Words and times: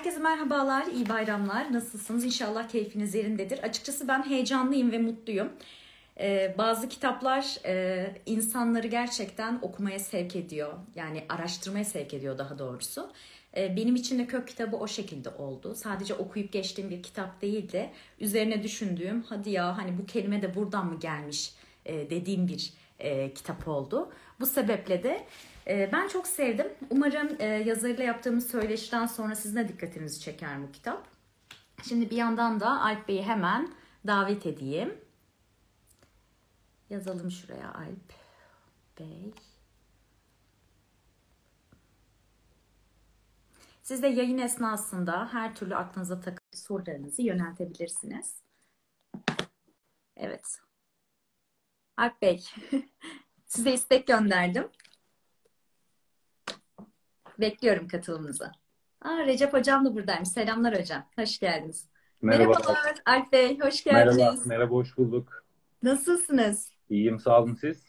Herkese 0.00 0.18
merhabalar, 0.18 0.86
iyi 0.86 1.08
bayramlar. 1.08 1.72
Nasılsınız? 1.72 2.24
İnşallah 2.24 2.68
keyfiniz 2.68 3.14
yerindedir. 3.14 3.58
Açıkçası 3.58 4.08
ben 4.08 4.22
heyecanlıyım 4.22 4.92
ve 4.92 4.98
mutluyum. 4.98 5.52
Ee, 6.20 6.54
bazı 6.58 6.88
kitaplar 6.88 7.56
e, 7.66 8.06
insanları 8.26 8.86
gerçekten 8.86 9.58
okumaya 9.62 9.98
sevk 9.98 10.36
ediyor. 10.36 10.72
Yani 10.94 11.24
araştırmaya 11.28 11.84
sevk 11.84 12.14
ediyor 12.14 12.38
daha 12.38 12.58
doğrusu. 12.58 13.12
Ee, 13.56 13.76
benim 13.76 13.96
için 13.96 14.18
de 14.18 14.26
kök 14.26 14.48
kitabı 14.48 14.76
o 14.76 14.88
şekilde 14.88 15.28
oldu. 15.28 15.74
Sadece 15.74 16.14
okuyup 16.14 16.52
geçtiğim 16.52 16.90
bir 16.90 17.02
kitap 17.02 17.42
değil 17.42 17.72
de 17.72 17.90
üzerine 18.20 18.62
düşündüğüm, 18.62 19.22
hadi 19.22 19.50
ya 19.50 19.78
hani 19.78 19.98
bu 19.98 20.06
kelime 20.06 20.42
de 20.42 20.54
buradan 20.54 20.86
mı 20.86 21.00
gelmiş 21.00 21.52
e, 21.86 22.10
dediğim 22.10 22.48
bir 22.48 22.72
e, 22.98 23.34
kitap 23.34 23.68
oldu. 23.68 24.12
Bu 24.40 24.46
sebeple 24.46 25.02
de 25.02 25.26
ben 25.66 26.08
çok 26.08 26.26
sevdim. 26.26 26.66
Umarım 26.90 27.36
e, 27.38 27.44
yazarıyla 27.44 28.04
yaptığımız 28.04 28.50
söyleşiden 28.50 29.06
sonra 29.06 29.34
sizin 29.34 29.56
de 29.56 29.68
dikkatinizi 29.68 30.20
çeker 30.20 30.62
bu 30.62 30.72
kitap. 30.72 31.06
Şimdi 31.88 32.10
bir 32.10 32.16
yandan 32.16 32.60
da 32.60 32.80
Alp 32.80 33.08
Bey'i 33.08 33.22
hemen 33.22 33.72
davet 34.06 34.46
edeyim. 34.46 34.94
Yazalım 36.90 37.30
şuraya 37.30 37.74
Alp 37.74 38.12
Bey. 38.98 39.34
Siz 43.82 44.02
de 44.02 44.06
yayın 44.06 44.38
esnasında 44.38 45.32
her 45.32 45.54
türlü 45.54 45.76
aklınıza 45.76 46.20
takılan 46.20 46.40
sorularınızı 46.52 47.22
yöneltebilirsiniz. 47.22 48.42
Evet. 50.16 50.58
Alp 51.96 52.22
Bey, 52.22 52.44
size 53.46 53.72
istek 53.72 54.06
gönderdim. 54.06 54.68
Bekliyorum 57.40 57.88
katılımınızı. 57.88 58.52
Aa, 59.02 59.18
Recep 59.26 59.52
Hocam 59.52 59.84
da 59.84 59.94
buradaymış. 59.94 60.28
Selamlar 60.28 60.80
hocam. 60.80 61.02
Hoş 61.18 61.38
geldiniz. 61.38 61.88
Merhaba. 62.22 62.48
Merhabalar 62.48 62.94
Alp 63.06 63.32
Bey. 63.32 63.58
Hoş 63.60 63.84
geldiniz. 63.84 64.16
Merhaba, 64.16 64.36
merhaba, 64.46 64.74
hoş 64.74 64.96
bulduk. 64.98 65.44
Nasılsınız? 65.82 66.72
İyiyim, 66.90 67.20
sağ 67.20 67.42
olun 67.42 67.54
siz. 67.60 67.84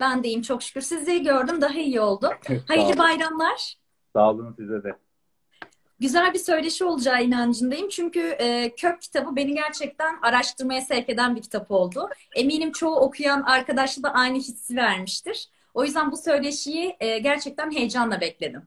Ben 0.00 0.24
de 0.24 0.28
iyiyim 0.28 0.42
çok 0.42 0.62
şükür. 0.62 0.80
Sizleri 0.80 1.22
gördüm 1.22 1.60
daha 1.60 1.78
iyi 1.78 2.00
oldu. 2.00 2.30
sağ, 2.48 2.54
Hayırlı 2.68 2.98
bayramlar. 2.98 3.74
sağ 4.12 4.30
olun 4.30 4.54
size 4.58 4.84
de. 4.84 4.96
Güzel 6.00 6.34
bir 6.34 6.38
söyleşi 6.38 6.84
olacağı 6.84 7.24
inancındayım. 7.24 7.88
Çünkü 7.88 8.20
e, 8.20 8.74
Kök 8.74 9.02
kitabı 9.02 9.36
beni 9.36 9.54
gerçekten 9.54 10.18
araştırmaya 10.22 10.80
sevk 10.80 11.08
eden 11.08 11.36
bir 11.36 11.42
kitap 11.42 11.70
oldu. 11.70 12.08
Eminim 12.36 12.72
çoğu 12.72 12.96
okuyan 12.96 13.42
arkadaşla 13.42 14.02
da 14.02 14.14
aynı 14.14 14.36
hissi 14.38 14.76
vermiştir. 14.76 15.48
O 15.74 15.84
yüzden 15.84 16.12
bu 16.12 16.16
söyleşiyi 16.16 16.96
e, 17.00 17.18
gerçekten 17.18 17.70
heyecanla 17.70 18.20
bekledim. 18.20 18.62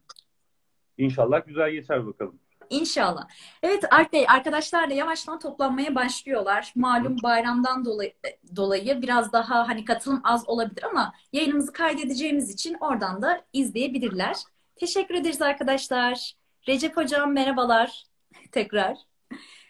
İnşallah 0.97 1.47
güzel 1.47 1.71
geçer 1.71 2.07
bakalım. 2.07 2.39
İnşallah. 2.69 3.27
Evet 3.63 3.93
Alp 3.93 4.13
Bey, 4.13 4.25
arkadaşlar 4.29 4.89
da 4.89 4.93
yavaştan 4.93 5.39
toplanmaya 5.39 5.95
başlıyorlar. 5.95 6.73
Malum 6.75 7.17
bayramdan 7.23 7.85
dolayı, 7.85 8.13
dolayı 8.55 9.01
biraz 9.01 9.33
daha 9.33 9.67
hani 9.67 9.85
katılım 9.85 10.21
az 10.23 10.49
olabilir 10.49 10.83
ama 10.83 11.13
yayınımızı 11.33 11.73
kaydedeceğimiz 11.73 12.53
için 12.53 12.77
oradan 12.79 13.21
da 13.21 13.41
izleyebilirler. 13.53 14.35
Teşekkür 14.75 15.15
ederiz 15.15 15.41
arkadaşlar. 15.41 16.33
Recep 16.67 16.97
Hocam 16.97 17.33
merhabalar 17.33 18.03
tekrar. 18.51 18.97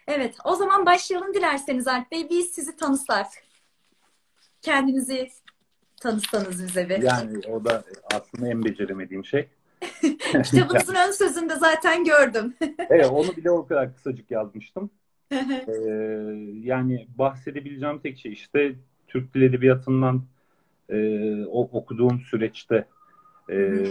Evet, 0.08 0.38
o 0.44 0.56
zaman 0.56 0.86
başlayalım 0.86 1.34
dilerseniz 1.34 1.88
Alp 1.88 2.12
Bey. 2.12 2.30
Biz 2.30 2.52
sizi 2.52 2.75
tanısak. 2.75 3.28
Kendinizi 4.62 5.30
tanıtsanız 6.02 6.64
bize 6.64 6.89
bir. 6.89 7.02
Yani 7.02 7.39
o 7.47 7.66
da 7.66 7.84
aslında 8.14 8.47
en 8.50 8.66
beceremediğim 8.66 9.25
şey. 9.25 9.50
Kitabınızın 10.44 10.95
ön 11.08 11.11
sözünde 11.11 11.56
zaten 11.56 12.03
gördüm. 12.03 12.53
evet, 12.89 13.09
onu 13.11 13.36
bile 13.36 13.52
o 13.52 13.67
kadar 13.67 13.94
kısacık 13.94 14.31
yazmıştım. 14.31 14.89
Ee, 15.31 15.72
yani 16.63 17.07
bahsedebileceğim 17.18 18.00
tek 18.00 18.18
şey 18.18 18.31
işte 18.31 18.75
Türk 19.07 19.34
Dil 19.34 19.41
Edebiyatı'ndan 19.41 20.24
e, 20.90 20.97
o 21.46 21.62
okuduğum 21.62 22.19
süreçte 22.19 22.88
e, 23.50 23.84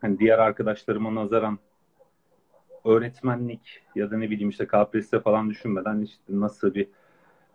hani 0.00 0.18
diğer 0.18 0.38
arkadaşlarıma 0.38 1.14
nazaran 1.14 1.58
öğretmenlik 2.84 3.82
ya 3.94 4.10
da 4.10 4.16
ne 4.16 4.30
bileyim 4.30 4.50
işte 4.50 4.66
KPSS 4.66 5.10
falan 5.24 5.50
düşünmeden 5.50 6.00
işte 6.00 6.22
nasıl 6.28 6.74
bir 6.74 6.88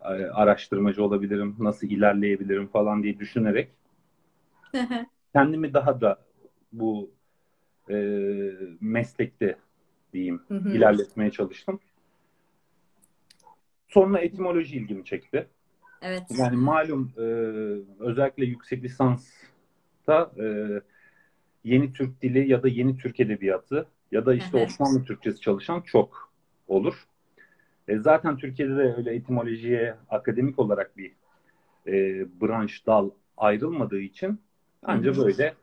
e, 0.01 0.07
araştırmacı 0.07 1.03
olabilirim, 1.03 1.56
nasıl 1.59 1.88
ilerleyebilirim 1.88 2.68
falan 2.68 3.03
diye 3.03 3.19
düşünerek 3.19 3.69
kendimi 5.34 5.74
daha 5.74 6.01
da 6.01 6.18
bu 6.74 7.09
e, 7.90 7.96
meslekte 8.81 9.56
diyeyim 10.13 10.41
Hı 10.47 10.56
hı. 10.56 10.69
ilerletmeye 10.69 11.31
çalıştım. 11.31 11.79
Sonra 13.88 14.19
etimoloji 14.19 14.75
ilgimi 14.75 15.06
çekti. 15.06 15.47
Evet. 16.01 16.24
Yani 16.38 16.56
malum 16.56 17.12
e, 17.18 17.22
özellikle 18.00 18.45
yüksek 18.45 18.84
lisansta 18.84 20.31
e, 20.40 20.45
yeni 21.63 21.94
Türk 21.94 22.22
dili 22.22 22.51
ya 22.51 22.63
da 22.63 22.68
yeni 22.68 22.97
Türk 22.97 23.19
edebiyatı 23.19 23.88
ya 24.12 24.25
da 24.25 24.34
işte 24.35 24.59
hı. 24.59 24.63
Osmanlı 24.63 25.06
Türkçesi 25.06 25.40
çalışan 25.40 25.81
çok 25.81 26.34
olur. 26.68 27.07
E, 27.88 27.97
zaten 27.97 28.38
Türkiye'de 28.38 28.78
de 28.78 28.95
öyle 28.97 29.16
etimolojiye 29.16 29.95
akademik 30.09 30.59
olarak 30.59 30.97
bir 30.97 31.12
e, 31.88 31.94
branş, 32.41 32.85
dal 32.88 33.09
ayrılmadığı 33.38 34.00
için 34.00 34.40
ancak 34.84 35.18
böyle 35.18 35.53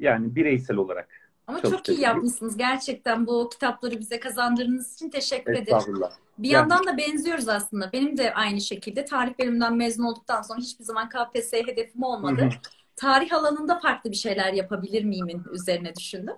yani 0.00 0.34
bireysel 0.36 0.76
olarak 0.76 1.08
Ama 1.46 1.58
çok 1.58 1.64
iyi 1.66 1.70
çalışabilirim. 1.70 2.02
yapmışsınız. 2.04 2.56
Gerçekten 2.56 3.26
bu 3.26 3.48
kitapları 3.52 3.98
bize 4.00 4.20
kazandırdığınız 4.20 4.94
için 4.94 5.10
teşekkür 5.10 5.52
ederim. 5.52 5.62
Estağfurullah. 5.76 6.10
Bir 6.38 6.48
Yani- 6.50 6.70
yandan 6.70 6.86
da 6.86 6.96
benziyoruz 6.98 7.48
aslında. 7.48 7.90
Benim 7.92 8.16
de 8.18 8.34
aynı 8.34 8.60
şekilde 8.60 9.04
tarih 9.04 9.38
bölümünden 9.38 9.76
mezun 9.76 10.04
olduktan 10.04 10.42
sonra 10.42 10.58
hiçbir 10.60 10.84
zaman 10.84 11.08
KPSS 11.08 11.52
hedefim 11.66 12.02
olmadı. 12.02 12.40
Hı 12.42 12.44
hı. 12.46 12.50
Tarih 12.96 13.32
alanında 13.34 13.78
farklı 13.78 14.10
bir 14.10 14.16
şeyler 14.16 14.52
yapabilir 14.52 15.04
miyimin 15.04 15.42
üzerine 15.52 15.94
düşündüm. 15.94 16.34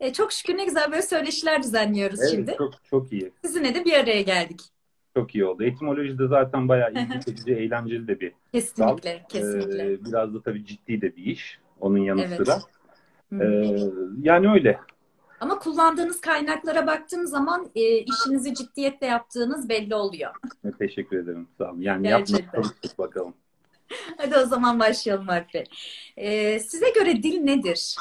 E, 0.00 0.12
çok 0.12 0.32
şükür 0.32 0.56
ne 0.56 0.64
güzel 0.64 0.90
böyle 0.90 1.02
söyleşiler 1.02 1.62
düzenliyoruz 1.62 2.20
Evet, 2.20 2.30
şimdi. 2.30 2.54
çok 2.58 2.74
çok 2.90 3.12
iyi. 3.12 3.32
Sizinle 3.44 3.74
de 3.74 3.84
bir 3.84 3.92
araya 3.92 4.22
geldik. 4.22 4.60
Çok 5.16 5.34
iyi 5.34 5.44
oldu. 5.44 5.64
Etimoloji 5.64 6.18
de 6.18 6.26
zaten 6.28 6.68
bayağı 6.68 6.92
ilgi 6.92 7.20
çekici, 7.24 7.52
eğlenceli 7.52 8.08
de 8.08 8.20
bir 8.20 8.32
Kesinlikle, 8.52 9.22
kesinlikle. 9.28 9.92
Ee, 9.92 10.04
biraz 10.04 10.34
da 10.34 10.42
tabii 10.42 10.64
ciddi 10.66 11.00
de 11.00 11.16
bir 11.16 11.24
iş. 11.24 11.58
Onun 11.80 11.98
yanı 11.98 12.22
Evet. 12.22 12.36
sıra. 12.36 12.58
Ee, 13.40 13.76
yani 14.22 14.50
öyle. 14.50 14.80
Ama 15.40 15.58
kullandığınız 15.58 16.20
kaynaklara 16.20 16.86
baktığım 16.86 17.26
zaman 17.26 17.70
e, 17.74 17.98
işinizi 17.98 18.54
ciddiyetle 18.54 19.06
yaptığınız 19.06 19.68
belli 19.68 19.94
oluyor. 19.94 20.30
Teşekkür 20.78 21.18
ederim. 21.18 21.48
Sağ 21.58 21.70
olun. 21.70 21.80
Yani 21.80 22.08
yapmak 22.08 22.54
bakalım. 22.98 23.34
Hadi 24.16 24.36
o 24.36 24.46
zaman 24.46 24.80
başlayalım 24.80 25.30
Alp 25.30 25.54
Bey. 25.54 25.64
Ee, 26.16 26.60
size 26.60 26.90
göre 26.90 27.22
dil 27.22 27.40
nedir? 27.40 27.96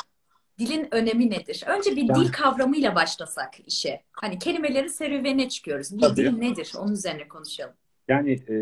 Dilin 0.60 0.88
önemi 0.92 1.30
nedir? 1.30 1.64
Önce 1.68 1.96
bir 1.96 2.08
Ben- 2.10 2.16
dil 2.16 2.32
kavramıyla 2.32 2.96
başlasak 2.96 3.50
işe. 3.68 4.02
Hani 4.12 4.40
kelimelerin 4.40 4.88
serüvenine 4.88 5.50
çıkıyoruz. 5.50 5.96
Bir 5.96 6.02
Tabii. 6.02 6.16
dil 6.16 6.38
nedir? 6.38 6.74
Onun 6.80 6.94
üzerine 6.94 7.28
konuşalım. 7.28 7.74
Yani 8.08 8.32
e, 8.34 8.56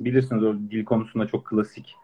bilirsiniz 0.00 0.42
o 0.42 0.54
dil 0.54 0.84
konusunda 0.84 1.26
çok 1.26 1.46
klasik 1.46 1.94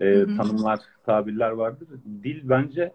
e, 0.00 0.26
tanımlar, 0.36 0.80
tabirler 1.06 1.50
vardır. 1.50 1.88
Dil 2.24 2.48
bence 2.48 2.92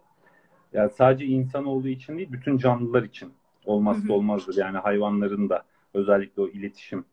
yani 0.74 0.90
sadece 0.90 1.26
insan 1.26 1.66
olduğu 1.66 1.88
için 1.88 2.18
değil, 2.18 2.32
bütün 2.32 2.58
canlılar 2.58 3.04
için 3.04 3.34
olmazsa 3.66 4.04
Hı 4.04 4.08
hı. 4.08 4.14
olmazdır. 4.14 4.58
Yani 4.58 4.78
hayvanların 4.78 5.50
da 5.50 5.64
özellikle 5.94 6.42
o 6.42 6.48
iletişim 6.48 7.06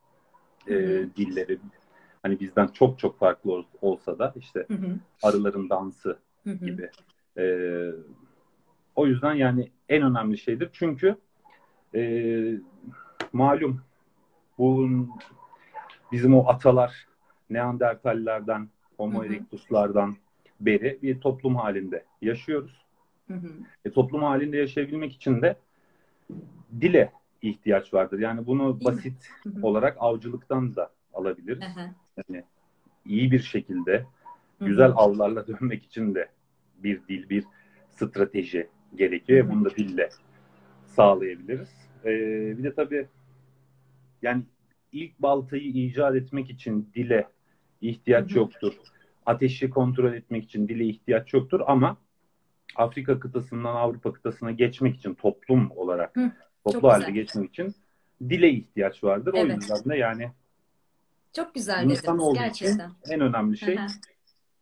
e, 0.68 0.74
dilleri 1.16 1.58
hani 2.22 2.40
bizden 2.40 2.66
çok 2.68 2.98
çok 2.98 3.18
farklı 3.18 3.52
ol- 3.52 3.64
olsa 3.82 4.18
da 4.18 4.32
işte 4.36 4.66
Hı 4.68 4.74
hı. 4.74 4.98
arıların 5.22 5.70
dansı 5.70 6.18
Hı 6.44 6.50
hı. 6.50 6.66
gibi. 6.66 6.90
Ee, 7.38 7.90
o 8.96 9.06
yüzden 9.06 9.34
yani 9.34 9.70
en 9.88 10.02
önemli 10.02 10.38
şeydir. 10.38 10.70
Çünkü 10.72 11.16
e, 11.94 12.02
malum 13.32 13.80
bu 14.58 14.88
bizim 16.12 16.34
o 16.34 16.48
atalar 16.48 17.06
Neandertallerden, 17.50 18.68
Homo 18.96 19.18
Hı 19.18 19.22
hı. 19.22 19.26
erectuslardan 19.26 20.16
beri 20.60 20.98
bir 21.02 21.20
toplum 21.20 21.56
halinde 21.56 22.04
yaşıyoruz. 22.22 22.86
Hı 23.28 23.34
hı. 23.34 23.48
E, 23.84 23.90
toplum 23.90 24.22
halinde 24.22 24.56
yaşayabilmek 24.56 25.12
için 25.12 25.42
de 25.42 25.56
dile 26.80 27.12
ihtiyaç 27.42 27.94
vardır. 27.94 28.18
Yani 28.18 28.46
bunu 28.46 28.84
basit 28.84 29.30
Hı 29.42 29.48
hı. 29.48 29.66
olarak 29.66 29.96
avcılıktan 30.00 30.76
da 30.76 30.90
alabiliriz. 31.14 31.64
Hı 31.76 31.80
hı. 31.80 31.90
Yani 32.16 32.44
iyi 33.04 33.32
bir 33.32 33.42
şekilde 33.42 34.06
Hı 34.58 34.64
hı. 34.64 34.68
güzel 34.68 34.92
avlarla 34.96 35.46
dönmek 35.46 35.84
için 35.84 36.14
de 36.14 36.28
bir 36.78 37.00
dil, 37.08 37.28
bir 37.28 37.44
strateji 37.90 38.68
gerekiyor. 38.94 39.44
Hı 39.44 39.48
hı. 39.48 39.52
Bunu 39.52 39.64
da 39.64 39.70
dille 39.70 40.08
sağlayabiliriz. 40.86 41.88
Ee, 42.04 42.58
bir 42.58 42.62
de 42.64 42.74
tabii 42.74 43.08
yani 44.22 44.42
ilk 44.92 45.18
baltayı 45.18 45.62
icat 45.62 46.16
etmek 46.16 46.50
için 46.50 46.90
dile 46.94 47.28
ihtiyaç 47.80 48.34
yoktur. 48.36 48.72
Ateşi 49.26 49.70
kontrol 49.70 50.12
etmek 50.12 50.44
için 50.44 50.68
dile 50.68 50.84
ihtiyaç 50.84 51.32
yoktur 51.34 51.60
ama 51.66 51.96
Afrika 52.76 53.20
kıtasından 53.20 53.74
Avrupa 53.76 54.12
kıtasına 54.12 54.50
geçmek 54.50 54.96
için 54.96 55.14
toplum 55.14 55.70
olarak 55.70 56.16
Hı, 56.16 56.32
toplu 56.64 56.88
halde 56.88 56.98
güzel. 56.98 57.14
geçmek 57.14 57.50
için 57.50 57.74
dile 58.28 58.50
ihtiyaç 58.50 59.04
vardır. 59.04 59.34
O 59.34 59.36
Evet. 59.38 59.56
yüzden 59.62 59.84
de 59.84 59.96
yani 59.96 60.30
Çok 61.32 61.54
güzel 61.54 61.90
insan 61.90 62.18
dediniz 62.18 62.34
gerçekten. 62.34 62.90
en 63.08 63.20
önemli 63.20 63.56
şey 63.58 63.76
Hı 63.76 63.80
hı. 63.82 63.86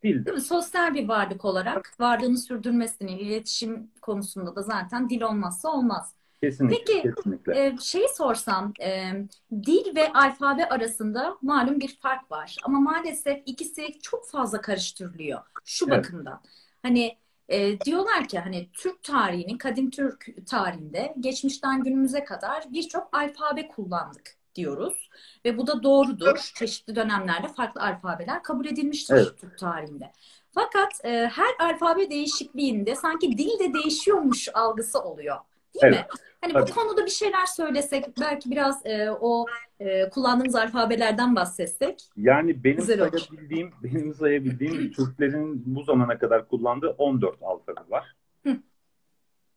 dildir. 0.02 0.26
Değil 0.26 0.34
mi? 0.34 0.40
Sosyal 0.40 0.94
bir 0.94 1.08
varlık 1.08 1.44
olarak 1.44 2.00
varlığını 2.00 2.38
sürdürmesini, 2.38 3.20
iletişim 3.20 3.90
konusunda 4.00 4.56
da 4.56 4.62
zaten 4.62 5.10
dil 5.10 5.22
olmazsa 5.22 5.68
olmaz. 5.68 6.14
Kesinlikle, 6.44 6.84
Peki, 6.86 7.14
kesinlikle. 7.14 7.66
Ee, 7.66 7.76
şeyi 7.80 8.08
sorsam, 8.08 8.72
e, 8.80 9.10
dil 9.52 9.96
ve 9.96 10.12
alfabe 10.12 10.68
arasında 10.68 11.36
malum 11.42 11.80
bir 11.80 11.98
fark 12.00 12.30
var. 12.30 12.56
Ama 12.64 12.80
maalesef 12.80 13.42
ikisi 13.46 13.98
çok 14.02 14.28
fazla 14.28 14.60
karıştırılıyor 14.60 15.40
şu 15.64 15.86
Evet. 15.88 15.98
bakımdan. 15.98 16.40
Hani 16.82 17.18
e, 17.48 17.80
diyorlar 17.80 18.28
ki 18.28 18.38
hani 18.38 18.68
Türk 18.72 19.02
tarihinin, 19.02 19.58
kadim 19.58 19.90
Türk 19.90 20.46
tarihinde 20.46 21.14
geçmişten 21.20 21.82
günümüze 21.82 22.24
kadar 22.24 22.64
birçok 22.72 23.08
alfabe 23.16 23.68
kullandık 23.68 24.36
diyoruz. 24.54 25.10
Ve 25.44 25.58
bu 25.58 25.66
da 25.66 25.82
doğrudur. 25.82 26.52
Çeşitli 26.54 26.96
dönemlerde 26.96 27.48
farklı 27.48 27.80
alfabeler 27.80 28.42
kabul 28.42 28.66
edilmiştir 28.66 29.14
Evet. 29.14 29.38
Türk 29.40 29.58
tarihinde. 29.58 30.12
Fakat 30.54 31.04
e, 31.04 31.30
her 31.32 31.66
alfabe 31.68 32.10
değişikliğinde 32.10 32.94
sanki 32.96 33.38
dil 33.38 33.58
de 33.58 33.74
değişiyormuş 33.74 34.48
algısı 34.54 34.98
oluyor. 35.00 35.36
Değil 35.74 35.92
mi? 35.92 36.06
Hani 36.44 36.52
tabii. 36.52 36.70
bu 36.70 36.74
konuda 36.74 37.06
bir 37.06 37.10
şeyler 37.10 37.46
söylesek, 37.46 38.04
belki 38.20 38.50
biraz 38.50 38.86
e, 38.86 39.10
o 39.10 39.46
e, 39.80 40.08
kullandığımız 40.08 40.54
alfabelerden 40.54 41.36
bahsetsek. 41.36 42.02
Yani 42.16 42.64
benim 42.64 42.76
Güzel 42.76 43.00
olur. 43.00 43.18
sayabildiğim, 43.18 43.70
benim 43.84 44.14
sayabildiğim 44.14 44.92
Türklerin 44.92 45.62
bu 45.66 45.82
zamana 45.82 46.18
kadar 46.18 46.48
kullandığı 46.48 46.90
14 46.90 47.42
alfabe 47.42 47.80
var. 47.90 48.16
Hı. 48.46 48.56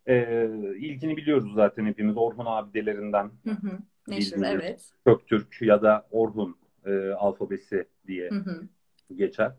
Ee, 0.07 0.49
ilkini 0.77 1.17
biliyoruz 1.17 1.53
zaten 1.55 1.85
hepimiz 1.85 2.17
Orhun 2.17 2.45
abidelerinden 2.45 3.31
Hı 3.43 3.51
hı. 3.51 3.79
Meşhur, 4.07 4.43
evet. 4.43 4.91
Köktürk 5.05 5.61
ya 5.61 5.81
da 5.81 6.07
Orhun 6.11 6.57
e, 6.85 7.09
alfabesi 7.11 7.87
diye 8.07 8.29
Hı 8.29 8.35
hı. 8.35 8.67
geçer. 9.15 9.51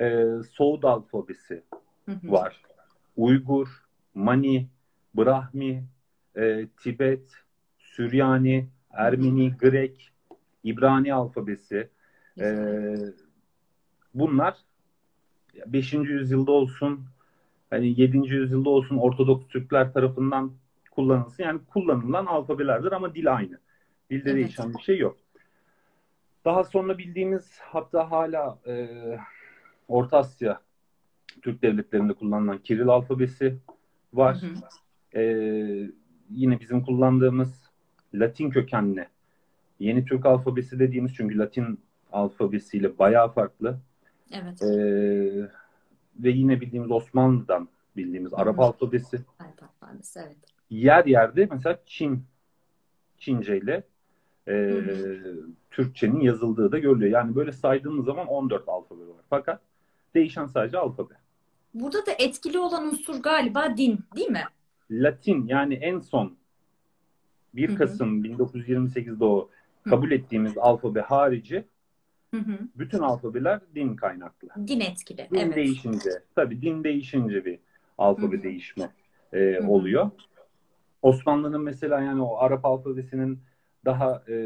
Ee, 0.00 0.26
Soğud 0.50 0.82
alfabesi 0.82 1.62
Hı 2.06 2.12
hı. 2.12 2.32
var. 2.32 2.62
Uygur, 3.16 3.68
Mani, 4.14 4.68
Brahmi, 5.16 5.84
e, 6.36 6.66
Tibet, 6.82 7.22
Süryani, 7.78 8.68
Ermeni, 8.90 9.56
Grek, 9.56 10.10
İbrani 10.64 11.14
alfabesi. 11.14 11.88
Ee, 12.40 12.96
bunlar 14.14 14.56
5. 15.66 15.92
yüzyılda 15.92 16.52
olsun, 16.52 17.00
hani 17.70 18.00
7. 18.00 18.28
yüzyılda 18.28 18.70
olsun 18.70 18.96
Ortodoks 18.96 19.48
Türkler 19.48 19.92
tarafından 19.92 20.52
kullanılsın. 20.90 21.42
Yani 21.42 21.60
kullanılan 21.72 22.26
alfabelerdir 22.26 22.92
ama 22.92 23.14
dil 23.14 23.34
aynı. 23.34 23.58
Dilde 24.10 24.30
Evet. 24.30 24.34
değişen 24.34 24.74
bir 24.74 24.82
şey 24.82 24.98
yok. 24.98 25.16
Daha 26.44 26.64
sonra 26.64 26.98
bildiğimiz 26.98 27.58
hatta 27.60 28.10
hala 28.10 28.58
e, 28.66 28.88
Orta 29.88 30.18
Asya 30.18 30.60
Türk 31.42 31.62
devletlerinde 31.62 32.12
kullanılan 32.12 32.58
Kiril 32.58 32.88
alfabesi 32.88 33.56
var. 34.14 34.42
Hı 34.42 34.46
hı. 34.46 35.20
Ee, 35.20 35.90
yine 36.30 36.60
bizim 36.60 36.84
kullandığımız 36.84 37.52
Latin 38.14 38.50
kökenli 38.50 39.08
yeni 39.80 40.04
Türk 40.04 40.26
alfabesi 40.26 40.78
dediğimiz 40.78 41.14
çünkü 41.14 41.38
Latin 41.38 41.80
alfabesiyle 42.12 42.98
bayağı 42.98 43.32
farklı. 43.32 43.78
Evet. 44.32 44.62
Ee, 44.62 45.50
ve 46.18 46.30
yine 46.30 46.60
bildiğimiz 46.60 46.90
Osmanlı'dan 46.90 47.68
bildiğimiz 47.96 48.34
Arap 48.34 48.58
Hı. 48.58 48.62
alfabesi. 48.62 49.16
Alp 49.38 49.62
alfabesi, 49.62 50.20
evet. 50.26 50.36
Yer 50.70 51.04
yerde 51.04 51.48
mesela 51.50 51.78
Çin 51.86 52.24
Çince 53.18 53.58
ile 53.58 53.82
e, 54.48 54.82
Türkçenin 55.70 56.20
yazıldığı 56.20 56.72
da 56.72 56.78
görülüyor. 56.78 57.12
Yani 57.12 57.34
böyle 57.34 57.52
saydığımız 57.52 58.04
zaman 58.04 58.26
14 58.26 58.68
alfabe 58.68 59.00
var. 59.00 59.22
Fakat 59.30 59.60
değişen 60.14 60.46
sadece 60.46 60.78
alfabe. 60.78 61.14
Burada 61.74 62.06
da 62.06 62.12
etkili 62.18 62.58
olan 62.58 62.86
unsur 62.86 63.22
galiba 63.22 63.76
din, 63.76 64.00
değil 64.16 64.30
mi? 64.30 64.44
Latin 64.90 65.46
yani 65.46 65.74
en 65.74 65.98
son 65.98 66.36
1 67.54 67.68
Hı 67.68 67.72
hı. 67.72 67.76
Kasım 67.76 68.24
1928'de 68.24 69.24
o 69.24 69.50
kabul 69.84 70.10
ettiğimiz 70.10 70.58
alfabe 70.58 71.00
harici 71.00 71.64
Hı 72.30 72.40
hı. 72.40 72.58
bütün 72.74 72.98
alfabeler 72.98 73.60
din 73.74 73.96
kaynaklı. 73.96 74.48
Din 74.66 74.80
etkili, 74.80 75.28
Din 75.30 75.38
evet. 75.38 75.56
değişince, 75.56 76.10
tabii 76.34 76.62
din 76.62 76.84
değişince 76.84 77.44
bir 77.44 77.58
alfabe 77.98 78.36
Hı 78.36 78.40
hı. 78.40 78.42
değişme 78.42 78.90
e, 79.32 79.38
hı. 79.62 79.68
oluyor. 79.68 80.10
Osmanlı'nın 81.02 81.62
mesela 81.62 82.00
yani 82.00 82.22
o 82.22 82.38
Arap 82.38 82.64
alfabesinin 82.64 83.40
daha 83.84 84.22
e, 84.28 84.36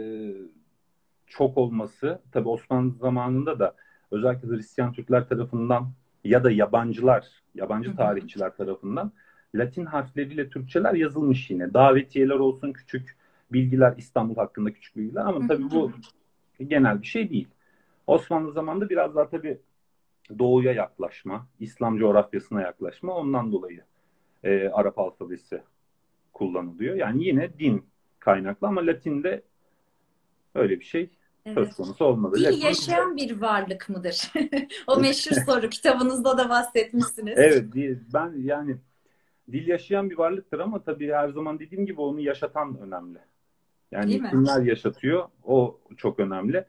çok 1.27 1.59
olması, 1.59 2.21
tabii 2.33 2.49
Osmanlı 2.49 2.95
zamanında 2.95 3.59
da 3.59 3.75
özellikle 4.11 4.49
Hristiyan 4.49 4.93
Türkler 4.93 5.29
tarafından 5.29 5.93
ya 6.25 6.45
da 6.45 6.51
yabancılar, 6.51 7.27
yabancı 7.55 7.89
Hı 7.89 7.93
hı. 7.93 7.97
tarihçiler 7.97 8.57
tarafından 8.57 9.13
Latin 9.55 9.85
harfleriyle 9.85 10.49
Türkçeler 10.49 10.95
yazılmış 10.95 11.51
yine. 11.51 11.75
Davetiyeler 11.75 12.35
olsun 12.35 12.73
küçük 12.73 13.17
bilgiler, 13.53 13.95
İstanbul 13.97 14.37
hakkında 14.37 14.73
küçük 14.73 14.97
bilgiler 14.97 15.21
ama 15.21 15.47
tabii 15.47 15.71
bu 15.71 15.93
genel 16.67 17.03
bir 17.03 17.07
şey 17.07 17.31
değil. 17.31 17.49
Osmanlı 18.07 18.53
zamanında 18.53 18.91
biraz 18.91 19.15
daha 19.15 19.29
tabii 19.29 19.59
doğuya 20.39 20.73
yaklaşma, 20.73 21.47
İslam 21.61 21.99
coğrafyasına 21.99 22.63
yaklaşma 22.63 23.15
ondan 23.15 23.53
dolayı 23.53 23.85
e, 24.45 24.69
Arap 24.69 24.99
alfabesi 24.99 25.63
kullanılıyor. 26.33 26.97
Yani 26.97 27.25
yine 27.25 27.59
din 27.59 27.87
kaynaklı 28.19 28.67
ama 28.67 28.87
Latin'de 28.87 29.43
öyle 30.55 30.81
bir 30.81 30.85
şey 30.85 31.11
söz 31.55 31.77
konusu 31.77 32.05
olmadı. 32.05 32.37
Dil 32.37 32.45
Latin- 32.45 32.67
yaşayan 32.67 33.17
bir 33.17 33.41
varlık 33.41 33.89
mıdır? 33.89 34.33
O 34.87 35.01
meşhur 35.01 35.37
soru 35.37 35.69
kitabınızda 35.69 36.39
da 36.39 36.49
bahsetmişsiniz. 36.49 37.39
Evet, 37.39 37.65
ben 38.15 38.35
yani 38.37 38.77
dil 39.53 39.69
yaşayan 39.69 40.11
bir 40.11 40.19
varlıktır 40.19 40.59
ama 40.59 40.83
tabii 40.83 41.13
her 41.13 41.29
zaman 41.29 41.59
dediğim 41.59 41.87
gibi 41.87 42.01
onu 42.01 42.21
yaşatan 42.21 42.79
önemli. 42.79 43.19
Yani 43.93 44.31
kimler 44.31 44.63
yaşatıyor 44.63 45.29
o 45.45 45.81
çok 45.97 46.21
önemli. 46.21 46.65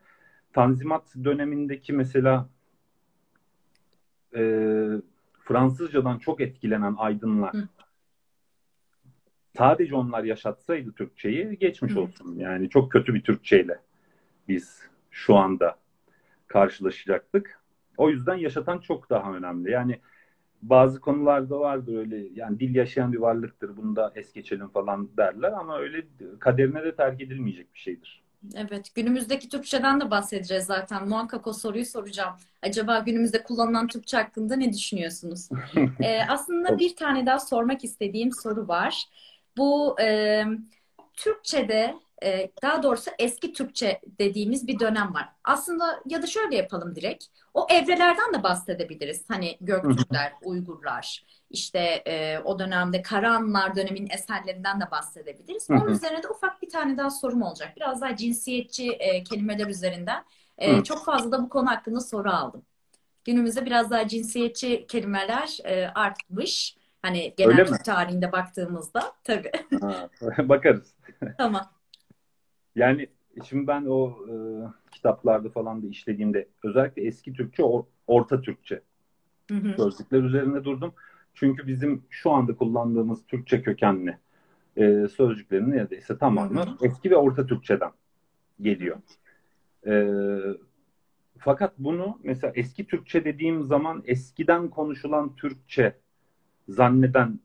Tanzimat 0.54 1.16
dönemindeki 1.24 1.94
mesela 1.94 2.50
e, 4.36 4.42
Fransızcadan 5.40 6.18
çok 6.18 6.42
etkilenen 6.42 6.96
aydınlar 6.98 7.54
Hı. 7.54 7.68
sadece 9.58 9.96
onlar 9.96 10.24
yaşatsaydı 10.24 10.92
Türkçeyi 10.92 11.58
geçmiş 11.60 11.96
Hı. 11.96 12.00
olsun. 12.00 12.36
Yani 12.36 12.70
çok 12.70 12.92
kötü 12.92 13.14
bir 13.14 13.22
Türkçeyle 13.22 13.80
biz 14.48 14.82
şu 15.12 15.36
anda 15.36 15.76
karşılaşacaktık. 16.48 17.60
O 17.98 18.10
yüzden 18.10 18.36
yaşatan 18.36 18.80
çok 18.80 19.10
daha 19.10 19.34
önemli. 19.34 19.72
Yani 19.72 20.00
bazı 20.62 21.00
konularda 21.00 21.60
vardır 21.60 21.98
öyle 21.98 22.28
yani 22.34 22.60
dil 22.60 22.76
yaşayan 22.76 23.14
bir 23.14 23.18
varlıktır 23.18 23.78
bunu 23.78 23.96
da 23.96 24.12
es 24.16 24.34
geçelim 24.34 24.70
falan 24.70 25.18
derler 25.18 25.52
ama 25.52 25.78
öyle 25.80 26.06
kaderine 26.40 26.84
de 26.84 26.96
terk 26.96 27.22
edilmeyecek 27.22 27.74
bir 27.74 27.80
şeydir. 27.80 28.24
Evet, 28.56 28.96
günümüzdeki 28.96 29.50
Türkçeden 29.50 30.02
de 30.02 30.12
bahsedeceğiz 30.12 30.64
zaten. 30.64 31.08
Muhakkak 31.08 31.48
o 31.48 31.54
soruyu 31.54 31.86
soracağım. 31.86 32.34
Acaba 32.62 33.00
günümüzde 33.00 33.44
kullanılan 33.44 33.88
Türkçe 33.88 34.18
hakkında 34.18 34.56
ne 34.56 34.74
düşünüyorsunuz? 34.74 35.50
Ee, 36.04 36.22
aslında 36.30 36.80
bir 36.80 36.96
tane 36.96 37.26
daha 37.26 37.40
sormak 37.40 37.84
istediğim 37.84 38.32
soru 38.32 38.68
var. 38.68 39.04
Bu 39.58 40.02
e, 40.02 40.44
Türkçe'de, 41.14 41.96
e, 42.24 42.52
daha 42.62 42.84
doğrusu 42.84 43.12
eski 43.20 43.54
Türkçe 43.54 44.02
dediğimiz 44.20 44.68
bir 44.68 44.80
dönem 44.80 45.14
var. 45.14 45.30
Aslında 45.44 46.00
ya 46.06 46.22
da 46.22 46.28
şöyle 46.28 46.56
yapalım 46.56 46.96
direkt. 46.96 47.26
O 47.54 47.68
evrelerden 47.70 48.34
de 48.34 48.44
bahsedebiliriz. 48.44 49.26
Hani 49.28 49.58
Göktürkler, 49.62 50.34
Uygurlar, 50.44 51.26
işte 51.50 51.80
e, 52.08 52.40
o 52.40 52.60
dönemde 52.60 53.02
Karahanlılar 53.02 53.76
döneminin 53.76 54.10
eserlerinden 54.10 54.82
de 54.82 54.92
bahsedebiliriz. 54.92 55.68
Onun 55.70 55.88
üzerine 55.88 56.24
de 56.24 56.28
ufak 56.28 56.62
bir 56.62 56.70
tane 56.70 56.98
daha 56.98 57.10
sorum 57.10 57.42
olacak. 57.42 57.74
Biraz 57.78 58.02
daha 58.02 58.16
cinsiyetçi 58.16 58.92
e, 58.92 59.24
kelimeler 59.24 59.68
üzerinden. 59.68 60.24
E, 60.58 60.84
çok 60.84 61.06
fazla 61.06 61.32
da 61.32 61.44
bu 61.44 61.50
konu 61.50 61.70
hakkında 61.70 62.00
soru 62.00 62.30
aldım. 62.32 62.62
Günümüzde 63.26 63.66
biraz 63.66 63.92
daha 63.92 64.08
cinsiyetçi 64.08 64.88
kelimeler 64.88 65.58
e, 65.64 65.88
artmış. 65.88 66.78
Hani 67.02 67.34
genel 67.38 67.68
tarihinde 67.68 68.32
baktığımızda. 68.32 69.14
Tabii. 69.24 69.52
Ha, 69.82 70.10
bakarız. 70.50 70.94
Tamam. 71.38 71.79
Yani 72.76 73.08
şimdi 73.46 73.68
ben 73.68 73.86
o 73.86 74.18
e, 74.30 74.34
kitaplarda 74.92 75.50
falan 75.50 75.84
da 75.84 75.88
işlediğimde 75.88 76.48
özellikle 76.64 77.02
eski 77.02 77.34
Türkçe, 77.34 77.64
or- 77.64 77.86
Orta 78.08 78.42
Türkçe 78.42 78.82
Hı 79.52 79.58
hı. 79.58 79.76
sözcükler 79.76 80.24
üzerine 80.24 80.64
durdum. 80.64 80.94
Çünkü 81.34 81.68
bizim 81.68 82.04
şu 82.10 82.32
anda 82.32 82.56
kullandığımız 82.56 83.26
Türkçe 83.28 83.62
kökenli 83.62 84.18
e, 84.78 85.08
sözcüklerin 85.08 85.72
neredeyse 85.72 86.18
tamamı 86.18 86.60
Hı 86.60 86.64
hı. 86.64 86.78
eski 86.82 87.12
ve 87.12 87.16
Orta 87.16 87.46
Türkçeden 87.46 87.92
geliyor. 88.62 88.98
E, 89.88 89.94
fakat 91.38 91.74
bunu 91.78 92.20
mesela 92.24 92.54
eski 92.56 92.88
Türkçe 92.88 93.26
dediğim 93.26 93.64
zaman 93.64 94.04
eskiden 94.06 94.70
konuşulan 94.70 95.36
Türkçe 95.36 95.96
zanneden 96.68 97.40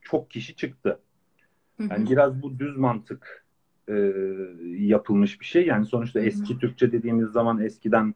çok 0.00 0.30
kişi 0.30 0.56
çıktı. 0.56 1.00
Yani 1.78 2.10
biraz 2.10 2.42
bu 2.42 2.58
düz 2.58 2.76
mantık 2.76 3.44
e, 3.88 3.94
yapılmış 4.76 5.40
bir 5.40 5.44
şey. 5.44 5.66
Yani 5.66 5.86
sonuçta 5.86 6.20
eski 6.20 6.58
Türkçe 6.58 6.92
dediğimiz 6.92 7.28
zaman 7.28 7.60
eskiden 7.60 8.14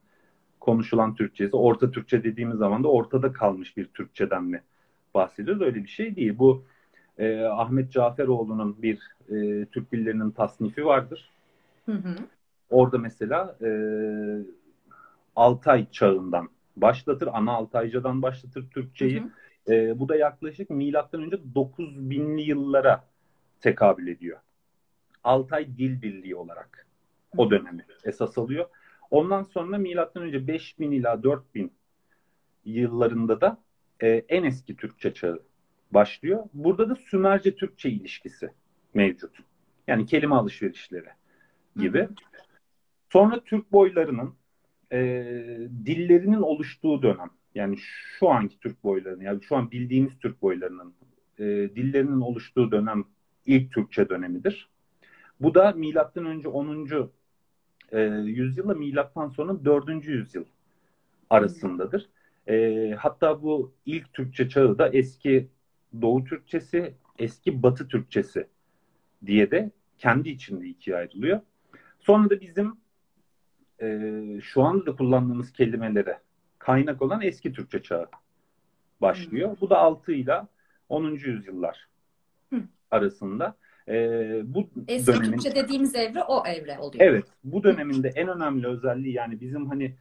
konuşulan 0.61 1.15
Türkçesi, 1.15 1.57
orta 1.57 1.91
Türkçe 1.91 2.25
dediğimiz 2.25 2.59
zaman 2.59 2.85
da 2.85 2.89
ortada 2.89 3.33
kalmış 3.33 3.77
bir 3.77 3.87
Türkçeden 3.87 4.45
mi 4.45 4.63
bahsediyoruz? 5.15 5.63
Öyle 5.63 5.83
bir 5.83 5.89
şey 5.89 6.17
değil. 6.17 6.39
Bu 6.39 6.65
e, 7.19 7.41
Ahmet 7.41 7.93
Caferoğlu'nun 7.93 8.83
bir 8.83 8.99
e, 9.29 9.67
Türk 9.67 9.93
dillerinin 9.93 10.31
tasnifi 10.31 10.87
vardır. 10.87 11.31
Hı 11.87 11.93
hı. 11.93 12.15
Orada 12.71 12.99
mesela 12.99 13.57
e, 13.63 13.71
Altay 15.37 15.91
çağından 15.91 16.49
başlatır, 16.77 17.29
ana 17.33 17.53
Altaycadan 17.53 18.23
başlatır 18.23 18.71
Türkçeyi. 18.71 19.21
Hı 19.21 19.25
hı. 19.25 19.75
E, 19.75 19.99
bu 19.99 20.09
da 20.09 20.17
yaklaşık 20.17 20.71
milattan 20.71 21.23
önce 21.23 21.37
9000'li 21.55 22.43
yıllara 22.43 23.05
tekabül 23.63 24.07
ediyor. 24.07 24.41
Altay 25.25 25.77
Dil 25.77 26.03
Birliği 26.03 26.37
olarak 26.37 26.87
o 27.37 27.51
dönemi 27.51 27.87
esas 28.05 28.39
alıyor. 28.39 28.69
Ondan 29.11 29.43
sonra 29.43 29.79
milattan 29.79 30.23
önce 30.23 30.47
5000 30.47 30.91
ila 30.91 31.23
4000 31.23 31.73
yıllarında 32.65 33.41
da 33.41 33.59
e, 34.03 34.09
en 34.09 34.45
eski 34.45 34.77
Türkçe 34.77 35.15
çağı 35.15 35.43
başlıyor. 35.91 36.45
Burada 36.55 36.89
da 36.89 36.95
Sümerce 36.95 37.57
Türkçe 37.57 37.91
ilişkisi 37.91 38.51
mevcut. 38.95 39.39
Yani 39.87 40.07
kelime 40.07 40.35
alışverişleri 40.35 41.09
gibi. 41.77 41.99
Hı 41.99 42.05
hı. 42.05 42.15
Sonra 43.11 43.41
Türk 43.45 43.73
boylarının 43.73 44.35
e, 44.93 44.99
dillerinin 45.87 46.43
oluştuğu 46.43 47.03
dönem. 47.03 47.31
Yani 47.55 47.77
şu 47.79 48.29
anki 48.29 48.59
Türk 48.61 48.85
boylarının, 48.85 49.25
yani 49.25 49.43
şu 49.43 49.57
an 49.57 49.71
bildiğimiz 49.71 50.19
Türk 50.19 50.43
boylarının 50.43 50.95
e, 51.39 51.45
dillerinin 51.45 52.21
oluştuğu 52.21 52.71
dönem 52.71 53.05
ilk 53.47 53.73
Türkçe 53.73 54.09
dönemidir. 54.09 54.69
Bu 55.41 55.55
da 55.55 55.73
milattan 55.73 56.27
önce 56.27 56.49
10. 56.49 57.11
E, 57.93 58.01
yüzyılla 58.25 58.75
milattan 58.75 59.29
sonra 59.29 59.65
4. 59.65 60.07
yüzyıl 60.07 60.45
arasındadır. 61.31 62.09
E, 62.49 62.91
hatta 62.99 63.43
bu 63.43 63.73
ilk 63.87 64.13
Türkçe 64.13 64.49
çağı 64.49 64.79
da 64.79 64.89
eski 64.89 65.49
Doğu 66.03 66.25
Türkçesi, 66.25 66.95
eski 67.19 67.63
Batı 67.63 67.89
Türkçesi 67.89 68.47
diye 69.27 69.51
de 69.51 69.71
kendi 69.99 70.29
içinde 70.29 70.67
ikiye 70.67 70.97
ayrılıyor. 70.97 71.41
Sonra 72.01 72.31
da 72.31 72.41
bizim 72.41 72.77
e, 73.83 74.41
şu 74.43 74.63
anda 74.63 74.87
da 74.87 74.97
kullandığımız 74.97 75.53
kelimelere 75.53 76.19
kaynak 76.59 77.03
olan 77.03 77.23
eski 77.23 77.53
Türkçe 77.53 77.83
çağı 77.83 78.07
başlıyor. 79.01 79.51
Hı. 79.51 79.61
Bu 79.61 79.71
da 79.71 79.79
6 79.79 80.13
ile 80.13 80.43
10. 80.89 81.11
yüzyıllar 81.11 81.89
Hı. 82.53 82.63
Arasında. 82.93 83.57
E, 83.89 83.95
bu 84.45 84.71
eski 84.89 85.13
dönemin, 85.13 85.31
Türkçe 85.31 85.55
dediğimiz 85.55 85.95
evre 85.95 86.23
o 86.23 86.47
evre 86.47 86.79
oluyor. 86.79 87.05
Evet. 87.05 87.25
Bu 87.45 87.63
döneminde 87.63 88.09
en 88.09 88.29
önemli 88.29 88.67
özelliği 88.67 89.15
yani 89.15 89.41
bizim 89.41 89.67
hani 89.67 89.97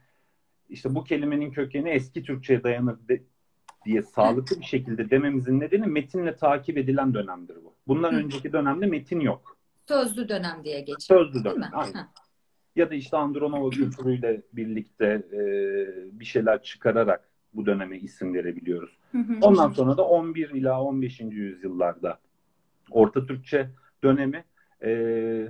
işte 0.68 0.94
bu 0.94 1.04
kelimenin 1.04 1.50
kökeni 1.50 1.88
eski 1.88 2.22
Türkçe'ye 2.22 2.62
dayanır 2.62 3.08
de, 3.08 3.22
diye 3.84 4.02
sağlıklı 4.02 4.60
bir 4.60 4.64
şekilde 4.64 5.10
dememizin 5.10 5.60
nedeni 5.60 5.86
metinle 5.86 6.36
takip 6.36 6.78
edilen 6.78 7.14
dönemdir 7.14 7.56
bu. 7.64 7.74
Bundan 7.88 8.12
Hı. 8.12 8.16
önceki 8.16 8.52
dönemde 8.52 8.86
metin 8.86 9.20
yok. 9.20 9.56
Sözlü 9.88 10.28
dönem 10.28 10.64
diye 10.64 10.80
geçiyor. 10.80 10.98
Sözlü 11.24 11.44
dönem. 11.44 11.70
Aynen. 11.72 12.08
Ya 12.76 12.90
da 12.90 12.94
işte 12.94 13.16
Andronova 13.16 13.70
kültürüyle 13.70 14.42
birlikte 14.52 15.06
e, 15.32 15.40
bir 16.20 16.24
şeyler 16.24 16.62
çıkararak 16.62 17.28
bu 17.54 17.66
döneme 17.66 17.98
isim 17.98 18.34
verebiliyoruz. 18.34 18.98
Ondan 19.40 19.70
sonra 19.70 19.96
da 19.96 20.04
11 20.04 20.50
ila 20.50 20.82
15. 20.82 21.20
yüzyıllarda 21.20 22.18
Orta 22.92 23.26
Türkçe 23.26 23.70
dönemi. 24.04 24.44
E, 24.82 25.48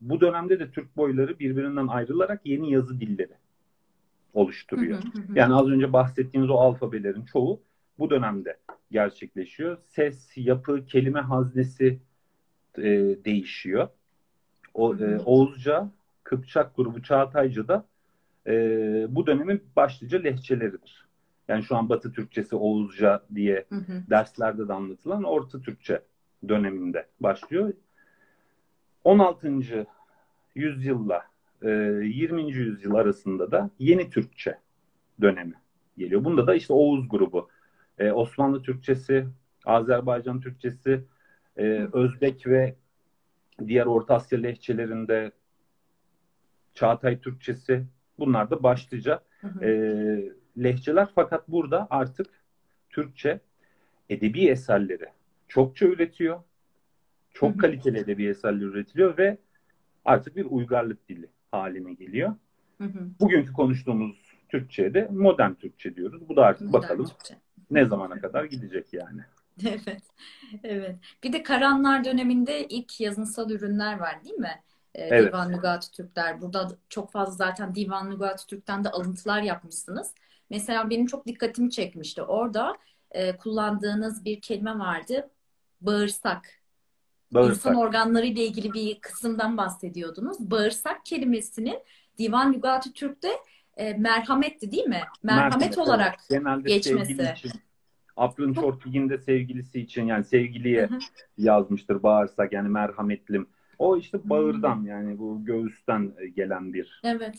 bu 0.00 0.20
dönemde 0.20 0.60
de 0.60 0.70
Türk 0.70 0.96
boyları 0.96 1.38
birbirinden 1.38 1.86
ayrılarak 1.86 2.40
yeni 2.44 2.72
yazı 2.72 3.00
dilleri 3.00 3.32
oluşturuyor. 4.34 4.98
Yani 5.34 5.54
az 5.54 5.68
önce 5.68 5.92
bahsettiğimiz 5.92 6.50
o 6.50 6.54
alfabelerin 6.54 7.24
çoğu 7.24 7.60
bu 7.98 8.10
dönemde 8.10 8.56
gerçekleşiyor. 8.90 9.78
Ses, 9.84 10.32
yapı, 10.36 10.86
kelime 10.86 11.20
haznesi 11.20 11.98
e, 12.78 12.82
değişiyor. 13.24 13.88
O, 14.74 14.96
e, 14.96 15.18
Oğuzca, 15.18 15.90
Kıpçak 16.24 16.76
grubu 16.76 17.02
Çağatayca'da 17.02 17.86
e, 18.46 18.52
bu 19.08 19.26
dönemin 19.26 19.62
başlıca 19.76 20.18
lehçeleridir. 20.18 21.06
Yani 21.48 21.62
şu 21.62 21.76
an 21.76 21.88
Batı 21.88 22.12
Türkçesi, 22.12 22.56
Oğuzca 22.56 23.22
diye 23.34 23.64
hı 23.68 23.74
hı. 23.74 24.02
derslerde 24.10 24.68
de 24.68 24.72
anlatılan 24.72 25.24
Orta 25.24 25.60
Türkçe 25.60 26.02
döneminde 26.48 27.06
başlıyor. 27.20 27.72
16. 29.04 29.86
yüzyılla 30.54 31.22
e, 31.62 31.68
20. 31.68 32.52
yüzyıl 32.52 32.94
arasında 32.94 33.50
da 33.50 33.70
Yeni 33.78 34.10
Türkçe 34.10 34.58
dönemi 35.20 35.54
geliyor. 35.98 36.24
Bunda 36.24 36.46
da 36.46 36.54
işte 36.54 36.72
Oğuz 36.72 37.08
grubu, 37.08 37.48
e, 37.98 38.12
Osmanlı 38.12 38.62
Türkçesi, 38.62 39.26
Azerbaycan 39.64 40.40
Türkçesi, 40.40 41.04
e, 41.56 41.88
Özbek 41.92 42.46
ve 42.46 42.76
diğer 43.66 43.86
Orta 43.86 44.14
Asya 44.14 44.38
lehçelerinde 44.38 45.32
Çağatay 46.74 47.20
Türkçesi 47.20 47.86
bunlar 48.18 48.50
da 48.50 48.62
başlıca 48.62 49.20
hı 49.40 49.46
hı. 49.46 49.64
E, 49.64 49.72
lehçeler. 50.62 51.08
Fakat 51.14 51.48
burada 51.48 51.86
artık 51.90 52.26
Türkçe 52.90 53.40
edebi 54.10 54.48
eserleri 54.48 55.06
çokça 55.52 55.86
üretiyor. 55.86 56.40
Çok 57.34 57.60
kaliteli 57.60 57.98
edebi 57.98 58.26
eserler 58.26 58.66
üretiliyor 58.66 59.18
ve 59.18 59.38
artık 60.04 60.36
bir 60.36 60.44
uygarlık 60.44 61.08
dili 61.08 61.28
haline 61.50 61.92
geliyor. 61.92 62.34
Hı 62.78 62.84
hı. 62.84 63.10
Bugünkü 63.20 63.52
konuştuğumuz 63.52 64.16
Türkçe'ye 64.48 64.94
de 64.94 65.08
modern 65.10 65.54
Türkçe 65.54 65.96
diyoruz. 65.96 66.28
Bu 66.28 66.36
da 66.36 66.44
artık 66.44 66.66
modern 66.66 66.82
bakalım 66.82 67.06
Türkçe. 67.06 67.36
ne 67.70 67.86
zamana 67.86 68.20
kadar 68.20 68.44
gidecek 68.44 68.92
yani. 68.92 69.20
Evet. 69.66 70.02
Evet. 70.62 70.96
Bir 71.22 71.32
de 71.32 71.42
Karanlar 71.42 72.04
döneminde 72.04 72.66
ilk 72.68 73.00
yazınsal 73.00 73.50
ürünler 73.50 73.98
var 73.98 74.24
değil 74.24 74.34
mi? 74.34 74.62
Ee, 74.94 75.02
evet. 75.02 75.28
Divan 75.28 75.52
Lügat 75.52 75.92
Türkler. 75.92 76.40
Burada 76.40 76.68
çok 76.88 77.12
fazla 77.12 77.32
zaten 77.32 77.74
Divan 77.74 78.12
Lügat 78.12 78.48
Türk'ten 78.48 78.84
de 78.84 78.90
alıntılar 78.90 79.42
yapmışsınız. 79.42 80.14
Mesela 80.50 80.90
benim 80.90 81.06
çok 81.06 81.26
dikkatimi 81.26 81.70
çekmişti. 81.70 82.22
Orada 82.22 82.76
e, 83.10 83.36
kullandığınız 83.36 84.24
bir 84.24 84.40
kelime 84.40 84.78
vardı. 84.78 85.30
Bağırsak. 85.86 86.62
Bağırsak. 87.32 87.56
İnsan 87.56 87.74
organları 87.74 88.26
ile 88.26 88.44
ilgili 88.44 88.72
bir 88.72 89.00
kısımdan 89.00 89.56
bahsediyordunuz. 89.56 90.50
Bağırsak 90.50 91.06
kelimesinin 91.06 91.78
Divan 92.18 92.52
Lügat 92.52 92.94
Türk'te 92.94 93.30
e, 93.76 93.94
merhametti 93.94 94.72
değil 94.72 94.84
mi? 94.84 95.02
Merhamet, 95.22 95.56
merhamet 95.56 95.78
olarak 95.78 96.14
Genelde 96.30 96.68
geçmesi. 96.68 97.12
Için, 97.12 97.50
Aprın 98.16 98.54
Çortigin 98.54 99.16
sevgilisi 99.16 99.80
için 99.80 100.06
yani 100.06 100.24
sevgiliye 100.24 100.86
Hı-hı. 100.86 100.98
yazmıştır 101.38 102.02
bağırsak 102.02 102.52
yani 102.52 102.68
merhametlim. 102.68 103.46
O 103.78 103.96
işte 103.96 104.18
bağırdan 104.24 104.76
hmm. 104.76 104.86
yani 104.86 105.18
bu 105.18 105.44
göğüsten 105.44 106.12
e, 106.18 106.28
gelen 106.28 106.72
bir 106.72 107.00
Evet. 107.04 107.38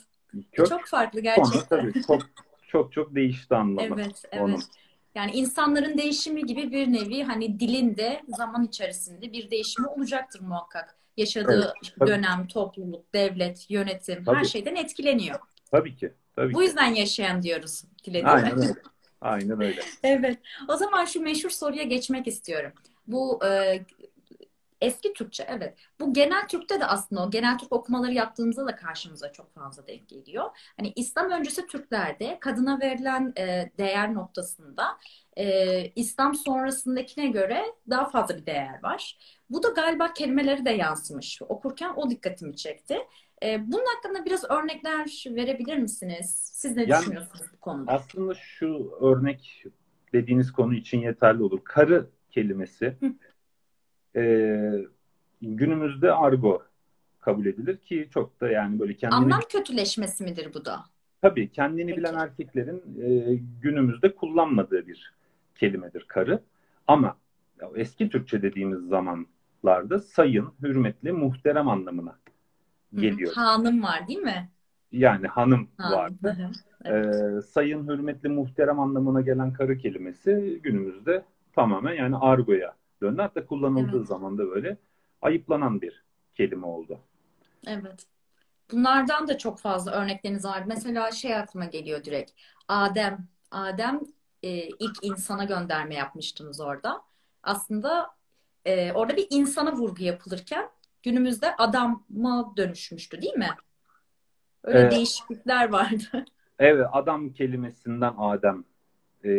Kök. 0.51 0.67
Çok 0.67 0.85
farklı 0.85 1.19
gerçekten. 1.19 1.51
Sonra 1.51 1.91
tabii 1.91 2.03
çok 2.07 2.21
çok 2.67 2.93
çok 2.93 3.15
değişti 3.15 3.55
anlamı. 3.55 4.01
Evet, 4.01 4.23
evet. 4.31 4.43
Onun. 4.43 4.59
Yani 5.15 5.31
insanların 5.31 5.97
değişimi 5.97 6.45
gibi 6.45 6.71
bir 6.71 6.93
nevi 6.93 7.23
hani 7.23 7.59
dilinde 7.59 8.21
zaman 8.27 8.63
içerisinde 8.63 9.33
bir 9.33 9.51
değişimi 9.51 9.87
olacaktır 9.87 10.41
muhakkak. 10.41 10.95
Yaşadığı 11.17 11.73
evet, 11.83 12.07
dönem, 12.07 12.47
topluluk, 12.47 13.13
devlet, 13.13 13.69
yönetim 13.69 14.23
tabii. 14.23 14.37
her 14.37 14.43
şeyden 14.43 14.75
etkileniyor. 14.75 15.39
Tabii 15.71 15.95
ki. 15.95 16.13
Tabii 16.35 16.53
Bu 16.53 16.59
ki. 16.59 16.65
yüzden 16.65 16.95
yaşayan 16.95 17.43
diyoruz. 17.43 17.83
Aynen 18.23 18.61
öyle. 18.61 18.75
Aynen 19.21 19.61
öyle. 19.61 19.81
evet. 20.03 20.39
O 20.67 20.75
zaman 20.75 21.05
şu 21.05 21.21
meşhur 21.21 21.49
soruya 21.49 21.83
geçmek 21.83 22.27
istiyorum. 22.27 22.71
Bu 23.07 23.45
e, 23.45 23.81
Eski 24.83 25.13
Türkçe 25.13 25.45
evet. 25.47 25.77
Bu 25.99 26.13
genel 26.13 26.47
Türk'te 26.47 26.79
de 26.79 26.85
aslında 26.85 27.23
o 27.25 27.31
genel 27.31 27.57
Türk 27.57 27.71
okumaları 27.71 28.13
yaptığımızda 28.13 28.67
da 28.67 28.75
karşımıza 28.75 29.31
çok 29.31 29.53
fazla 29.53 29.87
denk 29.87 30.09
geliyor. 30.09 30.45
Hani 30.77 30.93
İslam 30.95 31.31
öncesi 31.31 31.67
Türklerde 31.67 32.37
kadına 32.39 32.79
verilen 32.79 33.33
e, 33.37 33.71
değer 33.77 34.13
noktasında 34.13 34.83
e, 35.37 35.85
İslam 35.95 36.35
sonrasındakine 36.35 37.27
göre 37.27 37.63
daha 37.89 38.09
fazla 38.09 38.37
bir 38.37 38.45
değer 38.45 38.83
var. 38.83 39.17
Bu 39.49 39.63
da 39.63 39.69
galiba 39.69 40.13
kelimeleri 40.13 40.65
de 40.65 40.71
yansımış. 40.71 41.41
Okurken 41.41 41.93
o 41.95 42.09
dikkatimi 42.09 42.55
çekti. 42.55 42.97
E, 43.43 43.71
bunun 43.71 43.85
hakkında 43.95 44.25
biraz 44.25 44.43
örnekler 44.43 45.23
verebilir 45.25 45.77
misiniz? 45.77 46.51
Siz 46.53 46.75
ne 46.75 46.83
yani, 46.83 47.01
düşünüyorsunuz 47.01 47.45
bu 47.53 47.59
konuda? 47.59 47.91
Aslında 47.91 48.33
şu 48.33 48.97
örnek 49.01 49.63
dediğiniz 50.13 50.51
konu 50.51 50.73
için 50.75 50.99
yeterli 50.99 51.43
olur. 51.43 51.59
Karı 51.63 52.09
kelimesi 52.31 52.97
e, 54.15 54.85
günümüzde 55.41 56.11
argo 56.13 56.63
kabul 57.19 57.45
edilir 57.45 57.77
ki 57.77 58.09
çok 58.13 58.41
da 58.41 58.49
yani 58.49 58.79
böyle 58.79 58.93
kendini... 58.93 59.17
Anlam 59.19 59.41
kötüleşmesi 59.49 60.23
midir 60.23 60.53
bu 60.53 60.65
da? 60.65 60.79
Tabii 61.21 61.51
kendini 61.51 61.85
Peki. 61.85 61.97
bilen 61.97 62.13
erkeklerin 62.13 62.81
e, 63.01 63.39
günümüzde 63.61 64.15
kullanmadığı 64.15 64.87
bir 64.87 65.13
kelimedir 65.55 66.05
karı. 66.07 66.39
Ama 66.87 67.17
eski 67.75 68.09
Türkçe 68.09 68.41
dediğimiz 68.41 68.79
zamanlarda 68.87 69.99
sayın, 69.99 70.53
hürmetli, 70.61 71.11
muhterem 71.11 71.69
anlamına 71.69 72.15
geliyor. 72.95 73.33
Hanım 73.35 73.83
var 73.83 74.07
değil 74.07 74.19
mi? 74.19 74.49
Yani 74.91 75.27
hanım 75.27 75.67
Hanım. 75.77 75.97
vardı. 75.97 76.35
Hı 76.37 76.43
hı. 76.43 76.51
Evet. 76.85 77.15
Ee, 77.15 77.41
sayın, 77.41 77.87
hürmetli, 77.87 78.29
muhterem 78.29 78.79
anlamına 78.79 79.21
gelen 79.21 79.53
karı 79.53 79.77
kelimesi 79.77 80.59
günümüzde 80.63 81.23
tamamen 81.55 81.93
yani 81.93 82.15
argoya 82.17 82.73
döndü. 83.03 83.21
Hatta 83.21 83.45
kullanıldığı 83.45 83.97
Evet. 83.97 84.07
zaman 84.07 84.37
da 84.37 84.47
böyle 84.49 84.77
ayıplanan 85.21 85.81
bir 85.81 86.03
kelime 86.35 86.65
oldu. 86.67 86.99
Evet. 87.67 88.05
Bunlardan 88.71 89.27
da 89.27 89.37
çok 89.37 89.59
fazla 89.59 89.91
örnekleriniz 89.91 90.45
var. 90.45 90.63
Mesela 90.67 91.11
şey 91.11 91.35
aklıma 91.35 91.65
geliyor 91.65 92.03
direkt. 92.03 92.31
Adem. 92.67 93.27
Adem 93.51 94.01
e, 94.43 94.49
ilk 94.67 95.03
insana 95.03 95.43
gönderme 95.43 95.95
yapmıştınız 95.95 96.61
orada. 96.61 97.01
Aslında 97.43 98.09
e, 98.65 98.91
orada 98.93 99.17
bir 99.17 99.27
insana 99.29 99.73
vurgu 99.73 100.03
yapılırken 100.03 100.69
günümüzde 101.03 101.55
adama 101.55 102.53
dönüşmüştü 102.57 103.21
değil 103.21 103.33
mi? 103.35 103.49
Öyle 104.63 104.79
Evet. 104.79 104.91
değişiklikler 104.91 105.69
vardı. 105.69 106.25
Evet, 106.59 106.87
adam 106.91 107.29
kelimesinden 107.33 108.13
Adem 108.17 108.63
ee, 109.25 109.29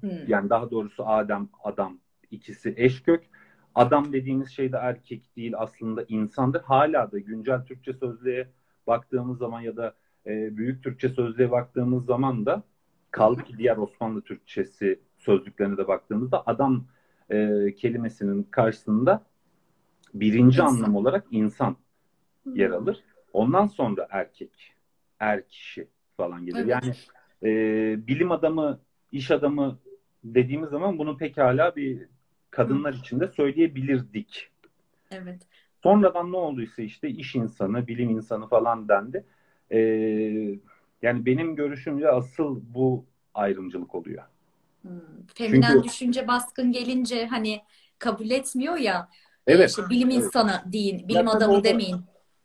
Hmm. 0.00 0.10
yani 0.26 0.50
daha 0.50 0.70
doğrusu 0.70 1.06
Adem, 1.08 1.48
adam 1.64 1.98
ikisi 2.30 2.74
eş 2.76 3.02
kök. 3.02 3.24
Adam 3.74 4.12
dediğimiz 4.12 4.50
şey 4.50 4.72
de 4.72 4.76
erkek 4.76 5.36
değil 5.36 5.52
aslında 5.56 6.04
insandır. 6.08 6.62
Hala 6.62 7.12
da 7.12 7.18
güncel 7.18 7.62
Türkçe 7.66 7.92
sözlüğe 7.92 8.48
baktığımız 8.86 9.38
zaman 9.38 9.60
ya 9.60 9.76
da 9.76 9.94
e, 10.26 10.56
büyük 10.56 10.84
Türkçe 10.84 11.08
sözlüğe 11.08 11.50
baktığımız 11.50 12.04
zaman 12.04 12.46
da 12.46 12.62
kaldı 13.10 13.44
ki 13.44 13.58
diğer 13.58 13.76
Osmanlı 13.76 14.22
Türkçesi 14.22 15.00
sözlüklerine 15.18 15.76
de 15.76 15.88
baktığımızda 15.88 16.42
adam 16.46 16.84
e, 17.30 17.74
kelimesinin 17.74 18.42
karşısında 18.42 19.22
birinci 20.14 20.60
İnsan. 20.60 20.66
anlam 20.66 20.96
olarak 20.96 21.24
insan 21.30 21.76
yer 22.54 22.70
alır. 22.70 23.04
Ondan 23.32 23.66
sonra 23.66 24.06
erkek, 24.10 24.74
er 25.20 25.48
kişi 25.48 25.88
falan 26.16 26.46
gelir. 26.46 26.58
Evet. 26.58 26.68
Yani 26.68 26.94
e, 27.42 28.06
bilim 28.06 28.32
adamı, 28.32 28.80
iş 29.12 29.30
adamı 29.30 29.78
dediğimiz 30.24 30.70
zaman 30.70 30.98
bunu 30.98 31.16
pekala 31.16 31.76
bir 31.76 32.08
kadınlar 32.50 32.94
için 32.94 33.20
de 33.20 33.28
söyleyebilirdik. 33.28 34.48
Evet. 35.10 35.42
Sonradan 35.82 36.32
ne 36.32 36.36
olduysa 36.36 36.82
işte 36.82 37.08
iş 37.08 37.34
insanı, 37.34 37.86
bilim 37.86 38.10
insanı 38.10 38.48
falan 38.48 38.88
dendi. 38.88 39.24
E, 39.70 39.78
yani 41.02 41.26
benim 41.26 41.56
görüşümce 41.56 42.10
asıl 42.10 42.60
bu 42.74 43.04
ayrımcılık 43.34 43.94
oluyor. 43.94 44.22
Hmm. 44.82 44.90
Feminen 45.34 45.72
Çünkü- 45.72 45.84
düşünce 45.88 46.28
baskın 46.28 46.72
gelince 46.72 47.26
hani 47.26 47.60
kabul 47.98 48.30
etmiyor 48.30 48.76
ya. 48.76 49.08
Evet. 49.46 49.70
İşte 49.70 49.82
bilim 49.90 50.10
Evet. 50.10 50.24
insanı 50.24 50.62
deyin, 50.72 51.08
bilim 51.08 51.26
tabii 51.26 51.36
adamı 51.36 51.54
o 51.54 51.58
da- 51.60 51.64
demeyin. 51.64 51.96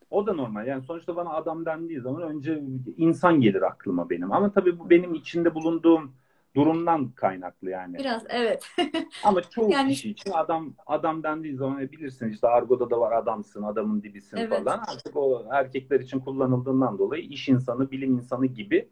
O 0.09 0.27
da 0.27 0.33
normal. 0.33 0.67
Yani 0.67 0.83
sonuçta 0.83 1.15
bana 1.15 1.29
adam 1.33 1.65
dendiği 1.65 2.01
zaman 2.01 2.21
önce 2.21 2.63
insan 2.97 3.41
gelir 3.41 3.61
aklıma 3.61 4.09
benim. 4.09 4.31
Ama 4.31 4.51
tabii 4.51 4.79
bu 4.79 4.89
benim 4.89 5.13
içinde 5.13 5.55
bulunduğum 5.55 6.15
durumdan 6.55 7.11
kaynaklı 7.11 7.69
yani. 7.69 7.97
Biraz 7.97 8.23
evet. 8.29 8.67
Ama 9.23 9.41
çoğu 9.41 9.71
Yani- 9.71 9.91
kişi 9.91 10.09
için 10.09 10.31
adam 10.31 10.73
adam 10.87 11.23
dendiği 11.23 11.55
zaman 11.55 11.81
e, 11.81 11.91
bilirsin 11.91 12.29
işte 12.29 12.47
argoda 12.47 12.89
da 12.89 12.99
var 12.99 13.11
adamsın, 13.11 13.63
adamın 13.63 14.03
dibisin 14.03 14.37
Evet. 14.37 14.59
falan. 14.63 14.79
Artık 14.79 15.17
o 15.17 15.45
erkekler 15.51 15.99
için 15.99 16.19
kullanıldığından 16.19 16.97
dolayı 16.97 17.23
iş 17.23 17.49
insanı, 17.49 17.91
bilim 17.91 18.13
insanı 18.15 18.45
gibi 18.45 18.89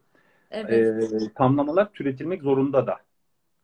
Evet. 0.52 1.14
e, 1.14 1.34
tamlamalar 1.36 1.92
türetilmek 1.92 2.42
zorunda 2.42 2.88
da 2.88 2.98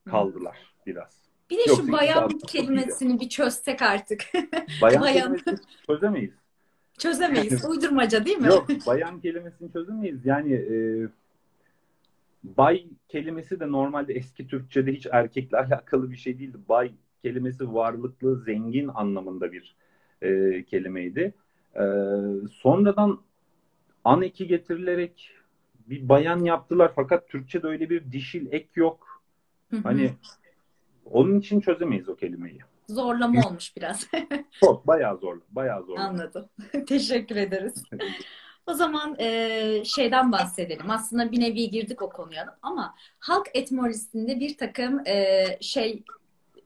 kaldılar 0.09 0.57
biraz. 0.85 1.25
Bir 1.49 1.57
de 1.57 1.61
Yoksa 1.67 1.83
şu 1.83 1.91
bayan 1.91 2.29
kelimesini 2.29 3.19
bir 3.19 3.29
çözsek 3.29 3.81
artık. 3.81 4.21
Bayan, 4.81 5.01
Bayan. 5.01 5.35
kelimesini 5.35 5.57
çözemeyiz. 5.87 6.33
Çözemeyiz. 6.97 7.65
Uydurmaca 7.69 8.25
değil 8.25 8.37
mi? 8.37 8.47
Yok, 8.47 8.67
bayan 8.87 9.19
kelimesini 9.19 9.71
çözemeyiz. 9.73 10.25
Yani 10.25 10.53
e, 10.53 10.75
bay 12.57 12.85
kelimesi 13.09 13.59
de 13.59 13.71
normalde 13.71 14.13
eski 14.13 14.47
Türkçe'de 14.47 14.93
hiç 14.93 15.07
erkekle 15.11 15.57
alakalı 15.67 16.11
bir 16.11 16.17
şey 16.17 16.39
değildi. 16.39 16.57
Bay 16.69 16.91
kelimesi 17.23 17.73
varlıklı, 17.73 18.43
zengin 18.43 18.87
anlamında 18.87 19.51
bir 19.51 19.75
e, 20.21 20.63
kelimeydi. 20.63 21.33
E, 21.75 21.83
sonradan 22.51 23.21
an 24.03 24.21
eki 24.21 24.47
getirilerek 24.47 25.31
bir 25.89 26.09
bayan 26.09 26.39
yaptılar 26.39 26.91
fakat 26.95 27.29
Türkçe'de 27.29 27.67
öyle 27.67 27.89
bir 27.89 28.11
dişil 28.11 28.47
ek 28.51 28.69
yok. 28.75 29.21
Hı 29.69 29.77
hı. 29.77 29.81
Hani 29.81 30.13
onun 31.05 31.39
için 31.39 31.59
çözemeyiz 31.59 32.09
o 32.09 32.15
kelimeyi. 32.15 32.59
Zorlama 32.89 33.47
olmuş 33.47 33.77
biraz. 33.77 34.07
Çok 34.51 34.87
bayağı 34.87 35.17
zor, 35.17 35.37
bayağı 35.49 35.83
zor. 35.83 35.97
Anladım. 35.97 36.45
Teşekkür 36.87 37.35
ederiz. 37.35 37.83
O 38.67 38.73
zaman 38.73 39.15
e, 39.19 39.83
şeyden 39.85 40.31
bahsedelim. 40.31 40.91
Aslında 40.91 41.31
bir 41.31 41.39
nevi 41.39 41.69
girdik 41.69 42.01
o 42.01 42.09
konuya 42.09 42.57
ama 42.61 42.95
halk 43.19 43.47
etimolojisinde 43.53 44.39
bir 44.39 44.57
takım 44.57 45.07
e, 45.07 45.45
şey 45.61 46.03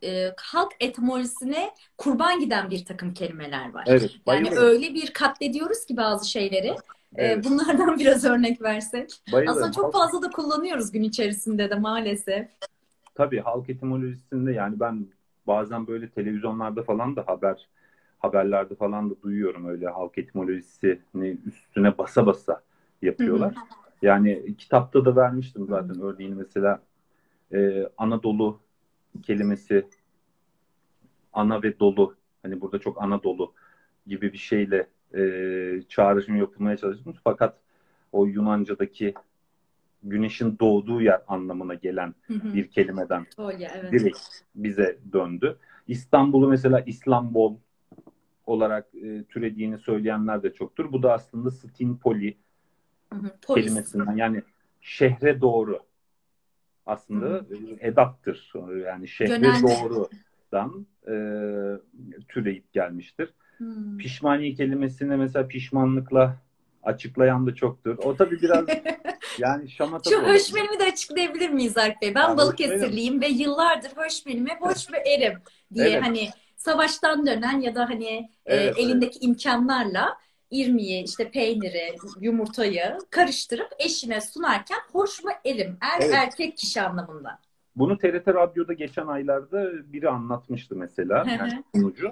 e, 0.04 0.34
halk 0.38 0.72
etimolojisine 0.80 1.72
kurban 1.98 2.40
giden 2.40 2.70
bir 2.70 2.86
takım 2.86 3.14
kelimeler 3.14 3.74
var. 3.74 3.84
Evet, 3.88 4.12
Yani 4.28 4.50
öyle 4.52 4.94
bir 4.94 5.14
katlediyoruz 5.14 5.86
ki 5.86 5.98
bazı 5.98 6.30
şeyleri. 6.30 6.68
E, 6.68 6.76
Evet, 7.16 7.46
bunlardan 7.46 8.00
biraz 8.00 8.26
örnek 8.26 8.62
versek. 8.62 9.10
bayılırım. 9.32 9.58
Aslında 9.58 9.72
çok 9.72 9.94
fazla 9.94 10.22
da 10.22 10.30
kullanıyoruz 10.30 10.92
gün 10.92 11.04
içerisinde 11.04 11.70
de 11.70 11.76
maalesef. 11.76 12.48
Tabii 13.16 13.40
halk 13.40 13.70
etimolojisinde 13.70 14.52
yani 14.52 14.80
ben 14.80 15.08
bazen 15.48 15.88
böyle 15.88 16.10
televizyonlarda 16.10 16.84
falan 16.84 17.16
da 17.16 17.28
haber 17.28 17.68
haberlerde 18.20 18.76
falan 18.76 19.10
da 19.10 19.22
duyuyorum 19.22 19.66
öyle 19.66 19.88
halk 19.88 20.18
etimolojisini 20.18 21.38
üstüne 21.46 21.98
basa 21.98 22.26
basa 22.26 22.62
yapıyorlar. 23.02 23.56
Yani 24.02 24.56
kitapta 24.58 25.06
da 25.06 25.16
vermiştim 25.16 25.66
zaten 25.70 26.02
örneğini 26.02 26.36
mesela 26.36 26.82
e, 27.54 27.90
Anadolu 27.98 28.60
kelimesi 29.24 29.86
ana 31.34 31.64
ve 31.64 31.80
dolu 31.80 32.16
hani 32.44 32.62
burada 32.62 32.80
çok 32.80 33.02
Anadolu 33.04 33.54
gibi 34.08 34.34
bir 34.34 34.38
şeyle 34.38 34.88
e, 35.14 35.22
çağrışım 35.90 36.36
yapılmaya 36.36 36.78
çalışmış 36.78 37.18
fakat 37.24 37.56
o 38.12 38.26
Yunanca'daki 38.26 39.14
güneşin 40.04 40.60
doğduğu 40.60 41.02
yer 41.02 41.22
anlamına 41.28 41.74
gelen 41.74 42.16
Hı 42.28 42.34
hı. 42.34 42.54
bir 42.54 42.68
kelimeden 42.68 43.26
Kolye, 43.36 43.72
evet. 43.76 43.92
direkt 43.92 44.20
bize 44.56 45.00
döndü. 45.14 45.58
İstanbul'u 45.88 46.48
mesela 46.48 46.80
İslambol 46.80 47.56
olarak 48.50 48.88
e, 48.96 49.24
türediğini 49.24 49.78
söyleyenler 49.78 50.44
de 50.44 50.54
çoktur. 50.54 50.92
Bu 50.92 51.04
da 51.04 51.14
aslında 51.14 51.52
Stinpoli 51.52 52.38
Hı 53.14 53.20
hı. 53.20 53.32
Polis. 53.42 53.66
kelimesinden 53.66 54.16
yani 54.16 54.44
şehre 54.82 55.42
doğru 55.42 55.80
aslında 56.86 57.38
e, 57.82 57.88
edattır. 57.88 58.54
Yani 58.86 59.08
şehre 59.08 59.34
Yönelme. 59.34 59.62
doğrudan 59.62 60.86
e, 61.08 61.14
türeyip 62.28 62.74
gelmiştir. 62.74 63.34
Hmm. 63.58 63.98
Pişmaniye 63.98 64.54
kelimesini 64.54 65.16
mesela 65.16 65.48
pişmanlıkla 65.48 66.36
açıklayan 66.84 67.48
da 67.48 67.56
çoktur. 67.56 67.98
O 67.98 68.16
tabii 68.16 68.42
biraz 68.42 68.66
yani 69.40 69.70
şamata 69.70 70.10
Şu 70.10 70.22
höşmelimi 70.22 70.80
de 70.80 70.84
açıklayabilir 70.84 71.50
miyiz 71.50 71.78
Alp 71.78 72.02
Bey? 72.02 72.16
Ben 72.16 72.30
Ya, 72.30 72.38
Balıkesirliyim 72.38 73.22
ve 73.22 73.28
yıllardır 73.28 73.92
höşmelime 73.96 74.60
boş 74.62 74.92
ve 74.92 74.98
erim 74.98 75.40
diye 75.74 75.90
Evet. 75.90 76.04
hani 76.04 76.30
savaştan 76.60 77.26
dönen 77.28 77.62
ya 77.62 77.76
da 77.76 77.90
hani 77.90 78.06
e, 78.46 78.56
Evet, 78.56 78.78
elindeki 78.80 79.20
imkanlarla 79.20 80.18
irmiği, 80.52 81.04
işte 81.04 81.32
peyniri, 81.32 81.96
yumurtayı 82.22 82.98
karıştırıp 83.10 83.68
eşine 83.80 84.22
sunarken 84.22 84.80
hoş 84.92 85.24
mu 85.24 85.32
erim? 85.46 85.78
Er 85.82 86.02
Evet. 86.02 86.14
erkek 86.14 86.58
kişi 86.58 86.82
anlamında. 86.82 87.40
Bunu 87.76 87.98
TRT 87.98 88.28
Radyo'da 88.28 88.74
geçen 88.74 89.08
aylarda 89.08 89.72
biri 89.94 90.10
anlatmıştı 90.10 90.76
mesela. 90.76 91.26
Yani 91.28 91.64
sunucu. 91.76 92.12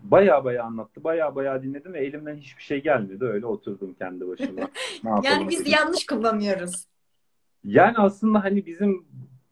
Baya 0.00 0.44
baya 0.44 0.64
anlattı. 0.64 1.04
Baya 1.04 1.34
baya 1.34 1.62
dinledim 1.62 1.92
ve 1.92 2.06
elimden 2.06 2.36
hiçbir 2.36 2.62
şey 2.62 2.82
gelmedi. 2.82 3.24
Öyle 3.24 3.46
oturdum 3.46 3.94
kendi 3.98 4.28
başıma. 4.28 4.68
Ne 5.04 5.10
Yani 5.22 5.48
biz 5.48 5.60
dedim. 5.60 5.72
yanlış 5.72 6.06
kullanıyoruz. 6.06 6.86
Yani 7.64 7.98
aslında 7.98 8.44
hani 8.44 8.66
bizim 8.66 9.06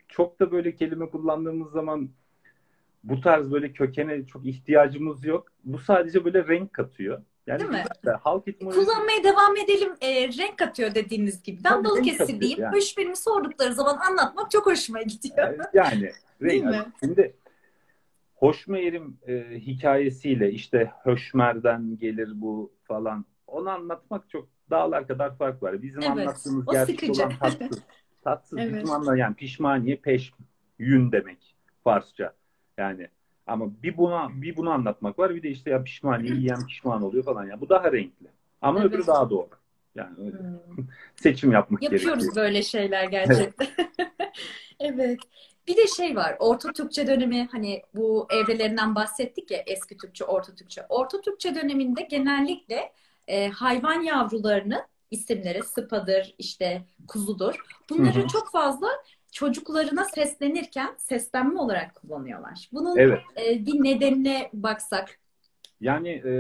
çok 0.08 0.40
da 0.40 0.52
böyle 0.52 0.74
kelime 0.74 1.10
kullandığımız 1.10 1.70
zaman 1.72 2.10
bu 3.04 3.20
tarz 3.20 3.52
böyle 3.52 3.72
kökene 3.72 4.26
çok 4.26 4.46
ihtiyacımız 4.46 5.24
yok. 5.24 5.48
Bu 5.64 5.78
sadece 5.78 6.24
böyle 6.24 6.48
renk 6.48 6.72
katıyor. 6.72 7.22
Yani 7.46 7.60
Değil 7.60 7.70
mi? 7.70 7.84
de 8.06 8.10
halk 8.10 8.48
etimolojisi 8.48 8.84
Kullanmaya 8.86 9.24
devam 9.24 9.56
edelim. 9.56 9.92
E, 10.00 10.28
renk 10.28 10.58
katıyor 10.58 10.94
dediğiniz 10.94 11.42
gibi. 11.42 11.64
Ben 11.64 11.84
Balıkesirliyim. 11.84 12.40
katıyor 12.40 12.58
yani. 12.58 12.76
Höşmelimi 12.76 13.16
sordukları 13.16 13.74
zaman 13.74 13.96
anlatmak 13.96 14.50
çok 14.50 14.66
hoşuma 14.66 15.02
gidiyor. 15.02 15.54
Yani 15.74 16.00
Değil 16.40 16.62
renk. 16.64 16.64
mi? 16.64 16.92
Şimdi 17.00 17.34
Hoşmeyerim 18.34 19.18
e, 19.26 19.44
hikayesiyle 19.60 20.50
işte 20.52 20.90
Höşmer'den 21.04 21.96
gelir 21.98 22.28
bu 22.34 22.72
falan 22.84 23.24
onu 23.46 23.70
anlatmak 23.70 24.30
çok 24.30 24.48
dağlar 24.70 25.06
kadar 25.08 25.36
fark 25.38 25.62
var. 25.62 25.82
Bizim 25.82 26.02
Evet, 26.02 26.10
anlattığımız 26.10 26.66
gerçek 26.72 27.00
sıkıcı. 27.00 27.22
olan 27.22 27.32
tatsız. 27.38 27.82
Tatsız 28.24 28.58
Evet. 28.58 28.74
bizim 28.74 28.90
anla 28.90 29.16
yani 29.16 29.34
pişmaniye 29.34 29.96
peş 29.96 30.32
yün 30.78 31.12
demek 31.12 31.56
Farsça. 31.84 32.32
Yani 32.78 33.08
ama 33.46 33.66
bir 33.82 33.96
buna 33.96 34.28
bir 34.42 34.56
bunu 34.56 34.70
anlatmak 34.70 35.18
var 35.18 35.35
bir 35.35 35.42
de 35.42 35.48
işte 35.50 35.70
ya 35.70 35.82
pişmaniye 35.85 36.35
yiyen 36.35 36.66
pişman 36.66 37.02
oluyor 37.02 37.24
falan 37.24 37.44
ya. 37.46 37.61
Bu 37.61 37.68
daha 37.68 37.92
renkli. 37.92 38.26
Ama 38.62 38.80
Evet. 38.80 38.90
öbürü 38.90 39.06
daha 39.06 39.30
doğru. 39.30 39.48
Yani 39.94 40.14
öyle. 40.18 40.38
Hmm. 40.38 40.85
seçim 41.16 41.52
yapmak 41.52 41.82
Yapıyoruz 41.82 42.06
gerekiyor. 42.24 42.37
böyle 42.37 42.62
şeyler 42.62 43.04
gerçekten. 43.04 43.68
evet. 44.80 45.20
Bir 45.68 45.76
de 45.76 45.87
şey 45.87 46.16
var. 46.16 46.37
Orta 46.38 46.72
Türkçe 46.72 47.06
dönemi 47.06 47.48
hani 47.52 47.82
bu 47.94 48.26
evrelerinden 48.30 48.94
bahsettik 48.94 49.50
ya 49.50 49.62
eski 49.66 49.96
Türkçe, 49.96 50.24
Orta 50.24 50.54
Türkçe. 50.54 50.87
Orta 50.88 51.20
Türkçe 51.20 51.54
döneminde 51.54 52.02
genellikle 52.02 52.92
e, 53.28 53.48
hayvan 53.48 54.00
yavrularının 54.00 54.82
isimleri 55.11 55.62
sıpadır, 55.62 56.35
işte 56.38 56.82
kuzudur. 57.08 57.54
Bunları 57.90 58.18
Hı 58.20 58.22
hı. 58.22 58.26
çok 58.28 58.52
fazla 58.52 58.88
çocuklarına 59.32 60.04
seslenirken 60.04 60.94
seslenme 60.98 61.60
olarak 61.60 61.94
kullanıyorlar. 61.94 62.68
Bunun 62.72 62.96
Evet. 62.98 63.20
e, 63.46 63.66
bir 63.66 63.84
nedenine 63.84 64.50
baksak 64.52 65.18
Yani 65.80 66.08
e, 66.08 66.32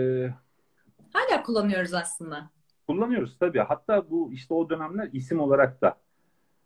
hala 1.12 1.42
kullanıyoruz 1.42 1.94
aslında. 1.94 2.50
kullanıyoruz 2.86 3.38
tabii. 3.38 3.58
Hatta 3.58 4.10
bu 4.10 4.32
işte 4.32 4.54
o 4.54 4.70
dönemler 4.70 5.08
isim 5.12 5.40
olarak 5.40 5.82
da 5.82 5.96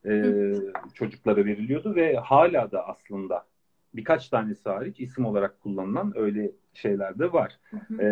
e, 0.06 0.52
çocuklara 0.94 1.44
veriliyordu 1.44 1.94
ve 1.94 2.16
hala 2.16 2.72
da 2.72 2.88
aslında 2.88 3.46
birkaç 3.94 4.28
tanesi 4.28 4.68
hariç 4.68 5.00
isim 5.00 5.26
olarak 5.26 5.60
kullanılan 5.60 6.12
öyle 6.16 6.50
şeyler 6.74 7.18
de 7.18 7.32
var. 7.32 7.58
Hı 7.70 7.76
hı. 7.76 8.02
E, 8.02 8.08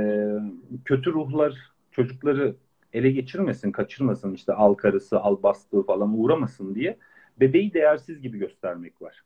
kötü 0.85 1.13
ruhlar 1.13 1.55
çocukları 1.91 2.57
ele 2.93 3.11
geçirmesin, 3.11 3.73
kaçırmasın 3.73 4.35
işte 4.35 4.53
al 4.53 4.75
karısı, 4.75 5.21
al 5.21 5.43
bastığı 5.43 5.83
falan 5.83 6.19
uğramasın 6.21 6.75
diye 6.75 6.99
bebeği 7.41 7.75
değersiz 7.75 8.23
gibi 8.23 8.39
göstermek 8.39 9.03
var. 9.03 9.25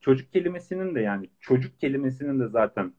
Çocuk 0.00 0.32
kelimesinin 0.32 0.94
de 0.94 1.00
yani 1.00 1.28
çocuk 1.40 1.80
kelimesinin 1.80 2.40
de 2.40 2.48
zaten 2.48 2.92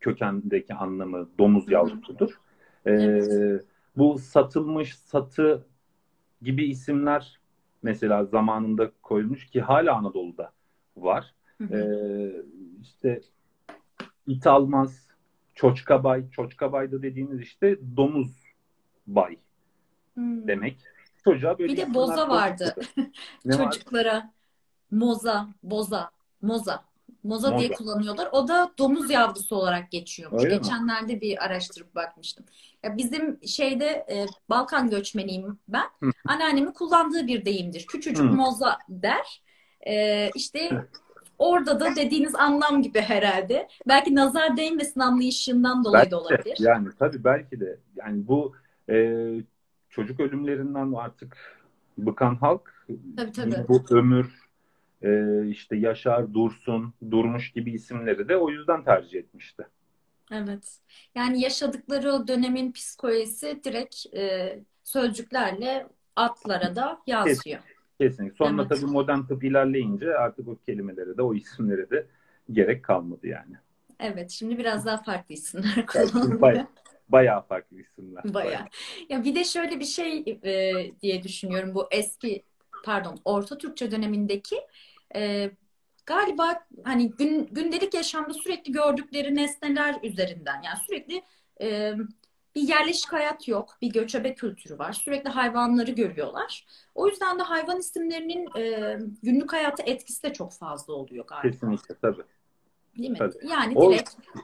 kökendeki 0.00 0.74
anlamı 0.74 1.28
domuz 1.38 1.70
yavrusudur. 1.70 2.30
E, 2.86 2.90
Evet. 2.90 3.64
bu 3.96 4.18
satılmış, 4.18 4.98
satı 4.98 5.66
gibi 6.42 6.64
isimler 6.64 7.40
mesela 7.82 8.24
zamanında 8.24 8.90
koyulmuş 9.02 9.46
ki 9.46 9.60
hala 9.60 9.94
Anadolu'da 9.96 10.52
var. 10.96 11.34
Ee, 11.70 12.32
işte 12.82 13.20
it 14.26 14.46
almaz, 14.46 15.08
çoçkabay, 15.54 16.30
çoçkabayda 16.30 17.02
dediğimiz 17.02 17.40
işte 17.40 17.78
domuz 17.96 18.44
bay 19.06 19.36
Hmm. 20.14 20.48
demek. 20.48 20.76
Çocuğa 21.26 21.58
böyle 21.58 21.72
Bir 21.72 21.76
de 21.76 21.94
boza 21.94 22.28
vardı. 22.28 22.74
var? 23.46 23.56
Çocuklara 23.56 24.30
moza, 24.90 25.48
boza, 25.62 26.10
moza. 26.42 26.84
Moza 27.22 27.58
diye 27.58 27.72
kullanıyorlar. 27.72 28.28
O 28.32 28.48
da 28.48 28.70
domuz 28.78 29.10
yavrusu 29.10 29.56
olarak 29.56 29.90
geçiyormuş. 29.90 30.44
Öyle 30.44 30.54
mi? 30.54 30.62
Geçenlerde 30.62 31.20
bir 31.20 31.44
araştırıp 31.44 31.94
bakmıştım. 31.94 32.44
Ya 32.82 32.96
bizim 32.96 33.38
şeyde 33.46 33.86
e, 33.86 34.26
Balkan 34.50 34.90
göçmeniyim 34.90 35.58
ben. 35.68 35.86
Anneannemin 36.24 36.72
kullandığı 36.72 37.26
bir 37.26 37.44
deyimdir. 37.44 37.86
Küçücük 37.86 38.30
moza 38.32 38.78
der. 38.88 39.42
E, 39.86 40.30
işte 40.34 40.70
orada 41.38 41.80
da 41.80 41.96
dediğiniz 41.96 42.34
anlam 42.34 42.82
gibi 42.82 43.00
herhalde. 43.00 43.68
Belki 43.88 44.14
nazar 44.14 44.56
değmesin 44.56 45.00
anlayışından 45.00 45.84
dolayı 45.84 46.02
Belki 46.02 46.10
da 46.10 46.16
de, 46.16 46.20
olabilir. 46.20 46.56
yani 46.58 46.88
tabii 46.98 47.24
belki 47.24 47.60
de 47.60 47.78
yani 47.96 48.28
bu 48.28 48.52
e, 48.90 49.26
çocuk 49.96 50.20
ölümlerinden 50.20 50.92
artık 50.92 51.36
bıkan 51.98 52.34
halk 52.34 52.86
Tabii 53.16 53.32
tabii. 53.32 53.68
bu 53.68 53.84
ömür 53.90 54.46
e, 55.02 55.42
işte 55.48 55.76
Yaşar, 55.76 56.34
Dursun, 56.34 56.94
Durmuş 57.10 57.52
gibi 57.52 57.72
isimleri 57.72 58.28
de 58.28 58.36
o 58.36 58.50
yüzden 58.50 58.84
tercih 58.84 59.18
etmişti. 59.18 59.66
Evet. 60.32 60.78
Yani 61.14 61.40
yaşadıkları 61.40 62.12
o 62.12 62.28
dönemin 62.28 62.72
psikolojisi 62.72 63.60
direkt 63.64 64.14
e, 64.14 64.58
sözcüklerle 64.84 65.86
atlara 66.16 66.76
da 66.76 66.98
yansıyor. 67.06 67.60
Kesinlikle. 68.00 68.36
Sonra 68.36 68.62
Evet. 68.62 68.80
tabii 68.80 68.92
modern 68.92 69.22
tıp 69.22 69.44
ilerleyince 69.44 70.14
artık 70.14 70.48
o 70.48 70.56
kelimelere 70.66 71.16
de 71.16 71.22
o 71.22 71.34
isimlere 71.34 71.90
de 71.90 72.06
gerek 72.52 72.84
kalmadı 72.84 73.26
yani. 73.26 73.56
Evet, 74.00 74.30
şimdi 74.30 74.58
biraz 74.58 74.86
daha 74.86 75.02
farklı 75.02 75.34
isimler 75.34 75.86
kullanılıyor. 75.86 76.66
Baya- 77.08 77.26
bayağı 77.26 77.46
farklı 77.46 77.80
isimler. 77.80 78.34
Bayağı. 78.34 78.66
Ya 79.08 79.24
bir 79.24 79.34
de 79.34 79.44
şöyle 79.44 79.80
bir 79.80 79.84
şey 79.84 80.24
e, 80.44 80.72
diye 81.02 81.22
düşünüyorum 81.22 81.74
bu 81.74 81.88
eski 81.90 82.42
pardon 82.84 83.18
Orta 83.24 83.58
Türkçe 83.58 83.90
dönemindeki 83.90 84.56
e, 85.16 85.50
galiba 86.06 86.66
hani 86.84 87.10
gün, 87.10 87.48
gündelik 87.52 87.94
yaşamda 87.94 88.34
sürekli 88.34 88.72
gördükleri 88.72 89.34
nesneler 89.34 89.96
üzerinden 90.02 90.62
yani 90.62 90.78
sürekli 90.86 91.22
e, 91.60 91.94
bir 92.54 92.68
yerleşik 92.68 93.12
hayat 93.12 93.48
yok, 93.48 93.76
bir 93.82 93.92
göçebe 93.92 94.34
kültürü 94.34 94.78
var. 94.78 94.92
Sürekli 94.92 95.30
hayvanları 95.30 95.90
görüyorlar. 95.90 96.66
O 96.94 97.08
yüzden 97.08 97.38
de 97.38 97.42
hayvan 97.42 97.78
isimlerinin 97.78 98.58
e, 98.58 98.98
günlük 99.22 99.52
hayata 99.52 99.82
etkisi 99.82 100.22
de 100.22 100.32
çok 100.32 100.52
fazla 100.52 100.92
oluyor 100.92 101.26
galiba. 101.26 101.48
Kesinlikle 101.50 101.94
tabii. 102.02 102.22
Değil 102.98 103.10
mi? 103.10 103.18
Tabii. 103.18 103.36
Yani 103.50 103.76
direkt 103.76 104.10
O 104.10 104.40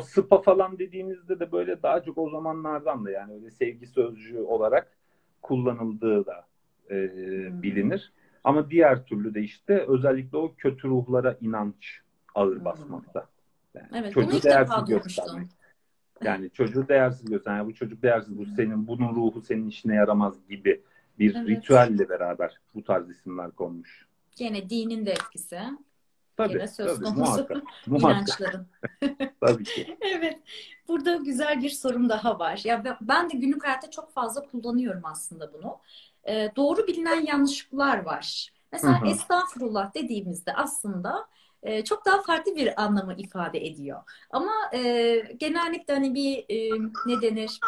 sıpa 0.00 0.42
falan 0.42 0.78
dediğimizde 0.78 1.40
de 1.40 1.52
böyle 1.52 1.82
daha 1.82 2.02
çok 2.02 2.18
o 2.18 2.30
zamanlardan 2.30 3.04
da 3.04 3.10
yani 3.10 3.34
öyle 3.34 3.50
sevgi 3.50 3.86
sözcüğü 3.86 4.40
olarak 4.40 4.96
kullanıldığı 5.42 6.26
da 6.26 6.46
e, 6.90 6.94
Hmm. 6.94 7.62
bilinir. 7.62 8.12
Ama 8.44 8.70
diğer 8.70 9.04
türlü 9.04 9.34
de 9.34 9.40
işte 9.40 9.84
özellikle 9.88 10.38
o 10.38 10.54
kötü 10.58 10.88
ruhlara 10.88 11.36
inanç 11.40 12.00
ağır 12.34 12.56
Hmm. 12.56 12.64
basmakta. 12.64 13.26
Yani 13.74 13.86
evet 13.94 14.12
çocuğu 14.12 14.42
değersiz 14.42 14.84
göstermek. 14.84 15.48
Yani 16.24 16.50
çocuğu 16.50 16.88
değersiz 16.88 17.30
gösteren, 17.30 17.56
yani 17.56 17.66
bu 17.66 17.74
çocuk 17.74 18.02
değersiz, 18.02 18.38
bu 18.38 18.46
senin, 18.46 18.86
bunun 18.86 19.14
ruhu 19.14 19.40
senin 19.40 19.68
işine 19.68 19.94
yaramaz 19.94 20.48
gibi 20.48 20.80
bir 21.18 21.34
Evet. 21.34 21.48
ritüelle 21.48 22.08
beraber 22.08 22.58
bu 22.74 22.84
tarz 22.84 23.10
isimler 23.10 23.50
konmuş. 23.50 24.06
Gene 24.36 24.70
dinin 24.70 25.06
de 25.06 25.10
etkisi. 25.10 25.60
Tabii, 26.36 26.52
Gene 26.52 26.68
söz 26.68 26.86
tabii, 26.86 27.04
konusu 27.04 27.20
muhakkak, 27.20 27.62
muhakkak, 27.86 28.10
inançların. 28.16 28.66
tabii 29.40 29.64
ki. 29.64 29.98
Evet. 30.00 30.38
Burada 30.88 31.16
güzel 31.16 31.62
bir 31.62 31.70
sorum 31.70 32.08
daha 32.08 32.38
var. 32.38 32.60
Ya 32.64 32.84
ben- 33.00 33.30
de 33.30 33.36
günlük 33.36 33.64
hayatta 33.64 33.90
çok 33.90 34.12
fazla 34.12 34.46
kullanıyorum 34.46 35.02
aslında 35.04 35.52
bunu. 35.52 35.78
Ee, 36.28 36.50
doğru 36.56 36.86
bilinen 36.86 37.26
yanlışlıklar 37.26 37.98
var. 37.98 38.52
Mesela 38.72 39.00
Hı 39.00 39.04
hı. 39.04 39.10
estağfurullah 39.10 39.94
dediğimizde 39.94 40.54
aslında 40.54 41.26
e, 41.62 41.84
çok 41.84 42.06
daha 42.06 42.22
farklı 42.22 42.56
bir 42.56 42.82
anlamı 42.82 43.14
ifade 43.14 43.66
ediyor. 43.66 44.00
Ama 44.30 44.52
e, 44.74 44.80
genellikle 45.36 45.94
hani 45.94 46.14
bir 46.14 46.44
e, 46.48 46.78
ne 47.06 47.22
denir? 47.22 47.60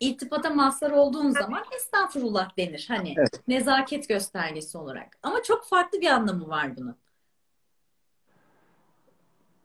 İltifata 0.00 0.50
mazhar 0.50 0.90
olduğun 0.90 1.30
zaman 1.30 1.64
estağfurullah 1.76 2.56
denir. 2.58 2.84
Hani 2.88 3.14
Evet. 3.18 3.42
nezaket 3.48 4.08
göstergesi 4.08 4.78
olarak. 4.78 5.18
Ama 5.22 5.42
çok 5.42 5.64
farklı 5.66 6.00
bir 6.00 6.06
anlamı 6.06 6.48
var 6.48 6.76
bunun. 6.76 6.96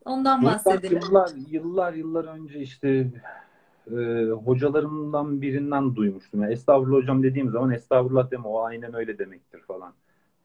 Ondan 0.06 0.44
bahsedelim. 0.44 1.00
yıllar, 1.02 1.30
yıllar, 1.50 1.94
yıllar 1.94 2.26
önce 2.26 2.60
işte 2.60 3.12
e, 3.92 3.96
hocalarımdan 4.46 5.42
birinden 5.42 5.96
duymuştum. 5.96 6.42
Yani 6.42 6.54
estağfurullah 6.54 6.98
hocam 6.98 7.24
dediğim 7.24 7.50
zaman 7.50 7.72
estağfurullah 7.72 8.32
deme 8.32 8.48
o 8.48 8.64
aynen 8.64 8.94
öyle 8.94 9.18
demektir 9.18 9.62
falan 9.62 9.94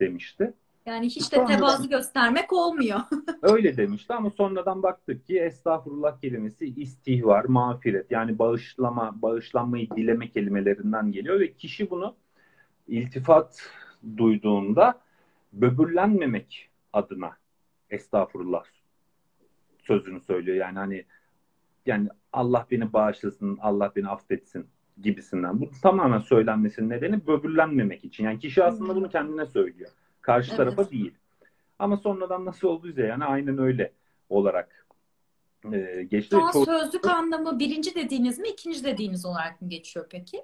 demişti. 0.00 0.52
Yani 0.86 1.06
hiç 1.06 1.32
de 1.32 1.44
tevazu 1.44 1.88
göstermek 1.88 2.52
olmuyor. 2.52 3.00
Öyle 3.42 3.76
demişti 3.76 4.12
ama 4.12 4.30
sonradan 4.30 4.82
baktık 4.82 5.26
ki 5.26 5.38
estağfurullah 5.38 6.20
kelimesi 6.20 6.66
istihvar, 6.66 7.44
mağfiret 7.44 8.10
yani 8.10 8.38
bağışlama, 8.38 9.22
bağışlanmayı 9.22 9.90
dileme 9.90 10.30
kelimelerinden 10.30 11.12
geliyor 11.12 11.40
ve 11.40 11.52
kişi 11.52 11.90
bunu 11.90 12.14
iltifat 12.88 13.70
duyduğunda 14.16 15.00
böbürlenmemek 15.52 16.68
adına 16.92 17.36
estağfurullah 17.90 18.64
sözünü 19.88 20.20
söylüyor. 20.20 20.56
Yani 20.56 20.78
hani 20.78 21.04
yani 21.86 22.08
Allah 22.32 22.66
beni 22.70 22.92
bağışlasın, 22.92 23.58
Allah 23.60 23.92
beni 23.96 24.08
affetsin 24.08 24.66
gibisinden. 25.02 25.60
Bu 25.60 25.70
tamamen 25.82 26.18
söylenmesinin 26.18 26.90
nedeni 26.90 27.26
böbürlenmemek 27.26 28.04
için. 28.04 28.24
Yani 28.24 28.38
kişi 28.38 28.64
aslında 28.64 28.96
bunu 28.96 29.08
kendine 29.08 29.46
söylüyor. 29.46 29.90
Karşı 30.20 30.48
Evet. 30.48 30.56
tarafa 30.56 30.90
değil. 30.90 31.14
Ama 31.78 31.96
sonradan 31.96 32.44
nasıl 32.44 32.68
olduysa 32.68 33.00
yani 33.00 33.24
aynen 33.24 33.58
öyle 33.58 33.92
olarak 34.28 34.86
e, 35.72 36.02
geçti. 36.10 36.30
Şu 36.30 36.42
an 36.44 36.50
Çoğu- 36.52 36.64
sözlük 36.64 37.06
anlamı 37.06 37.58
birinci 37.58 37.94
dediğiniz 37.94 38.38
mi, 38.38 38.48
ikinci 38.48 38.84
dediğiniz 38.84 39.26
olarak 39.26 39.62
mı 39.62 39.68
geçiyor 39.68 40.06
peki? 40.10 40.42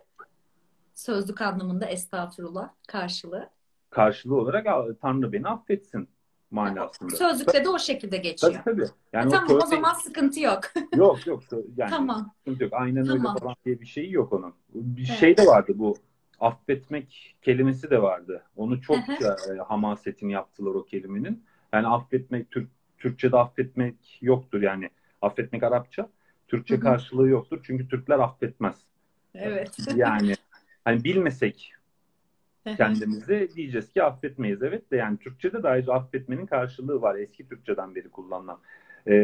Sözlük 0.94 1.40
anlamında 1.40 1.86
estağfurullah 1.86 2.70
karşılığı. 2.88 3.50
karşılığı 3.90 4.36
olarak 4.36 4.66
"Aa, 4.66 4.94
Tanrı 5.02 5.32
beni 5.32 5.48
affetsin 5.48 6.08
manasında. 6.50 7.16
Sözlükte 7.16 7.64
de 7.64 7.68
o 7.68 7.78
şekilde 7.78 8.16
geçiyor. 8.16 8.52
Tabii 8.52 8.64
tabii. 8.64 8.90
Yani 9.12 9.24
E, 9.24 9.28
o 9.28 9.30
tamam 9.30 9.44
o 9.56 9.60
sözde- 9.60 9.66
zaman 9.76 9.94
sıkıntı 9.94 10.40
yok. 10.40 10.60
yok 10.96 11.26
yok 11.26 11.42
yani 11.76 11.90
Tamam. 11.90 12.32
sıkıntı 12.38 12.64
yok. 12.64 12.72
Aynen 12.72 13.04
Tamam. 13.04 13.18
öyle 13.34 13.40
falan 13.40 13.56
diye 13.64 13.80
bir 13.80 13.86
şey 13.86 14.10
yok 14.10 14.32
onun. 14.32 14.54
Bir 14.74 15.08
Evet. 15.08 15.18
şey 15.20 15.36
de 15.36 15.46
vardı 15.46 15.72
bu 15.74 15.96
affetmek 16.40 17.36
kelimesi 17.42 17.90
de 17.90 18.02
vardı. 18.02 18.42
Onu 18.56 18.80
çok 18.82 18.96
e, 18.96 19.58
hamasetini 19.68 20.32
yaptılar 20.32 20.74
o 20.74 20.84
kelimenin. 20.84 21.44
Yani 21.72 21.86
affetmek, 21.86 22.50
Türk, 22.50 22.68
Türkçe'de 22.98 23.36
affetmek 23.36 24.18
yoktur 24.22 24.62
yani. 24.62 24.90
Affetmek 25.22 25.62
Arapça. 25.62 26.08
Türkçe 26.48 26.80
karşılığı 26.80 27.28
yoktur. 27.28 27.60
Çünkü 27.62 27.88
Türkler 27.88 28.18
affetmez. 28.18 28.76
Evet. 29.34 29.76
Yani 29.96 30.34
hani 30.84 31.04
bilmesek 31.04 31.72
kendimizi 32.76 33.50
diyeceğiz 33.56 33.92
ki 33.92 34.02
affetmeyiz. 34.02 34.62
Evet 34.62 34.90
de 34.90 34.96
yani 34.96 35.18
Türkçe'de 35.18 35.62
de 35.62 35.68
ayrıca 35.68 35.92
affetmenin 35.92 36.46
karşılığı 36.46 37.02
var. 37.02 37.14
Eski 37.16 37.48
Türkçeden 37.48 37.94
beri 37.94 38.08
kullanılan. 38.08 38.58
Ee, 39.06 39.14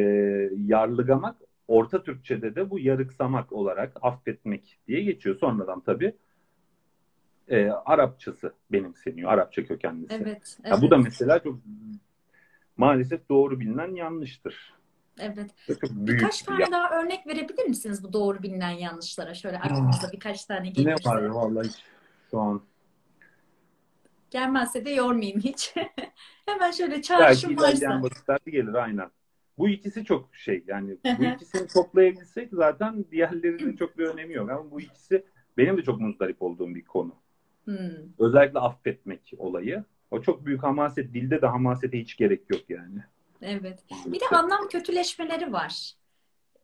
yarlıgamak 0.66 1.36
Orta 1.68 2.02
Türkçe'de 2.02 2.54
de 2.54 2.70
bu 2.70 2.78
yarıksamak 2.78 3.52
olarak 3.52 3.92
affetmek 4.02 4.78
diye 4.88 5.02
geçiyor. 5.02 5.36
Sonradan 5.36 5.80
tabii 5.80 6.14
e, 7.48 7.70
Arapçası 7.70 8.52
benimseniyor. 8.72 9.32
Arapça 9.32 9.66
kökenlisi. 9.66 10.14
Evet, 10.14 10.56
evet. 10.60 10.72
Ya 10.72 10.82
bu 10.82 10.90
da 10.90 10.96
mesela 10.96 11.38
çok 11.38 11.58
maalesef 12.76 13.28
doğru 13.28 13.60
bilinen 13.60 13.94
yanlıştır. 13.94 14.74
Evet. 15.18 15.50
Çok 15.66 15.82
büyük 15.82 16.20
birkaç 16.20 16.42
tane 16.42 16.62
ya. 16.62 16.72
daha 16.72 17.00
örnek 17.00 17.26
verebilir 17.26 17.64
misiniz 17.64 18.04
bu 18.04 18.12
doğru 18.12 18.42
bilinen 18.42 18.70
yanlışlara? 18.70 19.34
Şöyle 19.34 19.58
ah. 19.58 20.12
birkaç 20.12 20.44
tane 20.44 20.70
gelirse. 20.70 20.90
Ne 20.90 21.12
var 21.12 21.26
vallahi 21.26 21.68
şu 22.30 22.40
an. 22.40 22.62
Gelmezse 24.30 24.84
de 24.84 24.90
yormayayım 24.90 25.40
hiç. 25.40 25.74
Hemen 26.46 26.70
şöyle 26.70 27.02
çağrışım 27.02 27.50
Belki 27.50 27.62
ilerleyen 27.62 28.02
vakitlerde 28.02 28.50
gelir 28.50 28.74
aynen. 28.74 29.10
Bu 29.58 29.68
ikisi 29.68 30.04
çok 30.04 30.36
şey 30.36 30.64
yani 30.66 30.96
bu 31.18 31.24
ikisini 31.24 31.68
toplayabilsek 31.68 32.48
zaten 32.52 33.04
diğerlerinin 33.10 33.76
çok 33.76 33.98
bir 33.98 34.04
önemi 34.04 34.34
yok. 34.34 34.50
Ama 34.50 34.70
bu 34.70 34.80
ikisi 34.80 35.24
benim 35.56 35.76
de 35.76 35.82
çok 35.82 36.00
muzdarip 36.00 36.42
olduğum 36.42 36.74
bir 36.74 36.84
konu. 36.84 37.14
Hmm. 37.64 37.76
Özellikle 38.18 38.58
affetmek 38.58 39.32
olayı. 39.38 39.84
O 40.10 40.22
çok 40.22 40.46
büyük 40.46 40.62
hamaset. 40.62 41.14
Dilde 41.14 41.42
de 41.42 41.46
hamasete 41.46 42.00
hiç 42.00 42.16
gerek 42.16 42.40
yok 42.50 42.60
yani. 42.68 43.04
Evet. 43.42 43.84
Bir 44.06 44.20
de 44.20 44.24
anlam 44.32 44.68
kötüleşmeleri 44.68 45.52
var. 45.52 45.92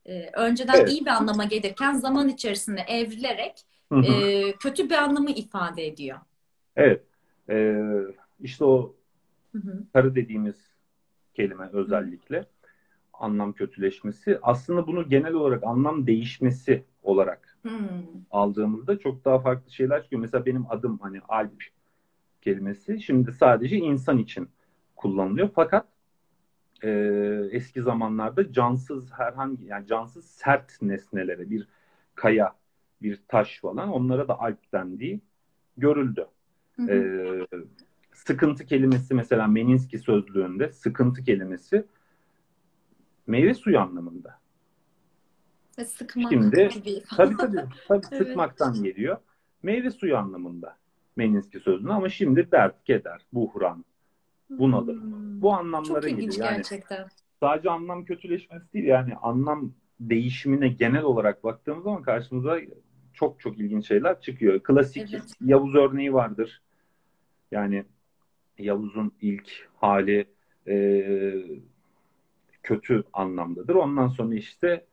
Ee, 0.07 0.31
önceden 0.35 0.75
evet. 0.75 0.91
iyi 0.91 1.01
bir 1.01 1.11
anlama 1.11 1.45
gelirken 1.45 1.95
zaman 1.95 2.29
içerisinde 2.29 2.81
evrilerek 2.81 3.67
e, 4.05 4.53
kötü 4.53 4.91
bir 4.91 4.95
anlamı 4.95 5.31
ifade 5.31 5.87
ediyor. 5.87 6.19
Evet. 6.77 7.05
Ee, 7.51 7.83
işte 8.41 8.65
o 8.65 8.95
Hı-hı. 9.53 9.85
karı 9.93 10.15
dediğimiz 10.15 10.57
kelime 11.35 11.69
özellikle 11.73 12.47
anlam 13.13 13.53
kötüleşmesi. 13.53 14.39
Aslında 14.43 14.87
bunu 14.87 15.09
genel 15.09 15.33
olarak 15.33 15.65
anlam 15.65 16.07
değişmesi 16.07 16.85
olarak 17.03 17.59
Hı-hı. 17.63 18.03
aldığımızda 18.31 18.99
çok 18.99 19.25
daha 19.25 19.39
farklı 19.39 19.71
şeyler 19.71 20.03
çıkıyor. 20.03 20.23
Mesela 20.23 20.47
benim 20.47 20.71
adım 20.71 20.99
hani 20.99 21.21
Alp 21.29 21.65
kelimesi 22.43 23.01
şimdi 23.01 23.33
sadece 23.33 23.77
insan 23.77 24.19
için 24.19 24.49
kullanılıyor. 24.97 25.51
Fakat 25.55 25.87
e, 26.83 26.91
eski 27.53 27.83
zamanlarda 27.83 28.53
cansız 28.53 29.13
herhangi 29.13 29.65
yani 29.65 29.87
cansız 29.87 30.27
sert 30.27 30.83
nesnelere 30.83 31.51
bir 31.51 31.69
kaya, 32.15 32.57
bir 33.03 33.21
taş 33.29 33.61
falan 33.61 33.89
onlara 33.89 34.29
da 34.29 34.41
alp 34.41 34.73
dendiği 34.73 35.21
görüldü. 35.77 36.27
Hı 36.77 36.83
hı. 36.83 36.91
E, 36.91 37.59
sıkıntı 38.13 38.67
kelimesi 38.67 39.15
mesela 39.15 39.47
Meninski 39.47 39.99
sözlüğünde 39.99 40.73
sıkıntı 40.73 41.23
kelimesi 41.23 41.87
meyve 43.27 43.55
suyu 43.55 43.81
anlamında. 43.81 44.39
Ve 45.79 45.85
sıkmak 45.85 46.33
Şimdi, 46.33 46.69
gibi. 46.69 47.03
Tabii 47.17 47.37
tabii, 47.37 47.57
tabii 47.89 48.07
evet. 48.13 48.27
sıkmaktan 48.27 48.83
geliyor. 48.83 49.17
Meyve 49.63 49.91
suyu 49.91 50.17
anlamında 50.17 50.77
Meninski 51.17 51.61
sözlüğü 51.61 51.93
ama 51.93 52.09
şimdi 52.09 52.51
dert, 52.53 52.85
keder, 52.85 53.27
buhran, 53.33 53.85
bunalım. 54.51 55.03
Hmm. 55.03 55.43
Bu 55.43 55.53
anlamlara 55.53 56.01
Çok 56.01 56.11
ilginç 56.11 56.31
geliyor. 56.31 56.47
Yani 56.47 56.57
gerçekten. 56.57 57.09
Sadece 57.41 57.71
anlam 57.71 58.05
kötüleşmesi 58.05 58.73
değil 58.73 58.85
yani 58.85 59.17
anlam 59.17 59.73
değişimine 60.01 60.69
genel 60.69 61.03
olarak 61.03 61.45
baktığımız 61.45 61.85
zaman 61.85 62.03
karşımıza 62.03 62.59
çok 63.13 63.41
çok 63.41 63.59
ilginç 63.59 63.89
şeyler 63.89 64.21
çıkıyor. 64.21 64.63
Klasik 64.63 65.15
evet. 65.15 65.33
Yavuz 65.41 65.75
örneği 65.75 66.13
vardır. 66.13 66.63
Yani 67.51 67.85
Yavuz'un 68.59 69.13
ilk 69.21 69.69
hali 69.77 70.27
e, 70.69 70.77
kötü 72.63 73.05
anlamdadır. 73.13 73.75
Ondan 73.75 74.09
sonra 74.09 74.35
işte 74.35 74.87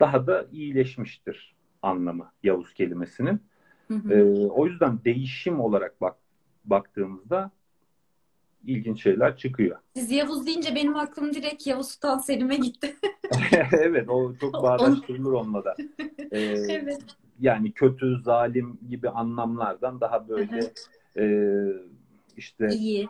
daha 0.00 0.26
da 0.26 0.46
iyileşmiştir 0.52 1.54
anlamı 1.82 2.32
Yavuz 2.42 2.74
kelimesinin. 2.74 3.40
Hı 3.88 3.94
hı. 3.94 4.14
E, 4.14 4.24
o 4.48 4.66
yüzden 4.66 4.98
değişim 5.04 5.60
olarak 5.60 6.00
bak 6.00 6.16
baktığımızda 6.64 7.50
ilginç 8.66 9.02
şeyler 9.02 9.36
çıkıyor. 9.36 9.78
Siz 9.94 10.10
Yavuz 10.10 10.46
deyince 10.46 10.74
benim 10.74 10.96
aklım 10.96 11.34
direkt 11.34 11.66
Yavuz 11.66 11.90
Sultan 11.90 12.18
Selim'e 12.18 12.56
gitti. 12.56 12.96
evet 13.72 14.08
o 14.08 14.34
çok 14.40 14.54
bağdaştırılır 14.62 15.32
olmadan. 15.32 15.74
Ee, 16.32 16.38
evet. 16.68 16.98
Yani 17.40 17.72
kötü, 17.72 18.20
zalim 18.22 18.78
gibi 18.88 19.10
anlamlardan 19.10 20.00
daha 20.00 20.28
böyle 20.28 20.60
e, 21.18 21.26
işte 22.36 22.68
İyi. 22.68 23.08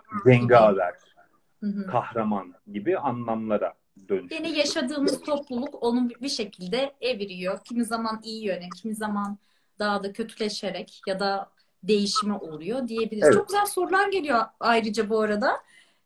kahraman 1.91 2.55
gibi 2.73 2.99
anlamlara 2.99 3.75
dönüşüyor. 4.09 4.41
Yine 4.41 4.59
yaşadığımız 4.59 5.21
topluluk 5.21 5.83
onu 5.83 6.11
bir 6.11 6.29
şekilde 6.29 6.93
eviriyor. 7.01 7.59
Kimi 7.65 7.85
zaman 7.85 8.21
iyi 8.25 8.45
yöne, 8.45 8.69
kimi 8.83 8.95
zaman 8.95 9.39
daha 9.79 10.03
da 10.03 10.13
kötüleşerek 10.13 11.03
ya 11.07 11.21
da 11.21 11.51
değişimi 11.83 12.35
oluyor 12.35 12.89
diyebiliriz. 12.89 13.25
Evet. 13.25 13.35
Çok 13.35 13.49
güzel 13.49 13.67
sorular 13.67 14.09
geliyor 14.09 14.43
ayrıca 14.61 15.09
bu 15.11 15.21
arada. 15.21 15.53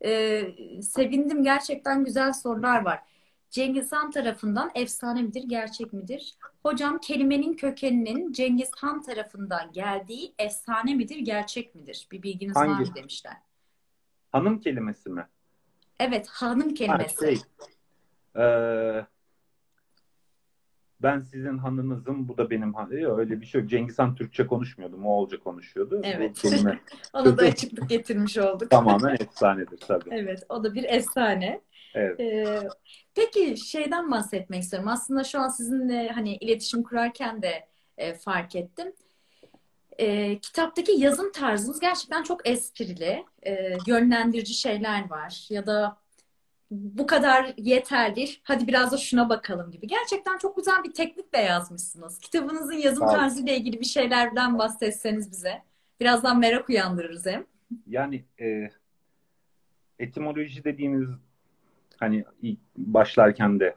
Ee, 0.04 0.42
sevindim 0.82 1.44
gerçekten 1.44 2.04
güzel 2.04 2.32
sorular 2.32 2.84
var. 2.84 3.00
Cengiz 3.50 3.92
Han 3.92 4.10
tarafından 4.10 4.70
efsane 4.74 5.22
midir, 5.22 5.44
gerçek 5.46 5.92
midir? 5.92 6.34
Hocam 6.62 6.98
kelimenin 6.98 7.54
kökeninin 7.54 8.32
Cengiz 8.32 8.70
Han 8.78 9.02
tarafından 9.02 9.72
geldiği 9.72 10.34
efsane 10.38 10.94
midir, 10.94 11.18
gerçek 11.18 11.74
midir? 11.74 12.08
Bir 12.12 12.22
bilginiz 12.22 12.56
Hangi? 12.56 12.70
var 12.70 12.78
mı 12.78 12.94
demişler. 12.94 13.36
Hanım 14.32 14.60
kelimesi 14.60 15.10
mi? 15.10 15.26
Evet, 16.00 16.28
hanım 16.28 16.74
kelimesi. 16.74 17.26
Ha, 17.26 17.32
şey, 17.32 17.40
ee, 18.36 19.06
ben 21.02 21.20
sizin 21.20 21.58
hanınızım, 21.58 22.28
bu 22.28 22.38
da 22.38 22.50
benim 22.50 22.74
hanım. 22.74 23.18
Öyle 23.18 23.40
bir 23.40 23.46
şey 23.46 23.60
yok. 23.60 23.70
Cengiz 23.70 23.98
Han 23.98 24.14
Türkçe 24.14 24.46
konuşmuyordu, 24.46 24.96
Moğolca 24.96 25.38
konuşuyordu. 25.40 26.00
Evet. 26.04 26.38
Kelime... 26.38 26.80
Onu 27.12 27.38
da 27.38 27.42
açıklık 27.42 27.88
getirmiş 27.88 28.38
olduk. 28.38 28.70
Tamamen 28.70 29.16
efsanedir 29.20 29.78
tabii. 29.78 30.10
Evet, 30.10 30.42
o 30.48 30.64
da 30.64 30.74
bir 30.74 30.84
efsane. 30.84 31.60
Evet. 31.94 32.20
Ee, 32.20 32.68
peki 33.14 33.56
şeyden 33.56 34.10
bahsetmek 34.10 34.62
istiyorum. 34.62 34.88
Aslında 34.88 35.24
şu 35.24 35.40
an 35.40 35.48
sizinle 35.48 36.08
hani 36.08 36.36
iletişim 36.36 36.82
kurarken 36.82 37.42
de 37.42 37.66
e, 37.98 38.14
fark 38.14 38.56
ettim. 38.56 38.92
E, 39.98 40.38
kitaptaki 40.38 40.92
yazım 40.92 41.32
tarzınız 41.32 41.80
gerçekten 41.80 42.22
çok 42.22 42.48
esprili, 42.48 43.24
e, 43.46 43.76
yönlendirici 43.86 44.54
şeyler 44.54 45.10
var. 45.10 45.46
Ya 45.50 45.66
da 45.66 45.98
bu 46.70 47.06
kadar 47.06 47.54
yeterli. 47.56 48.28
Hadi 48.42 48.66
biraz 48.66 48.92
da 48.92 48.96
şuna 48.96 49.28
bakalım 49.28 49.70
gibi. 49.70 49.86
Gerçekten 49.86 50.38
çok 50.38 50.56
güzel 50.56 50.84
bir 50.84 50.92
teknikle 50.92 51.38
yazmışsınız. 51.38 52.18
Kitabınızın 52.18 52.74
yazım 52.74 53.06
tarzı 53.08 53.42
ile 53.42 53.56
ilgili 53.56 53.80
bir 53.80 53.86
şeylerden 53.86 54.58
bahsetseniz 54.58 55.30
bize. 55.30 55.62
Birazdan 56.00 56.38
merak 56.38 56.68
uyandırırız 56.68 57.26
hem. 57.26 57.46
Yani 57.86 58.24
e, 58.40 58.70
etimoloji 59.98 60.64
dediğimiz 60.64 61.08
hani 61.98 62.24
ilk 62.42 62.58
başlarken 62.76 63.60
de 63.60 63.76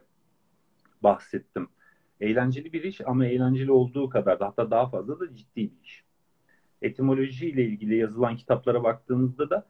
bahsettim. 1.02 1.68
Eğlenceli 2.20 2.72
bir 2.72 2.82
iş 2.82 3.00
ama 3.00 3.26
eğlenceli 3.26 3.72
olduğu 3.72 4.08
kadar 4.08 4.40
da 4.40 4.46
hatta 4.46 4.70
daha 4.70 4.88
fazla 4.88 5.20
da 5.20 5.36
ciddi 5.36 5.70
bir 5.70 5.84
iş. 5.84 6.04
Etimoloji 6.82 7.48
ile 7.48 7.64
ilgili 7.64 7.96
yazılan 7.96 8.36
kitaplara 8.36 8.84
baktığınızda 8.84 9.50
da 9.50 9.66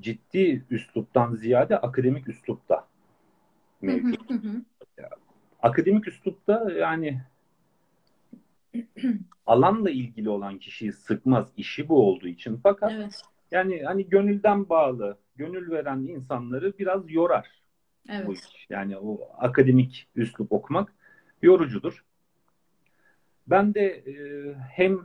ciddi 0.00 0.64
üsluptan 0.70 1.34
ziyade 1.34 1.78
akademik 1.78 2.28
üslupta 2.28 2.88
mevcut. 3.82 4.30
akademik 5.62 6.08
üslupta 6.08 6.72
yani 6.72 7.22
alanla 9.46 9.90
ilgili 9.90 10.28
olan 10.28 10.58
kişiyi 10.58 10.92
sıkmaz 10.92 11.52
işi 11.56 11.88
bu 11.88 12.08
olduğu 12.08 12.28
için 12.28 12.60
fakat 12.62 12.92
evet. 12.92 13.22
Yani 13.54 13.82
hani 13.82 14.08
gönülden 14.08 14.68
bağlı, 14.68 15.18
gönül 15.36 15.70
veren 15.70 15.98
insanları 15.98 16.78
biraz 16.78 17.10
yorar 17.10 17.62
evet. 18.08 18.26
bu 18.26 18.34
iş. 18.34 18.40
Yani 18.70 18.96
o 18.98 19.20
akademik 19.38 20.08
üslup 20.16 20.52
okumak 20.52 20.92
yorucudur. 21.42 22.04
Ben 23.46 23.74
de 23.74 23.86
e, 23.86 24.14
hem 24.54 25.00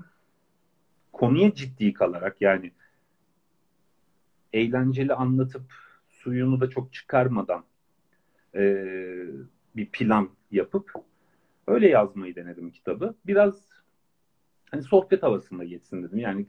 konuya 1.13 1.53
ciddi 1.53 1.93
kalarak 1.93 2.41
yani 2.41 2.71
eğlenceli 4.53 5.13
anlatıp 5.13 5.73
suyunu 6.09 6.61
da 6.61 6.69
çok 6.69 6.93
çıkarmadan 6.93 7.63
e, 8.55 8.85
bir 9.75 9.89
plan 9.91 10.29
yapıp 10.51 10.91
öyle 11.67 11.89
yazmayı 11.89 12.35
denedim 12.35 12.71
kitabı. 12.71 13.15
Biraz 13.25 13.55
hani 14.71 14.83
sohbet 14.83 15.23
havasında 15.23 15.63
geçsin 15.63 16.03
dedim. 16.03 16.17
Yani 16.17 16.45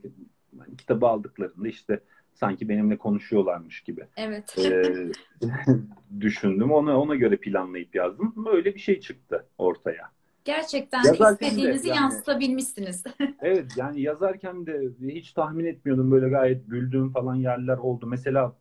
hani 0.59 0.77
kitabı 0.77 1.07
aldıklarında 1.07 1.67
işte 1.67 1.99
sanki 2.33 2.69
benimle 2.69 2.97
konuşuyorlarmış 2.97 3.81
gibi. 3.81 4.05
Evet. 4.17 4.57
e, 4.57 4.93
düşündüm. 6.21 6.71
Ona 6.71 6.99
ona 6.99 7.15
göre 7.15 7.37
planlayıp 7.37 7.95
yazdım. 7.95 8.33
Böyle 8.35 8.75
bir 8.75 8.79
şey 8.79 8.99
çıktı 8.99 9.45
ortaya. 9.57 10.11
Gerçekten 10.45 11.03
de 11.03 11.07
Yazarken 11.07 11.39
de 11.39 11.51
istediğinizi 11.51 11.87
yani- 11.87 11.97
yansıtabilmişsiniz. 11.97 13.03
Evet 13.41 13.71
yani 13.77 14.01
yazarken 14.01 14.65
de 14.65 14.89
hiç 15.01 15.33
tahmin 15.33 15.65
etmiyordum 15.65 16.11
böyle 16.11 16.29
gayet 16.29 16.67
güldüğüm 16.67 17.11
falan 17.11 17.35
yerler 17.35 17.77
oldu. 17.77 18.07
Mesela 18.07 18.55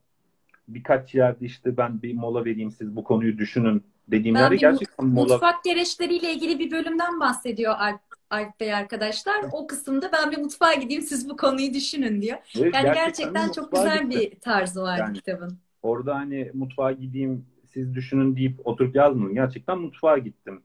birkaç 0.69 1.15
yerde 1.15 1.47
işte 1.47 1.77
ben 1.77 2.03
bir 2.03 2.15
mola 2.15 2.45
vereyim 2.45 2.71
siz 2.71 2.97
bu 2.97 3.05
konuyu 3.05 3.39
düşünün 3.39 3.85
dediğim 4.09 4.35
bir 4.51 4.59
gerçekten 4.59 5.07
mola 5.07 5.33
Mutfak 5.33 5.65
gereçleriyle 5.65 6.33
ilgili 6.33 6.59
bir 6.59 6.71
bölümden 6.71 7.21
bahsediyor 7.21 7.75
Alp, 7.79 8.01
Alp 8.31 8.61
Bey 8.61 8.75
arkadaşlar. 8.75 9.35
O 9.53 9.67
kısımda 9.67 10.11
ben 10.13 10.31
bir 10.31 10.39
mutfağa 10.39 10.75
gideyim 10.75 11.03
siz 11.03 11.29
bu 11.31 11.37
konuyu 11.37 11.75
düşünün 11.75 12.23
diyor. 12.23 12.39
Evet, 12.61 12.75
Yani 12.75 12.89
de 12.89 12.93
gerçekten 12.95 13.53
çok 13.53 13.73
güzel 13.73 14.03
gittim. 14.11 14.11
bir 14.21 14.41
tarzı 14.41 14.83
var 14.83 14.99
Yani- 14.99 15.15
kitabın. 15.17 15.59
Orada 15.83 16.15
hani 16.15 16.51
mutfağa 16.55 16.93
gideyim 16.93 17.47
siz 17.67 17.95
düşünün 17.95 18.37
deyip 18.37 18.67
oturup 18.67 18.97
yazmadım. 18.97 19.35
Gerçekten 19.35 19.79
mutfağa 19.79 20.19
gittim. 20.19 20.63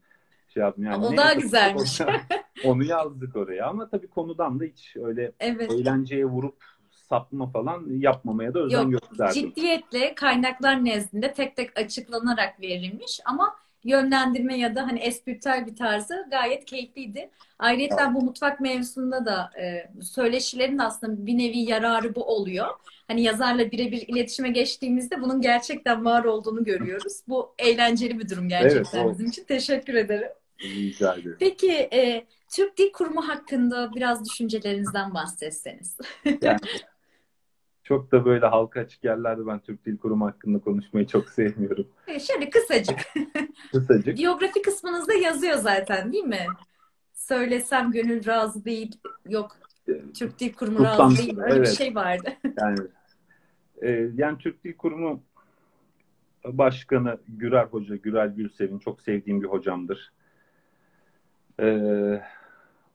Şey 0.53 0.61
yaptım 0.63 0.83
yani. 0.83 1.05
O 1.05 1.17
daha 1.17 1.33
güzelmiş. 1.33 2.01
Onu 2.65 2.83
yazdık 2.83 3.35
oraya 3.35 3.67
ama 3.67 3.89
tabii 3.89 4.07
konudan 4.07 4.59
da 4.59 4.63
hiç 4.63 4.95
öyle 4.95 5.31
Evet. 5.39 5.71
eğlenceye 5.71 6.25
vurup 6.25 6.63
sapma 6.91 7.47
falan 7.51 7.85
yapmamaya 7.89 8.53
da 8.53 8.59
özen 8.59 8.89
Yok, 8.89 9.01
gösterdim. 9.09 9.33
Ciddiyetle 9.49 10.15
kaynaklar 10.15 10.85
nezdinde 10.85 11.33
tek 11.33 11.55
tek 11.55 11.79
açıklanarak 11.79 12.61
verilmiş 12.61 13.19
ama 13.25 13.55
yönlendirme 13.85 14.57
ya 14.57 14.75
da 14.75 14.87
hani 14.87 14.99
espritüel 14.99 15.67
bir 15.67 15.75
tarzı 15.75 16.27
gayet 16.31 16.65
keyifliydi. 16.65 17.29
Ayrıca 17.59 18.13
bu 18.13 18.21
mutfak 18.21 18.59
mevzusunda 18.59 19.25
da 19.25 19.51
e, 19.61 19.89
söyleşilerin 20.03 20.77
aslında 20.77 21.25
bir 21.25 21.37
nevi 21.37 21.57
yararı 21.57 22.15
bu 22.15 22.23
oluyor. 22.23 22.67
Hani 23.07 23.21
yazarla 23.23 23.71
birebir 23.71 24.05
iletişime 24.07 24.49
geçtiğimizde 24.49 25.21
bunun 25.21 25.41
gerçekten 25.41 26.05
var 26.05 26.23
olduğunu 26.23 26.63
görüyoruz. 26.63 27.21
Bu 27.27 27.53
eğlenceli 27.59 28.19
bir 28.19 28.29
durum 28.29 28.49
gerçekten 28.49 28.99
Evet, 29.05 29.13
bizim 29.13 29.27
için. 29.27 29.43
Teşekkür 29.43 29.93
ederim. 29.93 30.29
Rica 30.61 31.13
ederim. 31.13 31.37
Peki 31.39 31.71
e, 31.71 32.25
Türk 32.49 32.77
Dil 32.77 32.91
Kurumu 32.91 33.27
hakkında 33.27 33.91
biraz 33.95 34.25
düşüncelerinizden 34.29 35.13
bahsetseniz. 35.13 35.97
Yani 36.41 36.59
çok 37.85 38.11
da 38.11 38.25
böyle 38.25 38.45
halka 38.45 38.79
açık 38.79 39.03
yerlerde 39.03 39.47
ben 39.47 39.59
Türk 39.59 39.85
Dil 39.85 39.97
Kurumu 39.97 40.25
hakkında 40.25 40.59
konuşmayı 40.59 41.07
çok 41.07 41.29
sevmiyorum. 41.29 41.87
E, 42.07 42.19
Şöyle 42.19 42.49
kısacık. 42.49 42.99
Kısacık. 43.71 44.17
Biyografi 44.17 44.61
kısmınızda 44.61 45.13
yazıyor 45.13 45.57
zaten 45.57 46.13
değil 46.13 46.23
mi? 46.23 46.45
Söylesem 47.13 47.91
gönül 47.91 48.25
razı 48.25 48.65
değil. 48.65 48.97
Yok 49.29 49.57
Türk 50.13 50.39
Dil 50.39 50.53
Kurumu 50.53 50.83
razı 50.83 50.91
Kutlansın, 50.91 51.17
değil. 51.17 51.39
Öyle 51.39 51.53
bir 51.53 51.57
evet. 51.57 51.77
şey 51.77 51.95
vardı. 51.95 52.29
Yani 52.57 52.79
e, 53.81 54.09
yani 54.15 54.37
Türk 54.37 54.63
Dil 54.63 54.73
Kurumu 54.73 55.21
Başkanı 56.45 57.17
Gürel 57.27 57.65
Hoca, 57.65 57.95
Gürel 57.95 58.35
Gülsev'in 58.35 58.79
çok 58.79 59.01
sevdiğim 59.01 59.41
bir 59.41 59.47
hocamdır. 59.47 60.11
E, 61.59 61.67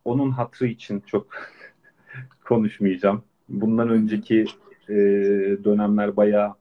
onun 0.04 0.30
hatrı 0.30 0.66
için 0.66 1.00
çok 1.00 1.26
konuşmayacağım. 2.44 3.22
Bundan 3.48 3.88
önceki 3.88 4.46
e, 4.90 4.94
dönemler 5.64 6.16
bayağı 6.16 6.54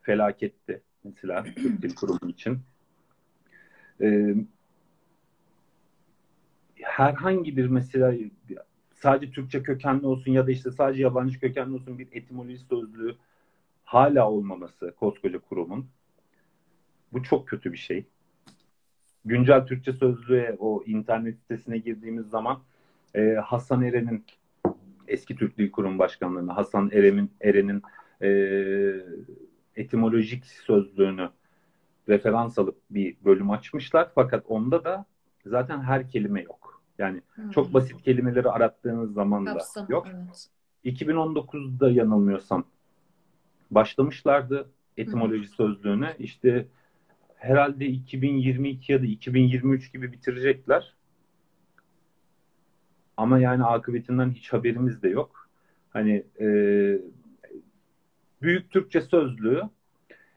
felaketti 0.00 0.82
mesela 1.04 1.44
Türk 1.44 1.82
Dil 1.82 1.94
Kurumu 1.94 2.30
için. 2.30 2.58
E, 4.00 4.34
herhangi 6.82 7.56
bir 7.56 7.66
mesela 7.66 8.14
sadece 8.94 9.32
Türkçe 9.32 9.62
kökenli 9.62 10.06
olsun 10.06 10.32
ya 10.32 10.46
da 10.46 10.50
işte 10.50 10.70
sadece 10.70 11.02
yabancı 11.02 11.40
kökenli 11.40 11.74
olsun 11.74 11.98
bir 11.98 12.08
etimoloji 12.12 12.58
sözlüğü 12.58 13.16
hala 13.84 14.30
olmaması 14.30 14.94
koskoca 15.00 15.38
kurumun. 15.38 15.86
Bu 17.12 17.22
çok 17.22 17.48
kötü 17.48 17.72
bir 17.72 17.78
şey. 17.78 18.04
Güncel 19.24 19.66
Türkçe 19.66 19.92
sözlüğe 19.92 20.56
o 20.58 20.82
internet 20.86 21.38
sitesine 21.38 21.78
girdiğimiz 21.78 22.26
zaman 22.26 22.62
e, 23.14 23.34
Hasan 23.44 23.82
Eren'in 23.82 24.24
eski 25.08 25.36
Türk 25.36 25.58
Dil 25.58 25.70
Kurumu 25.70 25.98
Başkanlığı'nda 25.98 26.56
Hasan 26.56 26.90
Eren'in 26.92 27.30
Eren'in 27.40 27.82
e, 28.22 28.28
etimolojik 29.76 30.46
sözlüğünü 30.46 31.28
referans 32.08 32.58
alıp 32.58 32.76
bir 32.90 33.16
bölüm 33.24 33.50
açmışlar. 33.50 34.10
Fakat 34.14 34.44
onda 34.48 34.84
da 34.84 35.04
zaten 35.46 35.82
her 35.82 36.10
kelime 36.10 36.42
yok. 36.42 36.82
Yani 36.98 37.22
çok 37.54 37.74
basit 37.74 38.02
kelimeleri 38.02 38.48
arattığınız 38.48 39.12
zaman 39.12 39.46
da 39.46 39.52
Kapsam, 39.52 39.86
yok. 39.88 40.06
evet. 40.14 40.48
2019'da 40.84 41.90
yanılmıyorsam 41.90 42.64
başlamışlardı 43.70 44.70
etimoloji 44.96 45.48
sözlüğüne. 45.48 46.16
İşte 46.18 46.66
herhalde 47.36 47.86
2022 47.86 48.92
ya 48.92 49.02
da 49.02 49.06
2023 49.06 49.92
gibi 49.92 50.12
bitirecekler. 50.12 50.95
Ama 53.16 53.38
yani 53.38 53.64
akıbetinden 53.64 54.30
hiç 54.30 54.52
haberimiz 54.52 55.02
de 55.02 55.08
yok. 55.08 55.48
Hani 55.90 56.24
e, 56.40 56.46
büyük 58.42 58.70
Türkçe 58.70 59.00
sözlüğü 59.00 59.62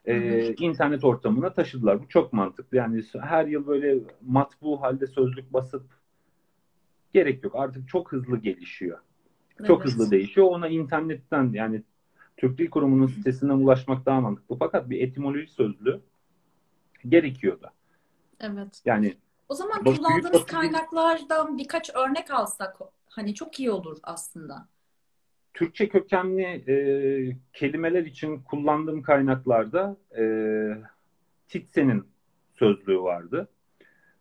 e, 0.06 0.54
internet 0.54 1.04
ortamına 1.04 1.54
taşıdılar. 1.54 2.02
Bu 2.02 2.08
çok 2.08 2.34
mantıklı. 2.34 2.78
Yani 2.78 3.04
her 3.22 3.46
yıl 3.46 3.68
böyle 3.68 4.00
matbu 4.28 4.82
halde 4.82 5.08
sözlük 5.08 5.54
basıp 5.54 5.84
gerek 7.14 7.44
yok. 7.44 7.56
Artık 7.56 7.88
çok 7.90 8.12
hızlı 8.12 8.38
gelişiyor. 8.38 8.98
Çok 9.68 9.82
Evet. 9.82 9.86
hızlı 9.86 10.12
değişiyor. 10.12 10.48
Ona 10.48 10.68
internetten 10.68 11.50
yani 11.54 11.84
Türk 12.38 12.58
Dil 12.58 12.70
Kurumu'nun 12.70 13.08
sitesinden 13.08 13.54
ulaşmak 13.54 14.06
daha 14.06 14.22
mantıklı. 14.22 14.58
Fakat 14.58 14.90
bir 14.90 15.02
etimoloji 15.02 15.48
sözlüğü 15.48 16.02
gerekiyordu. 17.10 17.68
Evet. 18.40 18.82
Yani 18.86 19.14
O 19.50 19.56
zaman 19.56 19.86
Bak, 19.86 19.96
kullandığınız 19.98 20.34
büyük- 20.34 20.48
kaynaklardan 20.48 21.58
birkaç 21.58 21.96
örnek 21.96 22.32
alsak 22.32 22.78
hani 23.10 23.36
çok 23.36 23.60
iyi 23.60 23.72
olur 23.72 23.98
aslında. 24.04 24.68
Türkçe 25.54 25.90
kökenli 25.90 26.44
e, 26.44 26.76
kelimeler 27.54 28.06
için 28.06 28.40
kullandığım 28.40 29.02
kaynaklarda 29.02 29.98
e, 30.18 30.24
Titsen'in 31.48 32.04
sözlüğü 32.56 33.00
vardı. 33.00 33.48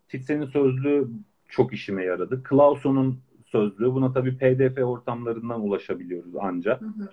Titsen'in 0.08 0.46
sözlüğü 0.46 1.08
çok 1.48 1.72
işime 1.72 2.04
yaradı. 2.04 2.42
Clauson'un 2.50 3.20
sözlüğü. 3.46 3.92
Buna 3.92 4.12
tabii 4.12 4.38
PDF 4.38 4.84
ortamlarından 4.84 5.60
ulaşabiliyoruz 5.60 6.36
anca. 6.36 6.80
Hı 6.80 6.84
hı. 6.84 7.08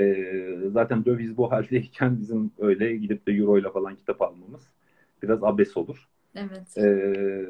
E, 0.00 0.70
zaten 0.70 1.04
döviz 1.04 1.36
bu 1.36 1.52
haldeyken 1.52 2.20
bizim 2.20 2.50
öyle 2.58 2.96
gidip 2.96 3.26
de 3.26 3.32
euro 3.32 3.58
ile 3.58 3.70
falan 3.70 3.96
kitap 3.96 4.22
almamız 4.22 4.62
biraz 5.22 5.44
abes 5.44 5.76
olur. 5.76 6.08
Evet. 6.34 6.78
Ee, 6.78 7.46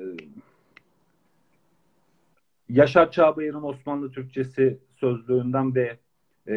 Yaşar 2.69 3.11
Çağbayır'ın 3.11 3.63
Osmanlı 3.63 4.13
Türkçesi 4.13 4.79
sözlüğünden 4.97 5.75
ve 5.75 5.99
e, 6.47 6.55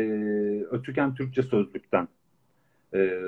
Ötüken 0.72 1.16
Türkçe 1.16 1.44
sözlükten 1.44 2.08
e, 2.94 3.22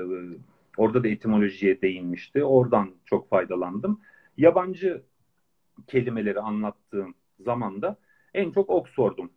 orada 0.77 1.03
da 1.03 1.07
etimolojiye 1.07 1.81
değinmişti. 1.81 2.43
Oradan 2.43 2.91
çok 3.05 3.29
faydalandım. 3.29 4.01
Yabancı 4.37 5.01
kelimeleri 5.87 6.39
anlattığım 6.39 7.15
zaman 7.39 7.81
da 7.81 7.97
en 8.33 8.51
çok 8.51 8.69
Oxford'un 8.69 9.31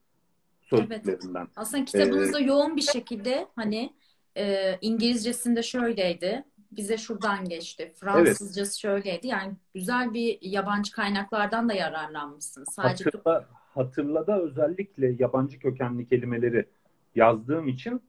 sözlüklerinden. 0.63 1.49
Aslında 1.57 1.85
kitabınızda 1.85 2.41
Ee, 2.41 2.45
yoğun 2.45 2.77
bir 2.77 2.83
şekilde 2.83 3.47
hani 3.57 3.93
e, 4.37 4.77
İngilizcesinde 4.81 5.63
şöyleydi. 5.63 6.45
Bize 6.77 6.99
şuradan 6.99 7.49
geçti. 7.49 7.93
Fransızcası 8.01 8.81
şöyleydi. 8.81 9.27
Yani 9.27 9.53
güzel 9.75 10.15
bir 10.15 10.39
yabancı 10.43 10.93
kaynaklardan 10.93 11.69
da 11.69 11.73
yararlanmışsınız. 11.73 12.69
Sadece 12.73 13.05
Hatırla, 13.05 13.49
hatırla 13.75 14.27
da 14.27 14.41
özellikle 14.41 15.17
yabancı 15.19 15.59
kökenli 15.59 16.09
kelimeleri 16.09 16.67
yazdığım 17.15 17.69
için 17.69 18.03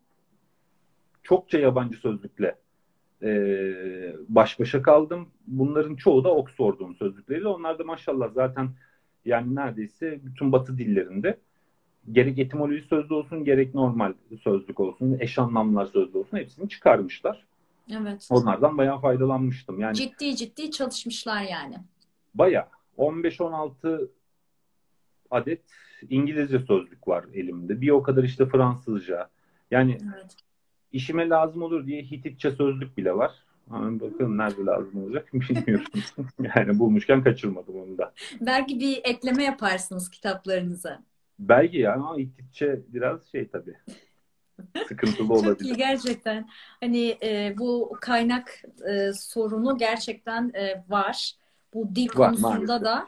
çokça 1.23 1.59
yabancı 1.59 1.97
sözlükle 1.97 2.55
e, 3.21 3.29
baş 4.29 4.59
başa 4.59 4.81
kaldım. 4.81 5.29
Bunların 5.47 5.95
çoğu 5.95 6.23
da 6.23 6.35
Oxford'un 6.35 6.93
sözlükleriyle. 6.93 7.47
Onlar 7.47 7.79
da 7.79 7.83
maşallah 7.83 8.29
zaten 8.33 8.69
yani 9.25 9.55
neredeyse 9.55 10.19
bütün 10.23 10.51
batı 10.51 10.77
dillerinde 10.77 11.37
gerek 12.11 12.39
etimoloji 12.39 12.81
sözlüğü 12.81 13.13
olsun 13.13 13.45
gerek 13.45 13.75
normal 13.75 14.13
sözlük 14.43 14.79
olsun, 14.79 15.17
eş 15.19 15.39
anlamlar 15.39 15.85
sözlüğü 15.85 16.17
olsun 16.17 16.37
hepsini 16.37 16.69
çıkarmışlar. 16.69 17.45
Evet. 17.91 18.27
Onlardan 18.31 18.77
bayağı 18.77 18.99
faydalanmıştım. 19.01 19.79
Yani 19.79 19.95
Ciddi 19.95 20.35
ciddi 20.35 20.71
çalışmışlar 20.71 21.41
yani. 21.41 21.75
Bayağı. 22.35 22.65
15-16 22.97 24.07
adet 25.31 25.61
İngilizce 26.09 26.59
sözlük 26.59 27.07
var 27.07 27.25
elimde. 27.33 27.81
Bir 27.81 27.89
o 27.89 28.03
kadar 28.03 28.23
işte 28.23 28.45
Fransızca. 28.45 29.29
Yani 29.71 29.97
Evet. 30.15 30.35
işime 30.91 31.29
lazım 31.29 31.61
olur 31.61 31.85
diye 31.87 32.01
Hititçe 32.01 32.51
sözlük 32.51 32.97
bile 32.97 33.13
var. 33.15 33.31
Ama 33.69 33.99
bakalım 33.99 34.37
nerede 34.37 34.65
lazım 34.65 35.03
olacak 35.03 35.29
bilmiyorum. 35.33 35.85
yani 36.55 36.79
bulmuşken 36.79 37.23
kaçırmadım 37.23 37.75
onu 37.75 37.97
da. 37.97 38.13
Belki 38.41 38.79
bir 38.79 39.01
ekleme 39.03 39.43
yaparsınız 39.43 40.09
kitaplarınıza. 40.09 41.03
Belki 41.39 41.77
ya 41.77 41.93
ama 41.93 42.19
gittikçe 42.19 42.79
biraz 42.87 43.31
şey 43.31 43.47
tabii. 43.47 43.77
Sıkıntılı 44.87 45.33
olabilir. 45.33 45.49
Çok 45.49 45.61
iyi 45.61 45.75
gerçekten. 45.75 46.49
Hani 46.79 47.17
e, 47.23 47.55
bu 47.57 47.97
kaynak 48.01 48.61
e, 48.89 49.13
sorunu 49.13 49.77
gerçekten 49.77 50.51
e, 50.55 50.83
var. 50.89 51.33
Bu 51.73 51.95
dil 51.95 52.09
Var, 52.09 52.15
konusunda 52.15 52.49
maalesef. 52.49 52.85
da 52.85 53.07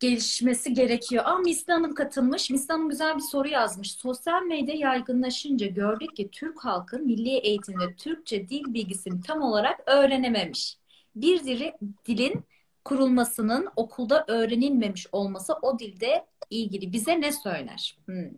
gelişmesi 0.00 0.74
gerekiyor. 0.74 1.24
Aa 1.26 1.38
Misli 1.38 1.72
Hanım 1.72 1.94
katılmış. 1.94 2.50
Misli 2.50 2.72
Hanım 2.72 2.88
güzel 2.88 3.16
bir 3.16 3.22
soru 3.22 3.48
yazmış. 3.48 3.92
Sosyal 3.92 4.42
medya 4.42 4.74
yaygınlaşınca 4.74 5.66
gördük 5.66 6.16
ki 6.16 6.28
Türk 6.32 6.64
halkı 6.64 6.98
milli 6.98 7.30
eğitimde 7.30 7.94
Türkçe 7.96 8.48
dil 8.48 8.74
bilgisini 8.74 9.20
tam 9.20 9.42
olarak 9.42 9.80
öğrenememiş. 9.86 10.76
Bir 11.16 11.44
dili, 11.44 11.72
dilin 12.06 12.44
kurulmasının 12.84 13.68
okulda 13.76 14.24
öğrenilmemiş 14.28 15.06
olması 15.12 15.54
o 15.62 15.78
dilde 15.78 16.26
ilgili 16.50 16.92
bize 16.92 17.20
ne 17.20 17.32
söyler? 17.32 17.98
Hmm. 18.06 18.30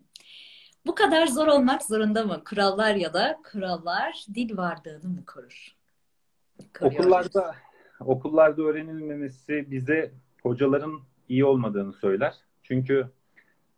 Bu 0.85 0.95
kadar 0.95 1.27
zor 1.27 1.47
olmak 1.47 1.83
zorunda 1.83 2.23
mı? 2.23 2.43
Kurallar 2.43 2.95
ya 2.95 3.13
da 3.13 3.39
kurallar 3.51 4.25
dil 4.35 4.57
varlığını 4.57 5.09
mı 5.09 5.25
korur? 5.25 5.75
Koruyor. 6.79 6.99
Okullarda 6.99 7.55
okullarda 7.99 8.61
öğrenilmemesi 8.61 9.71
bize 9.71 10.11
hocaların 10.43 10.99
iyi 11.29 11.45
olmadığını 11.45 11.93
söyler. 11.93 12.33
Çünkü 12.63 13.07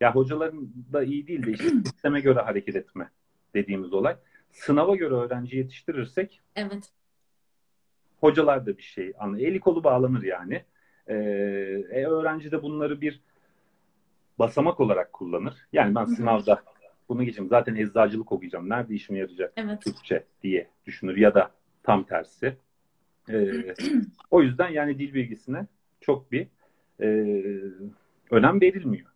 ya 0.00 0.14
hocaların 0.14 0.72
da 0.92 1.04
iyi 1.04 1.26
değil 1.26 1.46
de 1.46 1.50
işte 1.50 1.68
sisteme 1.84 2.20
göre 2.20 2.40
hareket 2.40 2.76
etme 2.76 3.10
dediğimiz 3.54 3.92
olay. 3.92 4.16
Sınava 4.52 4.96
göre 4.96 5.14
öğrenci 5.14 5.56
yetiştirirsek 5.56 6.40
Evet. 6.56 6.90
hocalar 8.20 8.66
da 8.66 8.76
bir 8.76 8.82
şey 8.82 9.12
anlıyor. 9.18 9.48
Eli 9.48 9.60
kolu 9.60 9.84
bağlanır 9.84 10.22
yani. 10.22 10.64
Ee, 11.06 11.14
e, 11.90 12.06
öğrenci 12.06 12.50
de 12.50 12.62
bunları 12.62 13.00
bir 13.00 13.20
basamak 14.38 14.80
olarak 14.80 15.12
kullanır. 15.12 15.54
Yani 15.72 15.94
ben 15.94 16.04
sınavda 16.04 16.62
bunu 17.14 17.24
geçeyim. 17.24 17.48
Zaten 17.48 17.74
eczacılık 17.74 18.32
okuyacağım. 18.32 18.68
Nerede 18.68 18.94
işime 18.94 19.18
yarayacak? 19.18 19.52
Evet. 19.56 19.82
Türkçe 19.82 20.24
diye 20.42 20.68
düşünür 20.86 21.16
ya 21.16 21.34
da 21.34 21.50
tam 21.82 22.04
tersi. 22.04 22.56
Ee, 23.30 23.74
o 24.30 24.42
yüzden 24.42 24.68
yani 24.68 24.98
dil 24.98 25.14
bilgisine 25.14 25.66
çok 26.00 26.32
bir 26.32 26.46
e, 27.00 27.06
önem 28.30 28.60
verilmiyor. 28.60 29.06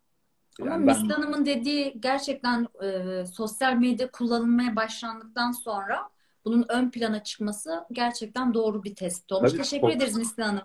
Ama 0.61 0.69
Yani 0.71 0.87
ben 0.87 1.01
Misli 1.01 1.13
Hanım'ın 1.13 1.45
dediği 1.45 1.97
gerçekten 2.01 2.67
e, 2.83 3.25
sosyal 3.25 3.73
medya 3.75 4.11
kullanılmaya 4.11 4.75
başlandıktan 4.75 5.51
sonra 5.51 6.09
bunun 6.45 6.65
ön 6.69 6.91
plana 6.91 7.23
çıkması 7.23 7.83
gerçekten 7.91 8.53
doğru 8.53 8.83
bir 8.83 8.95
tespit 8.95 9.31
olmuş. 9.31 9.51
Tabii, 9.51 9.61
Teşekkür 9.61 9.87
çok- 9.87 9.95
ederiz 9.97 10.17
Misli 10.17 10.43
Hanım. 10.43 10.63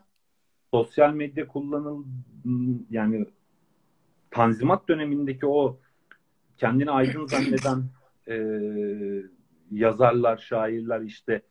sosyal 0.71 1.13
medya 1.13 1.49
kullanıl 1.49 2.05
yani 2.91 3.27
Tanzimat 4.31 4.89
dönemindeki 4.89 5.47
o 5.47 5.79
kendini 6.59 6.91
aydın 6.91 7.27
zanneden 7.27 7.85
e, 8.29 8.37
yazarlar, 9.71 10.37
şairler 10.37 11.01
işte 11.01 11.43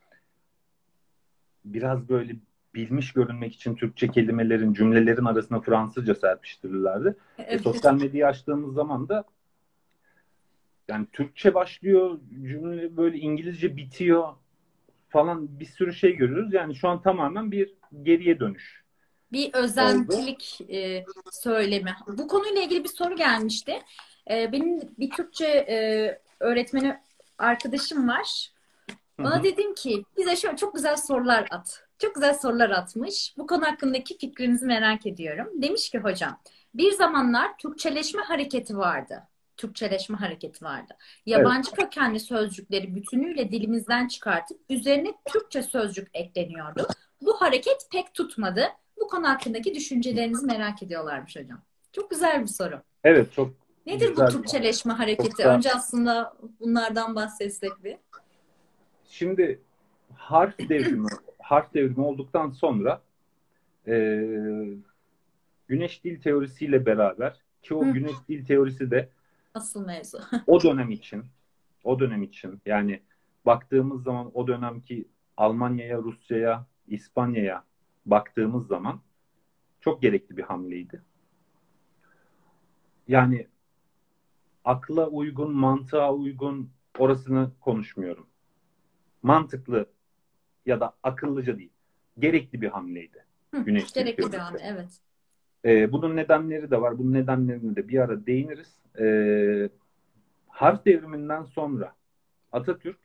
biraz 1.65 2.09
böyle 2.09 2.35
bilmiş 2.75 3.13
görünmek 3.13 3.53
için 3.53 3.75
Türkçe 3.75 4.07
kelimelerin, 4.07 4.73
cümlelerin 4.73 5.25
arasına 5.25 5.61
Fransızca 5.61 6.15
serpiştirirlerdi. 6.15 7.15
E, 7.37 7.43
Evet. 7.43 7.61
sosyal 7.61 7.93
medyayı 7.93 8.27
açtığımız 8.27 8.73
zaman 8.73 9.09
da 9.09 9.23
yani 10.87 11.07
Türkçe 11.13 11.53
başlıyor, 11.53 12.19
cümle 12.31 12.97
böyle 12.97 13.17
İngilizce 13.17 13.77
bitiyor 13.77 14.33
falan 15.09 15.59
bir 15.59 15.65
sürü 15.65 15.93
şey 15.93 16.15
görüyoruz. 16.15 16.53
Yani 16.53 16.75
şu 16.75 16.87
an 16.87 17.01
tamamen 17.01 17.51
bir 17.51 17.73
geriye 18.03 18.39
dönüş. 18.39 18.83
Bir 19.31 19.53
özentilik 19.53 20.61
e, 20.69 21.05
söylemi. 21.31 21.95
Bu 22.07 22.27
konuyla 22.27 22.61
ilgili 22.61 22.83
bir 22.83 22.89
soru 22.89 23.15
gelmişti. 23.15 23.79
E, 24.29 24.51
benim 24.51 24.79
bir 24.99 25.09
Türkçe 25.09 25.45
e, 25.45 26.19
öğretmeni 26.39 26.99
arkadaşım 27.37 28.07
var. 28.07 28.51
Hı 29.19 29.23
Ona 29.23 29.39
hı. 29.39 29.43
dedim 29.43 29.75
ki 29.75 30.03
bize 30.17 30.35
şöyle 30.35 30.57
çok 30.57 30.75
güzel 30.75 30.95
sorular 30.97 31.47
at. 31.51 31.83
Çok 31.99 32.15
güzel 32.15 32.33
sorular 32.33 32.69
atmış. 32.69 33.33
Bu 33.37 33.47
konu 33.47 33.65
hakkındaki 33.65 34.17
fikrinizi 34.17 34.65
merak 34.65 35.05
ediyorum. 35.05 35.47
Demiş 35.61 35.89
ki 35.89 35.97
hocam 35.97 36.39
bir 36.73 36.91
zamanlar 36.91 37.57
Türkçeleşme 37.57 38.21
hareketi 38.21 38.77
vardı. 38.77 39.23
Türkçeleşme 39.57 40.17
hareketi 40.17 40.65
vardı. 40.65 40.93
Yabancı 41.25 41.71
kökenli 41.71 42.19
sözcükleri 42.19 42.95
bütünüyle 42.95 43.51
dilimizden 43.51 44.07
çıkartıp 44.07 44.59
üzerine 44.69 45.13
Türkçe 45.25 45.63
sözcük 45.63 46.07
ekleniyordu. 46.13 46.87
Bu 47.21 47.41
hareket 47.41 47.87
pek 47.91 48.13
tutmadı. 48.13 48.65
Bu 48.99 49.07
konu 49.07 49.29
hakkındaki 49.29 49.75
düşüncelerinizi 49.75 50.45
merak 50.45 50.83
ediyorlarmış 50.83 51.35
hocam. 51.35 51.61
Çok 51.93 52.09
güzel 52.09 52.41
bir 52.41 52.47
soru. 52.47 52.81
Evet 53.03 53.33
çok 53.33 53.62
Nedir 53.85 54.09
Güzel. 54.09 54.27
bu 54.27 54.31
Türkçeleşme 54.31 54.93
hareketi? 54.93 55.43
Çok 55.43 55.45
Önce 55.45 55.73
aslında 55.73 56.37
bunlardan 56.59 57.15
bahsetsek 57.15 57.83
bir. 57.83 57.97
Şimdi 59.05 59.61
harf 60.15 60.59
devrimi 60.59 61.07
harf 61.39 61.73
devrimi 61.73 62.01
olduktan 62.01 62.49
sonra 62.51 63.01
e, 63.87 63.93
güneş 65.67 66.03
dil 66.03 66.21
teorisiyle 66.21 66.85
beraber 66.85 67.41
ki 67.63 67.75
o 67.75 67.85
Hı. 67.85 67.91
güneş 67.91 68.15
dil 68.29 68.45
teorisi 68.45 68.91
de 68.91 69.09
Asıl 69.53 69.85
mevzu. 69.85 70.19
o 70.47 70.63
dönem 70.63 70.91
için 70.91 71.25
o 71.83 71.99
dönem 71.99 72.23
için 72.23 72.61
yani 72.65 73.01
baktığımız 73.45 74.03
zaman 74.03 74.31
o 74.33 74.47
dönemki 74.47 75.05
Almanya'ya, 75.37 75.97
Rusya'ya, 75.97 76.65
İspanya'ya 76.87 77.63
baktığımız 78.05 78.67
zaman 78.67 78.99
çok 79.81 80.01
gerekli 80.01 80.37
bir 80.37 80.43
hamleydi. 80.43 81.01
Yani 83.07 83.47
akla 84.65 85.07
uygun, 85.07 85.55
mantığa 85.55 86.13
uygun 86.13 86.69
orasını 86.97 87.51
konuşmuyorum. 87.61 88.27
Mantıklı 89.23 89.85
ya 90.65 90.79
da 90.79 90.93
akıllıca 91.03 91.57
değil. 91.57 91.73
Gerekli 92.19 92.61
bir 92.61 92.67
hamleydi. 92.67 93.25
Hı, 93.53 93.59
Güneş 93.59 93.93
Gerekli 93.93 94.31
bir 94.31 94.37
hamle, 94.37 94.61
evet. 94.63 94.99
Ee, 95.65 95.91
bunun 95.91 96.15
nedenleri 96.15 96.71
de 96.71 96.81
var. 96.81 96.97
Bunun 96.97 97.13
nedenlerine 97.13 97.75
de 97.75 97.87
bir 97.87 97.99
ara 97.99 98.25
değiniriz. 98.25 98.75
Ee, 98.99 99.69
harf 100.47 100.85
devriminden 100.85 101.43
sonra 101.43 101.95
Atatürk 102.51 102.99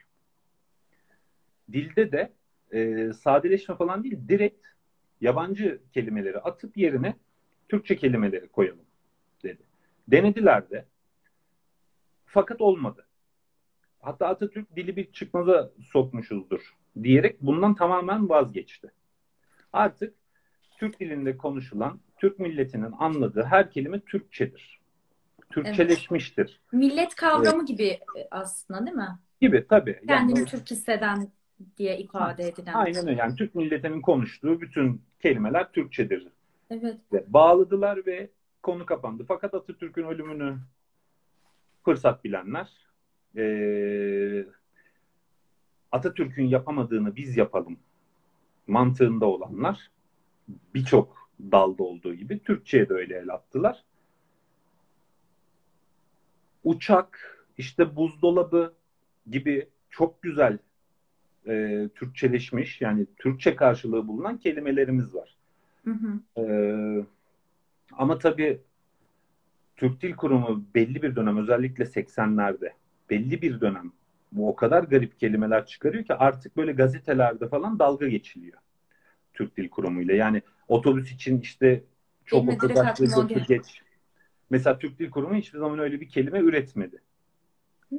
dilde 1.73 2.13
de 2.13 2.33
e, 2.73 3.13
sadeleşme 3.13 3.77
falan 3.77 4.05
değil, 4.05 4.19
direkt 4.29 4.67
yabancı 5.21 5.81
kelimeleri 5.95 6.39
atıp 6.39 6.77
yerine 6.77 7.17
Türkçe 7.69 7.97
kelimeleri 7.97 8.49
koyalım 8.49 8.85
dedi. 9.43 9.63
Denediler 10.09 10.71
de. 10.71 10.85
Fakat 12.31 12.61
olmadı. 12.61 13.07
Hatta 14.01 14.27
Atatürk 14.29 14.77
dili 14.77 14.97
bir 14.97 15.13
çıkmaza 15.13 15.71
sokmuşuzdur 15.93 16.77
diyerek 17.03 17.43
bundan 17.43 17.75
tamamen 17.75 18.29
vazgeçti. 18.29 18.93
Artık 19.73 20.15
Türk 20.79 21.01
dilinde 21.01 21.37
konuşulan, 21.37 22.01
Türk 22.17 22.39
milletinin 22.39 22.93
anladığı 22.99 23.43
her 23.45 23.71
kelime 23.71 24.01
Türkçedir. 24.01 24.79
Türkçeleşmiştir. 25.51 26.61
Millet 26.73 27.15
kavramı 27.15 27.65
gibi 27.67 27.87
e, 27.87 28.01
aslında 28.31 28.87
değil 28.87 28.97
mi? 28.97 29.19
Gibi 29.41 29.67
tabii. 29.69 29.91
Yani 29.91 30.07
Kendini 30.07 30.43
o- 30.43 30.47
Türk 30.47 30.71
hisseden 30.71 31.29
diye 31.77 31.99
ifade 31.99 32.49
edilen. 32.49 32.73
aynen 32.75 33.09
öyle. 33.09 33.21
Yani 33.21 33.37
Türk 33.37 33.55
milletinin 33.55 34.01
konuştuğu 34.01 34.61
bütün 34.61 35.03
kelimeler 35.23 35.73
Türkçedir. 35.73 36.29
Evet. 36.71 36.97
Ve 37.13 37.25
Bağladılar 37.33 38.07
ve 38.07 38.31
konu 38.63 38.87
kapandı. 38.87 39.25
Fakat 39.29 39.55
Atatürk'ün 39.55 40.05
ölümünü 40.05 40.59
fırsat 41.89 42.25
bilenler 42.25 42.69
eee, 43.37 44.47
Atatürk'ün 45.93 46.45
yapamadığını 46.45 47.17
biz 47.17 47.37
yapalım 47.37 47.79
mantığında 48.67 49.27
olanlar 49.27 49.91
birçok 50.75 51.31
dalda 51.41 51.83
olduğu 51.83 52.15
gibi 52.15 52.39
Türkçe'ye 52.39 52.89
de 52.89 52.95
öyle 52.95 53.19
el 53.19 53.29
attılar. 53.29 53.85
Uçak, 56.65 57.39
işte 57.59 57.97
buzdolabı 57.97 58.73
gibi 59.31 59.69
çok 59.91 60.23
güzel 60.23 60.59
e, 61.47 61.89
Türkçeleşmiş 61.95 62.81
yani 62.81 63.07
Türkçe 63.17 63.57
karşılığı 63.57 64.09
bulunan 64.09 64.37
kelimelerimiz 64.37 65.15
var. 65.15 65.37
Hı 65.85 65.91
hı. 65.91 66.43
Ee, 66.43 67.05
ama 67.93 68.19
tabii 68.19 68.61
Türk 69.79 70.03
Dil 70.03 70.15
Kurumu 70.17 70.65
belli 70.77 71.03
bir 71.03 71.17
dönem 71.17 71.39
özellikle 71.39 71.87
80'lerde 71.87 72.73
belli 73.11 73.43
bir 73.43 73.63
dönem 73.63 73.93
bu 74.33 74.51
o 74.51 74.57
kadar 74.57 74.85
garip 74.85 75.21
kelimeler 75.21 75.67
çıkarıyor 75.67 76.05
ki 76.05 76.15
artık 76.15 76.59
böyle 76.59 76.73
gazetelerde 76.73 77.49
falan 77.49 77.81
dalga 77.81 78.09
geçiliyor 78.09 78.59
Türk 79.35 79.59
Dil 79.59 79.71
Kurumu 79.71 80.03
ile. 80.03 80.17
Yani 80.17 80.43
otobüs 80.69 81.13
için 81.13 81.41
işte 81.43 81.85
çok 82.27 82.49
Benim 82.49 82.53
de 82.53 82.57
o 82.57 82.63
direkt 82.63 82.81
kadar 82.81 82.93
aklıma 82.93 83.17
o 83.17 83.23
hızlı 83.23 83.29
geldi. 83.29 83.45
geç. 83.49 83.83
Mesela 84.51 84.79
Türk 84.81 85.01
Dil 85.01 85.11
Kurumu 85.11 85.37
hiçbir 85.37 85.61
zaman 85.61 85.81
öyle 85.81 86.01
bir 86.03 86.09
kelime 86.11 86.41
üretmedi. 86.41 87.03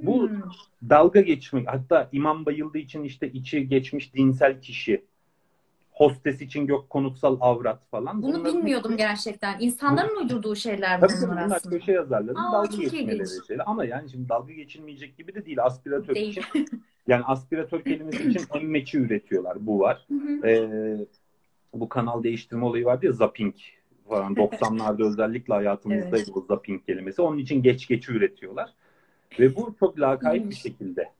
Bu- 0.01 0.29
Hmm. 0.29 0.41
Dalga 0.89 1.21
geçmek 1.21 1.67
hatta 1.67 2.09
imam 2.11 2.45
bayıldığı 2.45 2.77
için 2.77 3.03
işte 3.03 3.31
içi 3.31 3.67
geçmiş 3.67 4.13
dinsel 4.15 4.61
kişi 4.61 5.05
hostes 6.03 6.41
için 6.41 6.67
gök 6.67 6.89
konutsal 6.89 7.37
avrat 7.41 7.79
falan. 7.91 8.21
Bunu 8.21 8.33
Bunların 8.33 8.57
bilmiyordum 8.57 8.91
hepsi- 8.91 8.97
gerçekten. 9.03 9.59
İnsanların 9.59 10.15
uydurduğu 10.15 10.55
şeyler 10.55 11.01
Tabii 11.01 11.11
bunlar 11.11 11.21
tabii 11.35 11.45
bunlar 11.45 11.55
aslında. 11.55 11.77
köşe 11.77 11.91
yazarların 11.91 12.35
Aa, 12.35 12.51
dalga 12.53 12.75
geçmeleri 12.77 13.23
şeyler. 13.47 13.63
Ama 13.67 13.85
yani 13.85 14.09
şimdi 14.09 14.29
dalga 14.29 14.53
geçilmeyecek 14.53 15.17
gibi 15.17 15.35
de 15.35 15.45
değil. 15.45 15.63
Aspiratör 15.63 16.15
Değil. 16.15 16.37
için. 16.37 16.83
Yani 17.07 17.23
aspiratör 17.25 17.81
kelimesi 17.83 18.29
için 18.29 18.41
emmeçi 18.59 18.97
üretiyorlar. 18.97 19.57
Bu 19.59 19.79
var. 19.79 20.05
Hı 20.07 20.13
hı. 20.15 20.47
Ee, 20.47 21.07
bu 21.73 21.89
kanal 21.89 22.23
değiştirme 22.23 22.65
olayı 22.65 22.85
vardı 22.85 23.05
ya 23.05 23.11
zapping 23.11 23.55
falan 24.09 24.33
90'larda 24.33 25.07
özellikle 25.07 25.53
hayatımızdaydı 25.53 26.15
Evet. 26.17 26.29
bu 26.35 26.45
zapping 26.47 26.85
kelimesi. 26.85 27.21
Onun 27.21 27.37
için 27.37 27.63
geç 27.63 27.87
geçi 27.87 28.11
üretiyorlar. 28.11 28.73
Ve 29.39 29.55
bu 29.55 29.75
çok 29.79 29.99
lakayt 29.99 30.49
bir 30.49 30.55
şekilde 30.55 31.11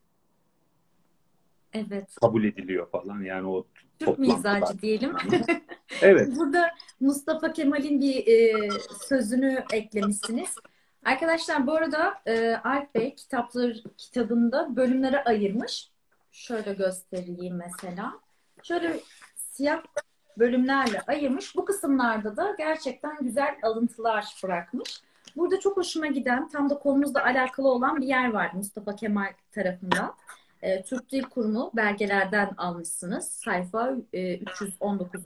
Evet. 1.74 2.16
kabul 2.22 2.44
ediliyor 2.44 2.90
falan. 2.90 3.22
Yani 3.22 3.48
o 3.48 3.66
Türk 4.00 4.20
mizacı 4.20 4.82
diyelim. 4.82 5.16
Evet. 6.02 6.30
Burada 6.36 6.70
Mustafa 7.00 7.54
Kemal'in 7.54 8.02
bir 8.02 8.28
e, 8.28 8.70
sözünü 9.08 9.64
eklemişsiniz. 9.74 10.56
Arkadaşlar 11.06 11.68
bu 11.68 11.74
arada 11.74 12.14
e, 12.26 12.56
Alp 12.56 12.96
Bey 12.96 13.16
kitaplar 13.16 13.78
kitabında 13.98 14.76
bölümlere 14.76 15.24
ayırmış. 15.24 15.90
Şöyle 16.32 16.74
göstereyim 16.74 17.56
mesela. 17.56 18.14
Şöyle 18.64 19.00
siyah 19.36 19.84
bölümlerle 20.38 21.02
ayırmış. 21.08 21.56
Bu 21.56 21.66
kısımlarda 21.66 22.38
da 22.38 22.56
gerçekten 22.58 23.18
güzel 23.22 23.56
alıntılar 23.64 24.36
bırakmış. 24.44 25.02
Burada 25.36 25.60
çok 25.60 25.78
hoşuma 25.78 26.08
giden, 26.08 26.50
tam 26.50 26.70
da 26.70 26.80
konumuzla 26.80 27.24
alakalı 27.24 27.68
olan 27.68 28.02
bir 28.02 28.08
yer 28.08 28.32
var 28.32 28.52
Mustafa 28.54 28.96
Kemal 28.96 29.34
tarafından. 29.52 30.16
E, 30.62 30.84
Türk 30.84 31.12
Dil 31.12 31.24
Kurumu 31.24 31.72
belgelerden 31.76 32.52
almışsınız. 32.58 33.30
Sayfa 33.30 33.96
e, 34.14 34.38
319. 34.38 35.24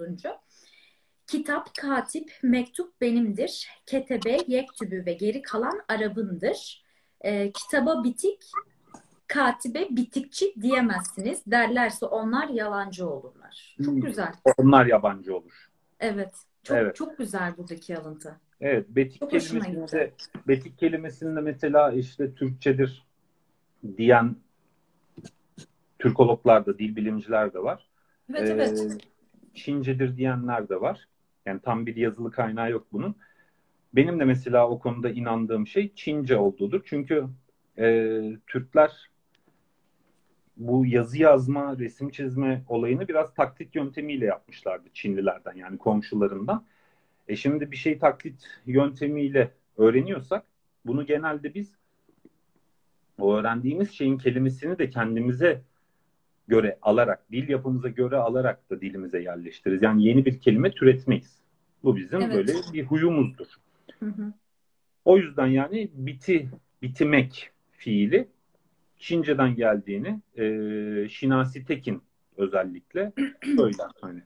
Kitap, 1.27 1.69
katip, 1.77 2.31
mektup 2.43 3.01
benimdir. 3.01 3.67
Ketebe, 3.86 4.38
yektübü 4.47 5.05
ve 5.05 5.13
geri 5.13 5.41
kalan 5.41 5.81
Arap'ındır. 5.88 6.84
E, 7.21 7.51
kitaba 7.51 8.03
bitik, 8.03 8.41
katibe 9.27 9.88
bitikçi 9.89 10.53
diyemezsiniz. 10.61 11.41
Derlerse 11.47 12.05
onlar 12.05 12.47
yalancı 12.49 13.09
olurlar. 13.09 13.75
Çok 13.86 13.93
Hmm. 13.93 14.01
güzel. 14.01 14.34
Onlar 14.57 14.86
yabancı 14.86 15.36
olur. 15.38 15.69
Evet. 15.99 16.34
Çok 16.63 16.77
Evet. 16.77 16.95
çok 16.95 17.17
güzel 17.17 17.57
buradaki 17.57 17.97
alıntı. 17.97 18.39
Evet, 18.61 18.86
betik 18.89 19.19
Çok 19.19 19.31
kelimesinde 19.31 20.13
betik 20.47 20.77
kelimesinde 20.79 21.41
mesela 21.41 21.91
işte 21.91 22.34
Türkçedir 22.36 23.03
diyen 23.97 24.36
Türkologlar 26.04 26.66
da, 26.66 26.80
dil 26.80 26.95
bilimciler 26.95 27.54
de 27.54 27.64
var. 27.64 27.88
Evet 28.30 28.49
Ee, 28.49 28.54
evet. 28.54 28.97
Çincedir 29.54 30.18
diyenler 30.18 30.70
de 30.70 30.82
var. 30.82 31.08
Yani 31.45 31.60
tam 31.60 31.86
bir 31.86 31.95
yazılı 31.95 32.32
kaynağı 32.32 32.72
yok 32.72 32.88
bunun. 32.91 33.16
Benim 33.93 34.20
de 34.20 34.26
mesela 34.26 34.70
o 34.70 34.80
konuda 34.80 35.10
inandığım 35.10 35.68
şey 35.68 35.93
Çince 35.95 36.38
olduğudur. 36.38 36.82
Çünkü 36.86 37.26
e, 37.78 38.20
Türkler 38.47 39.10
bu 40.58 40.86
yazı 40.86 41.18
yazma, 41.18 41.78
resim 41.80 42.10
çizme 42.10 42.64
olayını 42.68 43.08
biraz 43.08 43.34
taklit 43.34 43.76
yöntemiyle 43.76 44.26
yapmışlardı 44.26 44.89
Çinlilerden 44.93 45.56
yani 45.56 45.78
komşularından. 45.78 46.66
E 47.28 47.36
şimdi 47.36 47.72
bir 47.72 47.78
şey 47.78 47.99
taklit 47.99 48.47
yöntemiyle 48.66 49.51
öğreniyorsak 49.78 50.43
bunu 50.86 51.06
genelde 51.06 51.54
biz 51.54 51.76
o 53.20 53.36
öğrendiğimiz 53.36 53.91
şeyin 53.91 54.18
kelimesini 54.18 54.80
de 54.80 54.89
kendimize 54.89 55.62
göre 56.48 56.78
alarak, 56.82 57.32
dil 57.32 57.50
yapımıza 57.50 57.89
göre 57.89 58.16
alarak 58.16 58.70
da 58.70 58.82
dilimize 58.82 59.22
yerleştiririz. 59.22 59.82
Yani 59.82 60.06
yeni 60.06 60.26
bir 60.26 60.39
kelime 60.39 60.72
türetmeyiz. 60.72 61.39
Bu 61.84 61.96
bizim 61.96 62.22
Evet. 62.22 62.36
böyle 62.36 62.54
bir 62.74 62.84
huyumuzdur. 62.84 63.48
Hı 64.00 64.06
hı. 64.06 64.34
O 65.06 65.18
yüzden 65.18 65.48
yani 65.48 65.91
biti, 65.94 66.50
bitimek 66.82 67.52
fiili 67.72 68.28
Çince'den 68.98 69.56
geldiğini 69.56 70.22
e, 70.38 71.10
Şinasi 71.10 71.66
Tekin 71.66 72.02
özellikle 72.38 73.12
söyler. 73.56 73.91
Hani 74.02 74.22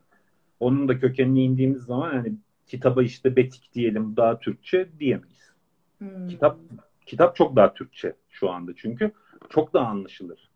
onun 0.60 0.88
da 0.88 1.00
kökenine 1.00 1.42
indiğimiz 1.42 1.82
zaman 1.82 2.14
yani 2.14 2.32
kitaba 2.66 3.02
işte 3.02 3.36
betik 3.36 3.74
diyelim 3.74 4.16
daha 4.16 4.38
Türkçe 4.38 4.88
diyemeyiz. 5.00 5.52
Hmm. 5.98 6.28
Kitap 6.28 6.58
kitap 7.06 7.36
çok 7.36 7.56
daha 7.56 7.74
Türkçe 7.74 8.16
şu 8.28 8.50
anda 8.50 8.72
çünkü 8.76 9.12
çok 9.48 9.74
daha 9.74 9.86
anlaşılır. 9.86 10.50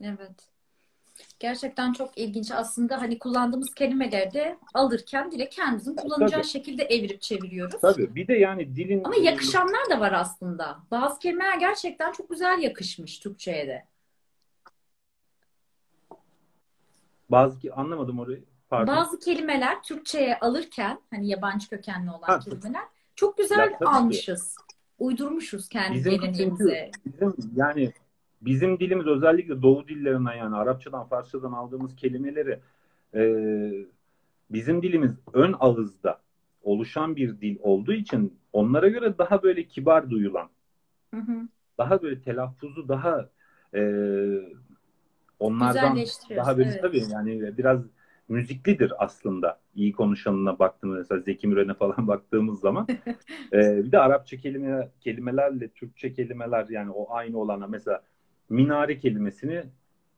Evet. 0.00 0.50
Gerçekten 1.38 1.92
çok 1.92 2.18
ilginç. 2.18 2.50
Aslında 2.50 3.00
hani 3.02 3.18
kullandığımız 3.18 3.74
kelimeleri 3.74 4.32
de 4.32 4.58
alırken 4.74 5.30
direkt 5.30 5.54
kendimizin 5.54 5.96
kullanacağı 5.96 6.40
Tabii. 6.40 6.50
şekilde 6.50 6.82
evirip 6.84 7.20
çeviriyoruz. 7.22 7.80
Tabii 7.80 8.14
bir 8.14 8.28
de 8.28 8.34
yani 8.34 8.76
dilin 8.76 9.04
Ama 9.04 9.16
yakışanlar 9.16 9.90
da 9.90 10.00
var 10.00 10.12
aslında. 10.12 10.78
Bazı 10.90 11.18
kelimeler 11.18 11.58
gerçekten 11.58 12.12
çok 12.12 12.30
güzel 12.30 12.58
yakışmış 12.62 13.18
Türkçe'ye 13.18 13.66
de. 13.66 13.84
bazı 17.30 17.58
ki 17.58 17.72
anlamadım 17.72 18.18
orayı. 18.18 18.44
Pardon. 18.68 18.96
Bazı 18.96 19.18
kelimeler 19.20 19.82
Türkçe'ye 19.82 20.38
alırken 20.38 21.00
hani 21.10 21.28
yabancı 21.28 21.68
kökenli 21.68 22.10
olan 22.10 22.26
Ha, 22.26 22.38
kelimeler 22.38 22.82
çok 23.14 23.38
güzel 23.38 23.58
Ya 23.58 23.64
tabii 23.64 23.78
ki. 23.78 23.84
almışız. 23.96 24.56
Uydurmuşuz 24.98 25.68
kendi 25.68 25.98
Bizim. 25.98 26.90
Bizim 27.06 27.34
yani 27.56 27.92
bizim 28.42 28.80
dilimiz 28.80 29.06
özellikle 29.06 29.62
Doğu 29.62 29.88
dillerinden 29.88 30.34
yani 30.34 30.56
Arapçadan, 30.56 31.06
Farsçadan 31.06 31.52
aldığımız 31.52 31.96
kelimeleri 31.96 32.60
e, 33.14 33.22
bizim 34.50 34.82
dilimiz 34.82 35.12
ön 35.32 35.54
ağızda 35.60 36.20
oluşan 36.62 37.16
bir 37.16 37.40
dil 37.40 37.56
olduğu 37.60 37.92
için 37.92 38.38
onlara 38.52 38.88
göre 38.88 39.18
daha 39.18 39.42
böyle 39.42 39.64
kibar 39.64 40.10
duyulan, 40.10 40.48
Hı 41.14 41.20
hı. 41.20 41.48
daha 41.78 42.02
böyle 42.02 42.20
telaffuzu 42.20 42.88
daha 42.88 43.28
e, 43.74 43.82
onlardan 45.40 45.98
daha 46.36 46.58
böyle 46.58 46.70
evet. 46.70 46.82
tabii 46.82 47.02
yani 47.12 47.58
biraz 47.58 47.80
müziklidir 48.28 49.04
aslında 49.04 49.60
iyi 49.74 49.92
konuşanına 49.92 50.58
baktığımız 50.58 50.98
mesela 50.98 51.20
Zeki 51.20 51.48
Müren'e 51.48 51.74
falan 51.74 52.08
baktığımız 52.08 52.60
zaman 52.60 52.86
Ee, 53.52 53.58
bir 53.84 53.92
de 53.92 53.98
Arapça 53.98 54.36
kelime 54.36 54.88
kelimelerle 55.00 55.68
Türkçe 55.68 56.12
kelimeler 56.12 56.66
yani 56.68 56.90
o 56.90 57.14
aynı 57.14 57.38
olana 57.38 57.66
mesela 57.66 58.02
minare 58.48 58.98
kelimesini 58.98 59.64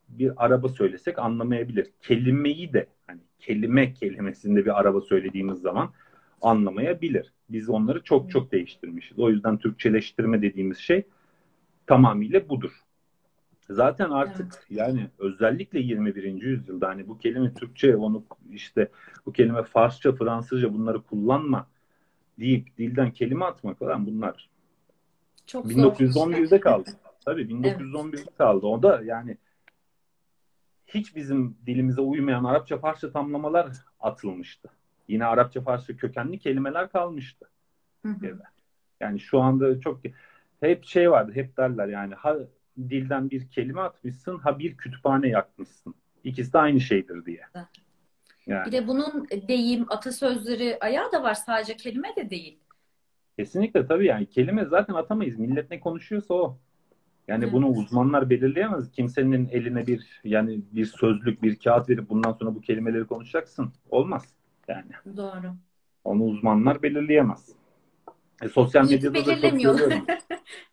bir 0.08 0.44
araba 0.44 0.68
söylesek 0.68 1.18
anlamayabilir. 1.18 1.90
Kelimeyi 2.02 2.72
de 2.72 2.86
hani 3.06 3.20
kelime 3.38 3.92
kelimesinde 3.92 4.64
bir 4.64 4.80
araba 4.80 5.00
söylediğimiz 5.00 5.58
zaman 5.58 5.92
anlamayabilir. 6.42 7.32
Biz 7.50 7.68
onları 7.68 8.02
çok 8.02 8.30
çok 8.30 8.52
değiştirmişiz. 8.52 9.18
O 9.18 9.30
yüzden 9.30 9.58
Türkçeleştirme 9.58 10.42
dediğimiz 10.42 10.78
şey 10.78 11.02
tamamıyla 11.86 12.48
budur. 12.48 12.72
Zaten 13.70 14.10
artık 14.10 14.66
yani 14.70 15.06
özellikle 15.18 15.80
21. 15.80 16.42
yüzyılda 16.42 16.88
hani 16.88 17.08
bu 17.08 17.18
kelime 17.18 17.54
Türkçe 17.54 17.96
onu 17.96 18.24
işte 18.52 18.88
bu 19.26 19.32
kelime 19.32 19.62
Farsça, 19.62 20.12
Fransızca 20.12 20.74
bunları 20.74 21.02
kullanma 21.02 21.66
deyip 22.38 22.78
dilden 22.78 23.10
kelime 23.10 23.44
atmak 23.44 23.78
falan 23.78 24.06
bunlar 24.06 24.48
Çok 25.46 25.72
zor. 25.72 25.92
1911'de 25.92 26.60
kaldı. 26.60 26.90
Tabii 27.24 27.42
1911'de 27.42 28.30
kaldı. 28.38 28.66
O 28.66 28.82
da 28.82 29.02
yani 29.04 29.36
hiç 30.86 31.16
bizim 31.16 31.56
dilimize 31.66 32.00
uymayan 32.00 32.44
Arapça 32.44 32.78
Farsça 32.78 33.12
tamlamalar 33.12 33.72
atılmıştı. 34.00 34.68
Yine 35.08 35.24
Arapça 35.24 35.60
Farsça 35.60 35.96
kökenli 35.96 36.38
kelimeler 36.38 36.88
kalmıştı. 36.88 37.50
Hı 38.02 38.08
hı. 38.08 38.38
Yani 39.00 39.20
şu 39.20 39.40
anda 39.40 39.80
çok 39.80 40.00
hep 40.60 40.84
şey 40.84 41.10
vardı. 41.10 41.32
Hep 41.34 41.56
derler 41.56 41.88
yani 41.88 42.14
ha 42.14 42.36
dilden 42.78 43.30
bir 43.30 43.50
kelime 43.50 43.80
atmışsın 43.80 44.38
ha 44.38 44.58
bir 44.58 44.76
kütüphane 44.76 45.28
yakmışsın. 45.28 45.94
İkisi 46.24 46.52
de 46.52 46.58
aynı 46.58 46.80
şeydir 46.80 47.24
diye. 47.24 47.42
Yani. 48.46 48.66
Bir 48.66 48.72
de 48.72 48.88
bunun 48.88 49.28
deyim, 49.48 49.86
atasözleri 49.88 50.78
ayağı 50.80 51.12
da 51.12 51.22
var. 51.22 51.34
Sadece 51.34 51.76
kelime 51.76 52.16
de 52.16 52.30
değil. 52.30 52.58
Kesinlikle 53.36 53.86
tabii 53.86 54.06
yani 54.06 54.26
kelime 54.26 54.64
zaten 54.64 54.94
atamayız. 54.94 55.38
Millet 55.38 55.70
ne 55.70 55.80
konuşuyorsa 55.80 56.34
o. 56.34 56.58
Yani 57.30 57.44
Evet. 57.44 57.52
bunu 57.52 57.68
uzmanlar 57.68 58.30
belirleyemez. 58.30 58.90
Kimsenin 58.92 59.48
eline 59.48 59.86
bir 59.86 60.20
yani 60.24 60.60
bir 60.72 60.86
sözlük, 60.86 61.42
bir 61.42 61.56
kağıt 61.56 61.88
verip 61.88 62.08
bundan 62.10 62.32
sonra 62.32 62.54
bu 62.54 62.60
kelimeleri 62.60 63.06
konuşacaksın. 63.06 63.72
Olmaz. 63.90 64.34
Yani 64.68 64.90
Doğru. 65.16 65.54
onu 66.04 66.24
uzmanlar 66.24 66.82
belirleyemez. 66.82 67.48
E, 68.42 68.48
sosyal 68.48 68.90
medyada 68.90 69.14
da 69.14 69.24
çok 69.24 69.42
görüyorum. 69.42 70.06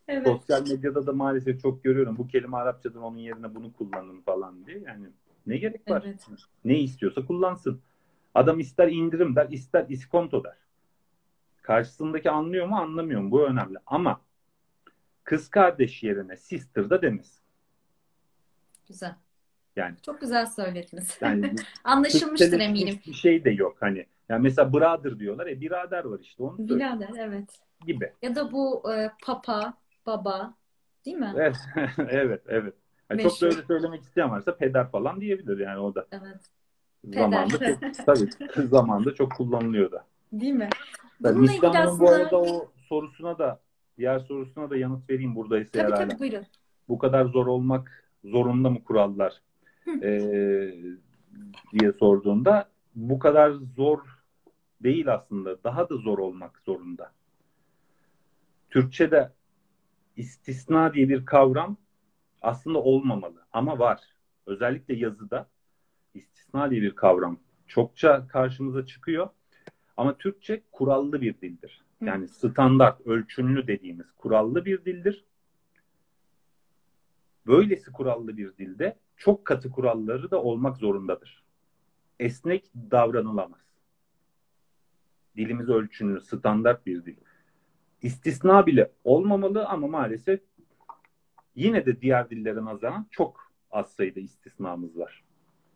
Evet. 0.08 0.28
Sosyal 0.28 0.62
medyada 0.62 1.08
da 1.08 1.14
maalesef 1.14 1.62
çok 1.62 1.84
görüyorum. 1.84 2.18
Bu 2.18 2.28
kelime 2.28 2.58
Arapçadan 2.58 3.01
onun 3.01 3.18
yerine 3.18 3.55
bunu 3.55 3.74
kullanın 3.74 4.22
falan 4.22 4.66
diye. 4.66 4.80
Yani 4.80 5.05
ne 5.47 5.58
gerek 5.58 5.89
var? 5.91 6.03
Evet. 6.05 6.28
Ne 6.66 6.80
istiyorsa 6.80 7.26
kullansın. 7.26 7.82
Adam 8.36 8.60
ister 8.60 8.88
indirim 8.88 9.36
der, 9.36 9.47
ister 9.49 9.86
iskonto 9.89 10.43
der. 10.43 10.58
Karşısındaki 11.62 12.32
anlıyor 12.32 12.68
mu 12.68 12.76
anlamıyor 12.76 13.22
mu? 13.22 13.32
Bu 13.32 13.43
önemli. 13.43 13.78
Ama 13.86 14.22
kız 15.28 15.50
kardeş 15.50 16.04
yerine 16.04 16.38
sister 16.38 16.90
da 16.90 17.02
demesin. 17.02 17.42
Güzel. 18.88 19.16
Yani 19.76 19.96
Çok 20.06 20.22
güzel 20.22 20.46
söylediniz. 20.46 21.18
yani 21.22 21.56
Anlaşılmıştır 21.84 22.60
eminim. 22.60 23.00
Bir 23.08 23.14
şey 23.14 23.46
de 23.46 23.50
yok 23.50 23.78
hani. 23.80 24.06
Yani 24.30 24.42
mesela 24.42 24.74
brother 24.74 25.20
diyorlar. 25.20 25.48
E 25.48 25.62
birader 25.62 26.04
var 26.04 26.20
işte 26.20 26.44
onu 26.44 26.58
Birader 26.58 27.10
evet. 27.18 27.60
gibi. 27.86 28.14
Ya 28.22 28.36
da 28.36 28.52
bu 28.52 28.94
e, 28.94 29.12
papa, 29.24 29.74
baba 30.06 30.54
değil 31.06 31.18
mi? 31.18 31.34
Evet, 31.36 31.58
evet, 32.10 32.42
evet. 32.48 32.74
Yani 33.10 33.24
çok 33.24 33.42
böyle 33.42 33.64
söylemek 33.68 34.04
isteyen 34.04 34.32
varsa 34.32 34.58
peder 34.58 34.92
falan 34.92 35.22
diyebilir 35.22 35.60
yani 35.60 35.80
o 35.80 35.96
da. 35.96 36.08
Evet. 36.12 36.52
Zamanında 37.04 37.58
Peder. 37.58 37.94
çok, 37.94 38.06
tabii 38.06 38.68
zamanında 38.68 39.16
çok 39.16 39.32
kullanılıyor 39.36 39.92
da. 39.92 40.06
Değil 40.32 40.54
mi? 40.54 40.70
Bununla 41.20 41.40
ilgili 41.40 41.56
İslam'ın 41.56 42.00
bu 42.00 42.10
aslında 42.10 42.12
arada 42.12 42.38
o 42.38 42.72
sorusuna 42.90 43.38
da 43.38 43.60
diğer 43.98 44.20
sorusuna 44.20 44.70
da 44.70 44.78
yanıt 44.78 45.10
vereyim 45.10 45.36
buradaysa 45.36 45.72
tabii 45.72 45.84
herhalde. 45.84 46.08
tabii 46.08 46.20
buyurun. 46.20 46.45
Bu 46.89 46.98
kadar 46.98 47.26
zor 47.26 47.48
olmak 47.48 48.12
zorunda 48.24 48.70
mı 48.70 48.84
kurallar. 48.84 49.41
Ee, 50.02 50.74
diye 51.74 51.91
sorduğunda 51.91 52.70
bu 52.95 53.20
kadar 53.20 53.52
zor 53.76 54.00
değil 54.84 55.14
aslında. 55.14 55.64
Daha 55.64 55.89
da 55.89 55.98
zor 55.98 56.18
olmak 56.18 56.62
zorunda. 56.66 57.12
Türkçe'de 58.70 59.32
istisna 60.16 60.93
diye 60.93 61.10
bir 61.10 61.26
kavram 61.26 61.78
aslında 62.41 62.80
olmamalı 62.80 63.45
ama 63.54 63.80
var. 63.80 64.02
Özellikle 64.45 64.95
yazıda 64.95 65.48
istisna 66.14 66.72
diye 66.72 66.82
bir 66.82 66.95
kavram 66.95 67.39
çokça 67.68 68.28
karşımıza 68.28 68.86
çıkıyor. 68.86 69.30
Ama 69.98 70.18
Türkçe 70.18 70.64
kurallı 70.72 71.22
bir 71.22 71.41
dildir. 71.41 71.87
Yani 72.02 72.28
standart, 72.28 73.08
ölçünlü 73.08 73.68
dediğimiz 73.68 74.12
kurallı 74.12 74.66
bir 74.66 74.86
dildir. 74.86 75.26
Böylesi 77.48 77.91
kurallı 77.91 78.38
bir 78.38 78.58
dilde 78.58 78.98
çok 79.18 79.45
katı 79.45 79.70
kuralları 79.70 80.32
da 80.32 80.41
olmak 80.41 80.78
zorundadır. 80.78 81.43
Esnek 82.20 82.72
davranılamaz. 82.91 83.62
Dilimiz 85.36 85.70
ölçünlü, 85.70 86.22
standart 86.22 86.86
bir 86.86 87.06
dil. 87.06 87.16
İstisna 88.02 88.66
bile 88.66 88.91
olmamalı 89.04 89.66
ama 89.66 89.88
maalesef 89.88 90.41
yine 91.56 91.86
de 91.86 92.02
diğer 92.02 92.30
dillere 92.30 92.66
nazaran 92.66 93.08
çok 93.12 93.52
az 93.72 93.91
sayıda 93.91 94.20
istisnamız 94.20 94.98
var. 94.98 95.24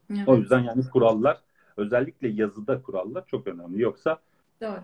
Evet, 0.09 0.27
O 0.27 0.35
yüzden 0.37 0.59
yani 0.59 0.89
kurallar 0.89 1.41
özellikle 1.77 2.27
yazıda 2.27 2.81
kurallar 2.81 3.25
çok 3.25 3.47
önemli. 3.47 3.81
Yoksa 3.81 4.19
doğru. 4.61 4.79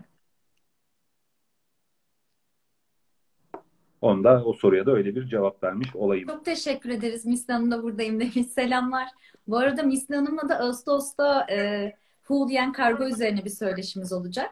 Onda 4.00 4.44
o 4.44 4.52
soruya 4.52 4.86
da 4.86 4.92
öyle 4.92 5.14
bir 5.14 5.26
cevap 5.26 5.62
vermiş 5.62 5.96
olayım. 5.96 6.28
Çok 6.28 6.44
teşekkür 6.44 6.90
ederiz. 6.90 7.26
Misli 7.26 7.52
Hanım 7.52 7.70
da 7.70 7.82
buradayım 7.82 8.20
demiş. 8.20 8.46
Selamlar. 8.54 9.08
Bu 9.46 9.58
arada 9.58 9.82
Misli 9.82 10.16
Hanım'la 10.16 10.48
da 10.48 10.58
Ağustos'ta 10.58 11.46
e, 11.50 11.92
Hu 12.24 12.48
kargo 12.72 13.04
üzerine 13.04 13.44
bir 13.44 13.50
söyleşimiz 13.50 14.12
olacak. 14.12 14.50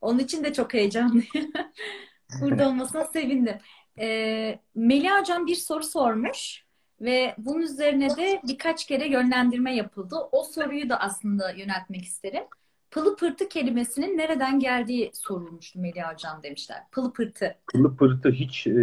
Onun 0.00 0.18
için 0.18 0.44
de 0.44 0.52
çok 0.52 0.74
heyecanlıyım. 0.74 1.26
Burada 2.40 2.68
olmasına 2.68 3.04
sevindim. 3.04 3.56
E, 3.98 4.58
Melih 4.74 5.10
Hocam 5.10 5.46
bir 5.46 5.54
soru 5.54 5.84
sormuş 5.84 6.64
ve 7.00 7.34
bunun 7.38 7.60
üzerine 7.60 8.16
de 8.16 8.40
birkaç 8.48 8.86
kere 8.86 9.08
yönlendirme 9.08 9.76
yapıldı. 9.76 10.16
O 10.32 10.42
soruyu 10.42 10.88
da 10.88 11.00
aslında 11.00 11.50
yöneltmek 11.50 12.04
isterim. 12.04 12.44
Pılı 12.90 13.16
pırtı 13.16 13.48
kelimesinin 13.48 14.18
nereden 14.18 14.60
geldiği 14.60 15.10
sorulmuştu 15.14 15.80
Melih 15.80 16.02
Hocam 16.02 16.42
demişler. 16.42 16.78
Pılı 16.92 17.12
pırtı. 17.12 17.54
Kılı 17.66 17.96
pırtı 17.96 18.30
hiç 18.30 18.66
e, 18.66 18.74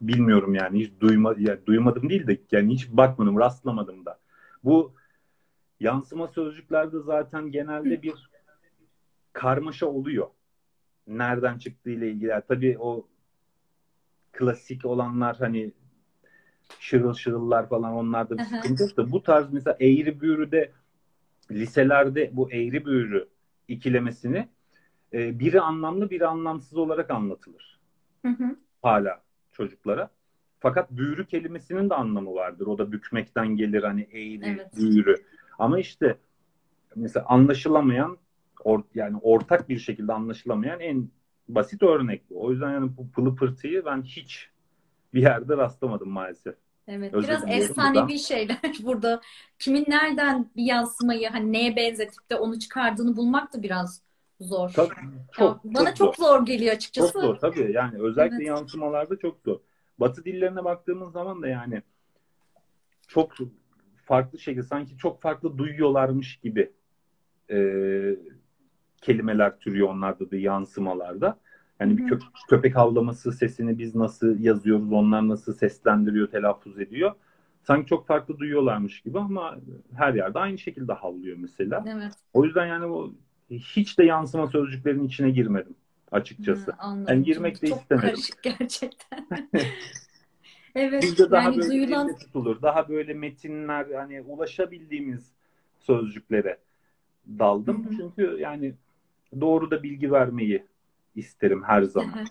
bilmiyorum 0.00 0.54
yani 0.54 0.80
hiç 0.80 0.92
duyma, 1.00 1.34
yani 1.38 1.66
duymadım 1.66 2.08
değil 2.08 2.26
de 2.26 2.38
yani 2.52 2.72
hiç 2.74 2.88
bakmadım 2.88 3.38
rastlamadım 3.38 4.04
da. 4.04 4.18
Bu 4.64 4.92
yansıma 5.80 6.28
sözcüklerde 6.28 7.00
zaten 7.00 7.50
genelde 7.50 8.02
bir 8.02 8.30
karmaşa 9.32 9.86
oluyor. 9.86 10.26
Nereden 11.06 11.58
çıktığı 11.58 11.90
ile 11.90 12.10
ilgili. 12.10 12.28
Yani 12.28 12.42
Tabii 12.48 12.76
o 12.78 13.06
klasik 14.32 14.84
olanlar 14.84 15.36
hani 15.36 15.72
şırıl 16.78 17.14
şırıllar 17.14 17.68
falan 17.68 17.92
onlarda 17.94 18.38
bir 18.38 18.42
Aha. 18.42 18.62
sıkıntı 18.62 18.96
da 18.96 19.12
bu 19.12 19.22
tarz 19.22 19.52
mesela 19.52 19.76
eğri 19.80 20.20
büğrüde 20.20 20.72
liselerde 21.50 22.30
bu 22.32 22.50
eğri 22.52 22.84
büğrü 22.84 23.28
ikilemesini 23.68 24.48
e, 25.12 25.38
biri 25.38 25.60
anlamlı 25.60 26.10
biri 26.10 26.26
anlamsız 26.26 26.78
olarak 26.78 27.10
anlatılır 27.10 27.80
Hı 28.22 28.28
hı. 28.28 28.56
hala 28.82 29.22
çocuklara. 29.52 30.10
Fakat 30.60 30.90
büğrü 30.90 31.26
kelimesinin 31.26 31.90
de 31.90 31.94
anlamı 31.94 32.34
vardır. 32.34 32.66
O 32.66 32.78
da 32.78 32.92
bükmekten 32.92 33.48
gelir 33.56 33.82
hani 33.82 34.02
eğri, 34.02 34.40
Evet. 34.60 34.76
büğrü. 34.76 35.14
Ama 35.58 35.78
işte 35.80 36.16
mesela 36.96 37.26
anlaşılamayan 37.26 38.18
or- 38.58 38.84
yani 38.94 39.16
ortak 39.22 39.68
bir 39.68 39.78
şekilde 39.78 40.12
anlaşılamayan 40.12 40.80
en 40.80 41.08
basit 41.48 41.82
örnek 41.82 42.22
bu. 42.30 42.44
O 42.44 42.50
yüzden 42.50 42.70
yani 42.72 42.96
bu 42.96 43.10
pılı 43.10 43.36
pırtıyı 43.36 43.84
ben 43.84 44.02
hiç 44.02 44.50
bir 45.14 45.22
yerde 45.22 45.56
rastlamadım 45.56 46.08
maalesef. 46.10 46.54
Evet, 46.92 47.14
Özür 47.14 47.28
biraz 47.28 47.44
efsanevi 47.48 48.02
buradan. 48.02 48.16
şeyler 48.16 48.58
burada. 48.82 49.20
Kimin 49.58 49.84
nereden 49.88 50.50
bir 50.56 50.64
yansımayı 50.64 51.28
hani 51.28 51.52
neye 51.52 51.76
benzetip 51.76 52.30
de 52.30 52.36
onu 52.36 52.58
çıkardığını 52.58 53.16
bulmak 53.16 53.54
da 53.54 53.62
biraz 53.62 54.02
zor. 54.40 54.68
Tabii, 54.70 54.88
Ya 54.88 55.24
çok, 55.32 55.64
bana 55.64 55.94
çok 55.94 55.96
çok 55.96 56.16
zor. 56.16 56.24
zor 56.38 56.46
geliyor 56.46 56.70
Çok 56.70 56.76
açıkçası. 56.76 57.20
zor 57.20 57.36
tabii. 57.36 57.72
Yani 57.72 58.02
özellikle 58.02 58.36
Evet. 58.36 58.46
yansımalarda 58.46 59.18
çok 59.18 59.40
zor. 59.44 59.60
Batı 59.98 60.24
dillerine 60.24 60.64
baktığımız 60.64 61.12
zaman 61.12 61.42
da 61.42 61.48
yani 61.48 61.82
çok 63.08 63.32
farklı 64.04 64.38
şekilde 64.38 64.62
sanki 64.62 64.96
çok 64.96 65.22
farklı 65.22 65.58
duyuyorlarmış 65.58 66.36
gibi 66.36 66.72
e, 67.50 67.56
kelimeler 69.00 69.58
türüyor 69.58 69.88
onlarda 69.88 70.30
da 70.30 70.36
yansımalarda. 70.36 71.40
Yani 71.80 71.98
bir 71.98 72.02
Hı 72.02 72.06
hı. 72.06 72.18
kö- 72.18 72.46
köpek 72.48 72.76
havlaması 72.76 73.32
sesini 73.32 73.78
biz 73.78 73.94
nasıl 73.94 74.40
yazıyoruz, 74.40 74.92
onlar 74.92 75.28
nasıl 75.28 75.52
seslendiriyor, 75.54 76.28
telaffuz 76.30 76.80
ediyor. 76.80 77.12
Sanki 77.62 77.88
çok 77.88 78.06
farklı 78.06 78.38
duyuyorlarmış 78.38 79.00
gibi 79.00 79.18
ama 79.18 79.56
her 79.94 80.14
yerde 80.14 80.38
aynı 80.38 80.58
şekilde 80.58 80.92
havlıyor 80.92 81.36
mesela. 81.40 81.86
Evet. 81.86 82.12
O 82.34 82.44
yüzden 82.44 82.66
yani 82.66 82.86
o 82.86 83.12
hiç 83.50 83.98
de 83.98 84.04
yansıma 84.04 84.46
sözcüklerin 84.46 85.04
içine 85.04 85.30
girmedim 85.30 85.74
açıkçası. 86.12 86.70
Hı, 86.70 86.76
anladım. 86.78 87.14
Yani 87.14 87.24
girmek 87.24 87.62
de 87.62 87.68
Çok 87.68 87.80
istemedim. 87.80 88.12
karışık 88.12 88.42
gerçekten. 88.42 89.26
Evet. 90.74 91.02
Bizde 91.02 91.30
daha 91.30 91.44
Yani 91.44 91.56
böyle 91.56 91.70
duyulan 91.70 92.16
tutulur. 92.16 92.62
Daha 92.62 92.88
böyle 92.88 93.14
metinler 93.14 93.90
hani 93.90 94.22
ulaşabildiğimiz 94.22 95.32
sözcüklere 95.78 96.58
daldım. 97.28 97.88
Hı 97.88 97.94
hı. 97.94 97.96
Çünkü 97.96 98.36
yani 98.40 98.74
doğru 99.40 99.70
da 99.70 99.82
bilgi 99.82 100.12
vermeyi 100.12 100.66
isterim 101.14 101.62
her 101.64 101.82
zaman. 101.82 102.16
Hı 102.16 102.20
hı. 102.20 102.24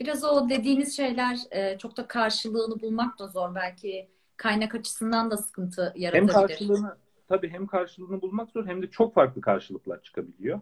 Biraz 0.00 0.24
o 0.24 0.48
dediğiniz 0.48 0.96
şeyler 0.96 1.38
e, 1.50 1.78
çok 1.78 1.96
da 1.96 2.08
karşılığını 2.08 2.80
bulmak 2.80 3.18
da 3.18 3.26
zor. 3.26 3.54
Belki 3.54 4.08
kaynak 4.36 4.74
açısından 4.74 5.30
da 5.30 5.36
sıkıntı 5.36 5.92
Hem 5.94 6.02
yaratabilir. 6.02 6.32
karşılığını 6.32 6.96
tabii 7.28 7.48
hem 7.48 7.66
karşılığını 7.66 8.22
bulmak 8.22 8.50
zor 8.50 8.66
hem 8.66 8.82
de 8.82 8.90
çok 8.90 9.14
farklı 9.14 9.40
karşılıklar 9.40 10.02
çıkabiliyor. 10.02 10.60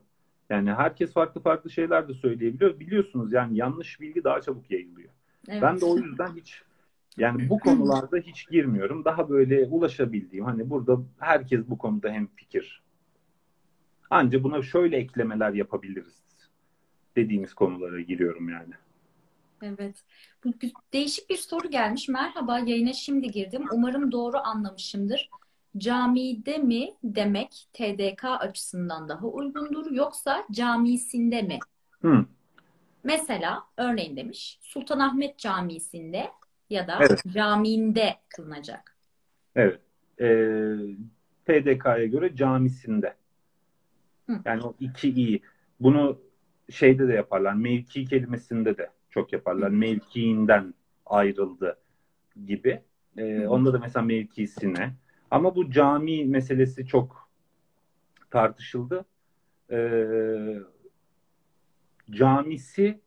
Yani 0.51 0.73
herkes 0.73 1.13
farklı 1.13 1.41
farklı 1.41 1.71
şeyler 1.71 2.09
de 2.09 2.15
söyleyebiliyor. 2.15 2.81
Biliyorsunuz 2.81 3.33
yani 3.33 3.57
yanlış 3.57 4.01
bilgi 4.01 4.25
daha 4.25 4.41
çabuk 4.41 4.71
yayılıyor. 4.71 5.11
Evet. 5.49 5.63
Ben 5.63 5.81
de 5.81 5.85
o 5.85 5.97
yüzden 5.97 6.37
hiç 6.37 6.63
yani 7.17 7.49
bu 7.49 7.59
konularda 7.59 8.17
hiç 8.17 8.49
girmiyorum. 8.49 9.05
Daha 9.05 9.29
böyle 9.29 9.65
ulaşabildiğim 9.65 10.45
hani 10.45 10.71
burada 10.71 10.99
herkes 11.19 11.61
bu 11.69 11.79
konuda 11.79 12.11
hem 12.11 12.27
fikir. 12.27 12.83
Anca 14.11 14.43
buna 14.43 14.63
şöyle 14.63 14.97
eklemeler 14.97 15.53
yapabiliriz 15.53 16.22
dediğimiz 17.17 17.55
konulara 17.55 18.01
giriyorum 18.01 18.49
yani. 18.49 18.75
Evet. 19.63 19.97
Bu 20.45 20.53
değişik 20.93 21.31
bir 21.31 21.37
soru 21.37 21.71
gelmiş. 21.71 22.09
Merhaba, 22.09 22.59
yayına 22.59 22.93
şimdi 22.93 23.31
girdim. 23.31 23.65
Umarım 23.73 24.13
doğru 24.13 24.39
anlamışımdır. 24.39 25.31
Camide 25.79 26.59
mi 26.59 26.95
demek 27.05 27.69
TDK 27.73 28.25
açısından 28.25 29.09
daha 29.09 29.27
uygundur 29.27 29.91
yoksa 29.91 30.45
camisinde 30.51 31.43
mi? 31.43 31.59
Hı, 32.03 32.25
Mesela 33.05 33.65
örneğin 33.77 34.17
demiş 34.17 34.59
Sultanahmet 34.63 35.39
Camisi'nde 35.39 36.31
ya 36.71 36.87
da 36.87 36.99
Evet. 37.01 37.23
camiinde 37.29 38.17
kılınacak. 38.29 38.97
evet. 39.57 39.81
Ee, 40.21 40.77
TDK'ya 41.47 42.07
göre 42.07 42.37
camisinde. 42.37 43.15
Hı. 44.27 44.39
Yani 44.45 44.63
o 44.63 44.75
iki 44.81 45.09
i. 45.09 45.41
Bunu 45.81 46.19
şeyde 46.71 47.09
de 47.09 47.13
yaparlar. 47.13 47.53
Mevki 47.55 48.05
kelimesinde 48.05 48.79
de 48.79 48.91
çok 49.11 49.33
yaparlar. 49.33 49.69
Mevkiinden 49.71 50.75
ayrıldı 51.07 51.79
gibi. 52.47 52.83
Hı. 53.19 53.51
onda 53.51 53.73
da 53.73 53.79
mesela 53.79 54.03
mevkisine. 54.03 54.93
Ama 55.31 55.57
bu 55.57 55.71
cami 55.71 56.25
meselesi 56.25 56.87
çok 56.87 57.29
tartışıldı. 58.31 59.05
Ee, 59.71 60.59
camisi 62.11 63.01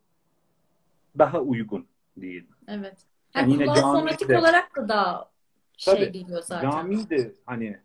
daha 1.17 1.41
uygun 1.41 1.87
diyelim. 2.21 2.49
Evet. 2.67 2.97
Yani 3.35 3.51
Yani 3.51 3.63
yine 3.63 3.81
fonetik 3.81 4.29
de- 4.29 4.37
olarak 4.39 4.75
da 4.75 4.87
daha 4.89 5.31
şey 5.77 5.93
Tabii, 5.95 6.11
geliyor 6.11 6.41
zaten. 6.41 6.71
Cami 6.71 7.09
de 7.09 7.33
hani 7.45 7.79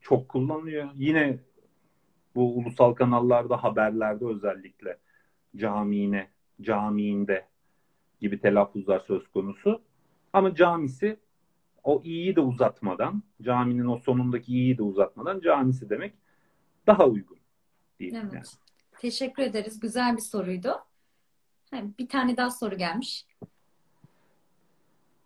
çok 0.00 0.28
kullanılıyor. 0.28 0.90
Yine 0.94 1.38
bu 2.36 2.56
ulusal 2.58 2.92
kanallarda 2.94 3.64
haberlerde 3.64 4.24
özellikle 4.26 4.98
camine, 5.56 6.28
camiinde 6.60 7.46
gibi 8.20 8.40
telaffuzlar 8.40 9.00
söz 9.00 9.28
konusu. 9.28 9.82
Ama 10.32 10.54
camisi 10.54 11.16
o 11.84 12.02
iyiyi 12.04 12.36
de 12.36 12.40
uzatmadan, 12.40 13.22
caminin 13.42 13.86
o 13.86 13.98
sonundaki 13.98 14.52
iyiyi 14.52 14.78
de 14.78 14.82
uzatmadan 14.82 15.40
camisi 15.40 15.90
demek 15.90 16.14
daha 16.86 17.06
uygun 17.06 17.38
diyeyim 17.98 18.20
Evet. 18.22 18.32
yani. 18.34 18.44
Teşekkür 18.98 19.42
ederiz. 19.42 19.80
Güzel 19.80 20.16
bir 20.16 20.22
soruydu. 20.22 20.72
Bir 21.72 22.08
tane 22.08 22.36
daha 22.36 22.50
soru 22.50 22.76
gelmiş. 22.78 23.26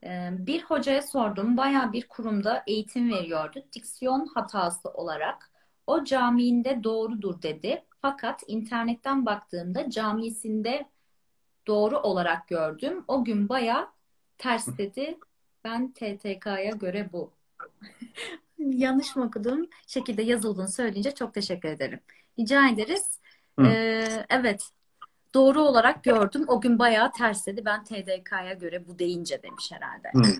Ee, 0.04 0.30
Bir 0.32 0.62
hocaya 0.62 1.02
sordum. 1.02 1.56
Bayağı 1.56 1.92
bir 1.92 2.08
kurumda 2.08 2.62
eğitim 2.66 3.10
veriyordu. 3.12 3.62
Diksiyon 3.72 4.26
hatası 4.34 4.88
olarak. 4.88 5.49
O 5.90 6.04
camiinde 6.04 6.84
doğrudur 6.84 7.42
dedi. 7.42 7.82
Fakat 8.02 8.42
internetten 8.46 9.26
baktığımda 9.26 9.90
camisinde 9.90 10.88
doğru 11.66 11.98
olarak 11.98 12.48
gördüm. 12.48 13.04
O 13.08 13.24
gün 13.24 13.48
bayağı 13.48 13.88
ters 14.38 14.78
dedi. 14.78 15.18
Ben 15.64 15.92
TTK'ya 15.92 16.70
göre 16.70 17.08
bu. 17.12 17.30
Yanlış 18.58 19.16
mı 19.16 19.24
okudum? 19.24 19.66
Şekilde 19.86 20.22
yazıldığını 20.22 20.68
söyleyince 20.68 21.14
çok 21.14 21.34
teşekkür 21.34 21.68
ederim. 21.68 22.00
Rica 22.38 22.68
ederiz. 22.68 23.20
Hı. 23.58 23.66
Ee, 23.66 24.26
evet. 24.30 24.70
Doğru 25.34 25.60
olarak 25.60 26.04
gördüm. 26.04 26.44
O 26.48 26.60
gün 26.60 26.78
bayağı 26.78 27.12
ters 27.12 27.46
dedi. 27.46 27.64
Ben 27.64 27.84
TDK'ya 27.84 28.52
göre 28.52 28.88
bu 28.88 28.98
deyince 28.98 29.42
demiş 29.42 29.72
herhalde. 29.72 30.08
Hı. 30.14 30.32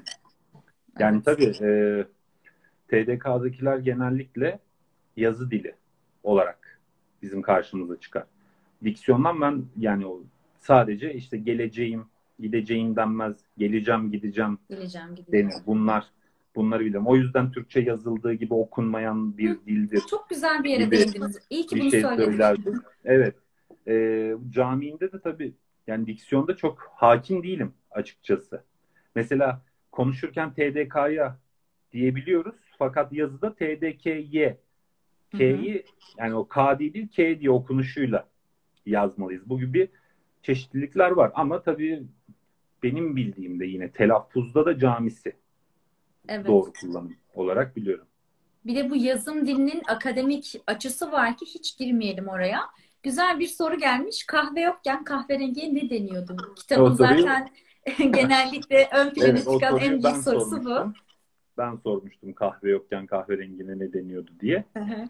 Yani 0.99 1.17
Evet. 1.17 1.25
tabii 1.25 1.45
e, 1.45 2.05
TDK'dakiler 2.89 3.79
genellikle 3.79 4.59
yazı 5.17 5.51
dili 5.51 5.75
olarak 6.23 6.81
bizim 7.23 7.43
karşımıza 7.43 8.01
çıkar. 8.01 8.25
Diksiyondan 8.85 9.41
ben 9.41 9.65
yani 9.79 10.07
o 10.07 10.23
sadece 10.59 11.15
işte 11.15 11.37
geleceğim, 11.37 12.05
gideceğim 12.39 12.97
denmez, 12.97 13.37
geleceğim, 13.59 14.13
gideceğim 14.13 14.59
Geleceğim, 14.69 15.15
gideceğim. 15.15 15.51
denir. 15.51 15.63
Bunlar 15.67 16.05
bunları 16.57 16.85
bilirim. 16.85 17.07
O 17.07 17.17
yüzden 17.17 17.53
Türkçe 17.53 17.81
yazıldığı 17.81 18.33
gibi 18.33 18.55
okunmayan 18.55 19.39
bir 19.39 19.59
dildir. 19.67 20.03
Çok 20.11 20.31
güzel 20.31 20.65
bir 20.65 20.71
yere 20.71 20.91
değindiniz. 20.91 21.39
İyi 21.51 21.67
ki 21.67 21.81
bunu 21.81 21.91
şey 21.91 22.01
söylediniz. 22.03 22.81
Evet. 23.05 23.35
Ee, 23.89 24.35
camiinde 24.51 25.13
de 25.13 25.21
tabii 25.21 25.55
yani 25.87 26.07
diksiyonda 26.07 26.57
çok 26.57 26.93
hakim 26.95 27.43
değilim 27.43 27.73
açıkçası. 27.91 28.65
Mesela 29.15 29.63
konuşurken 29.93 30.53
TDK'ya 30.55 31.39
diyebiliyoruz 31.93 32.55
fakat 32.79 33.13
yazıda 33.13 33.55
TDKY 33.55 34.45
K'yi 35.31 35.85
yani 36.19 36.35
o 36.35 36.49
K 36.49 36.79
değil 36.79 37.09
K 37.09 37.41
diye 37.41 37.51
okunuşuyla 37.51 38.29
yazmalıyız. 38.87 39.49
Bu 39.49 39.61
gibi 39.61 39.91
çeşitlilikler 40.43 41.11
var 41.11 41.31
ama 41.35 41.63
tabii 41.63 42.03
benim 42.83 43.17
bildiğimde 43.17 43.67
yine 43.67 43.91
telaffuzda 43.91 44.67
da 44.67 44.79
camisi 44.79 45.33
Evet. 46.29 46.47
doğru 46.47 46.73
kullanım 46.81 47.17
olarak 47.35 47.77
biliyorum. 47.77 48.07
Bir 48.67 48.77
de 48.77 48.91
bu 48.91 48.97
yazım 48.97 49.47
dilinin 49.47 49.83
akademik 49.89 50.61
açısı 50.67 51.13
var 51.13 51.37
ki 51.37 51.47
hiç 51.47 51.79
girmeyelim 51.79 52.29
oraya. 52.29 52.61
Güzel 53.03 53.41
bir 53.41 53.47
soru 53.47 53.79
gelmiş. 53.79 54.25
Kahve 54.27 54.61
yokken 54.61 55.05
kahverengiye 55.05 55.75
ne 55.75 55.91
deniyordu? 55.91 56.37
Kitabın 56.57 56.95
soruyu- 56.95 57.23
zaten 57.23 57.51
genellikle 58.13 58.89
ön 58.95 59.11
plana 59.11 59.29
Evet, 59.29 59.49
çıkan 59.53 59.79
en 59.79 60.03
büyük 60.03 60.17
sorusu 60.17 60.65
bu. 60.65 60.93
Ben 61.61 61.77
sormuştum 61.77 62.33
kahve 62.33 62.71
yokken 62.71 63.07
kahverengine 63.07 63.79
ne 63.79 63.93
deniyordu 63.93 64.31
diye. 64.41 64.65
Hı 64.77 64.81
hı. 64.81 65.09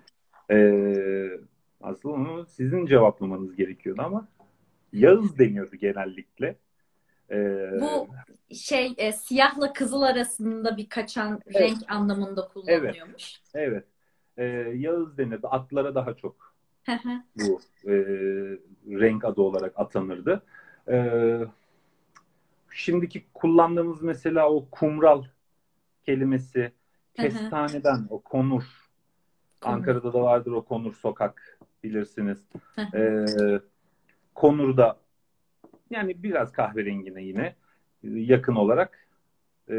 Ee, 0.54 1.40
aslında 1.80 2.14
onu 2.14 2.46
sizin 2.46 2.86
cevaplamanız 2.86 3.56
gerekiyordu 3.56 4.02
ama 4.02 4.28
Yağız 4.92 5.38
deniyordu 5.38 5.76
genellikle. 5.76 6.56
Ee, 7.30 7.70
Bu 7.80 8.08
şey 8.54 8.94
e, 8.96 9.12
siyahla 9.12 9.72
kızıl 9.72 10.02
arasında 10.02 10.76
bir 10.76 10.88
kaçan 10.88 11.40
Evet. 11.46 11.60
renk 11.60 11.78
anlamında 11.88 12.48
kullanılıyormuş. 12.48 13.40
evet. 13.54 13.84
Ee, 14.36 14.44
Yağız 14.76 15.18
denirdi. 15.18 15.46
Atlara 15.46 15.94
daha 15.94 16.14
çok 16.14 16.54
bu 17.36 17.60
e, 17.84 17.92
renk 18.86 19.24
adı 19.24 19.40
olarak 19.40 19.72
atanırdı. 19.76 20.42
Ee, 20.88 21.40
şimdiki 22.70 23.24
kullandığımız 23.34 24.02
mesela 24.02 24.50
o 24.50 24.66
kumral 24.70 25.24
kelimesi 26.10 26.72
kestaneden 27.14 28.06
o 28.10 28.20
konur. 28.20 28.64
Ankara'da 29.62 30.12
da 30.12 30.22
vardır 30.22 30.52
o 30.52 30.64
konur 30.64 30.94
sokak 30.94 31.58
bilirsiniz. 31.82 32.48
Ee, 32.94 33.24
konurda 34.34 34.98
yani 35.90 36.22
biraz 36.22 36.52
kahverengine 36.52 37.22
yine 37.22 37.54
e, 38.04 38.08
yakın 38.08 38.54
olarak 38.54 39.08
e, 39.70 39.74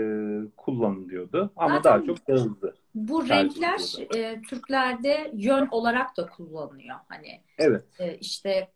kullanılıyordu. 0.58 1.52
Ama 1.56 1.76
Zaten 1.76 1.92
daha 1.92 2.06
çok 2.06 2.30
yağızdı. 2.30 2.76
Bu 2.96 3.30
renkler 3.30 3.82
e, 4.16 4.42
Türklerde 4.42 5.32
yön 5.34 5.68
olarak 5.72 6.18
da 6.18 6.28
kullanılıyor. 6.28 6.96
Hani 7.08 7.42
Evet. 7.58 7.84
e, 8.00 8.18
işte 8.18 8.72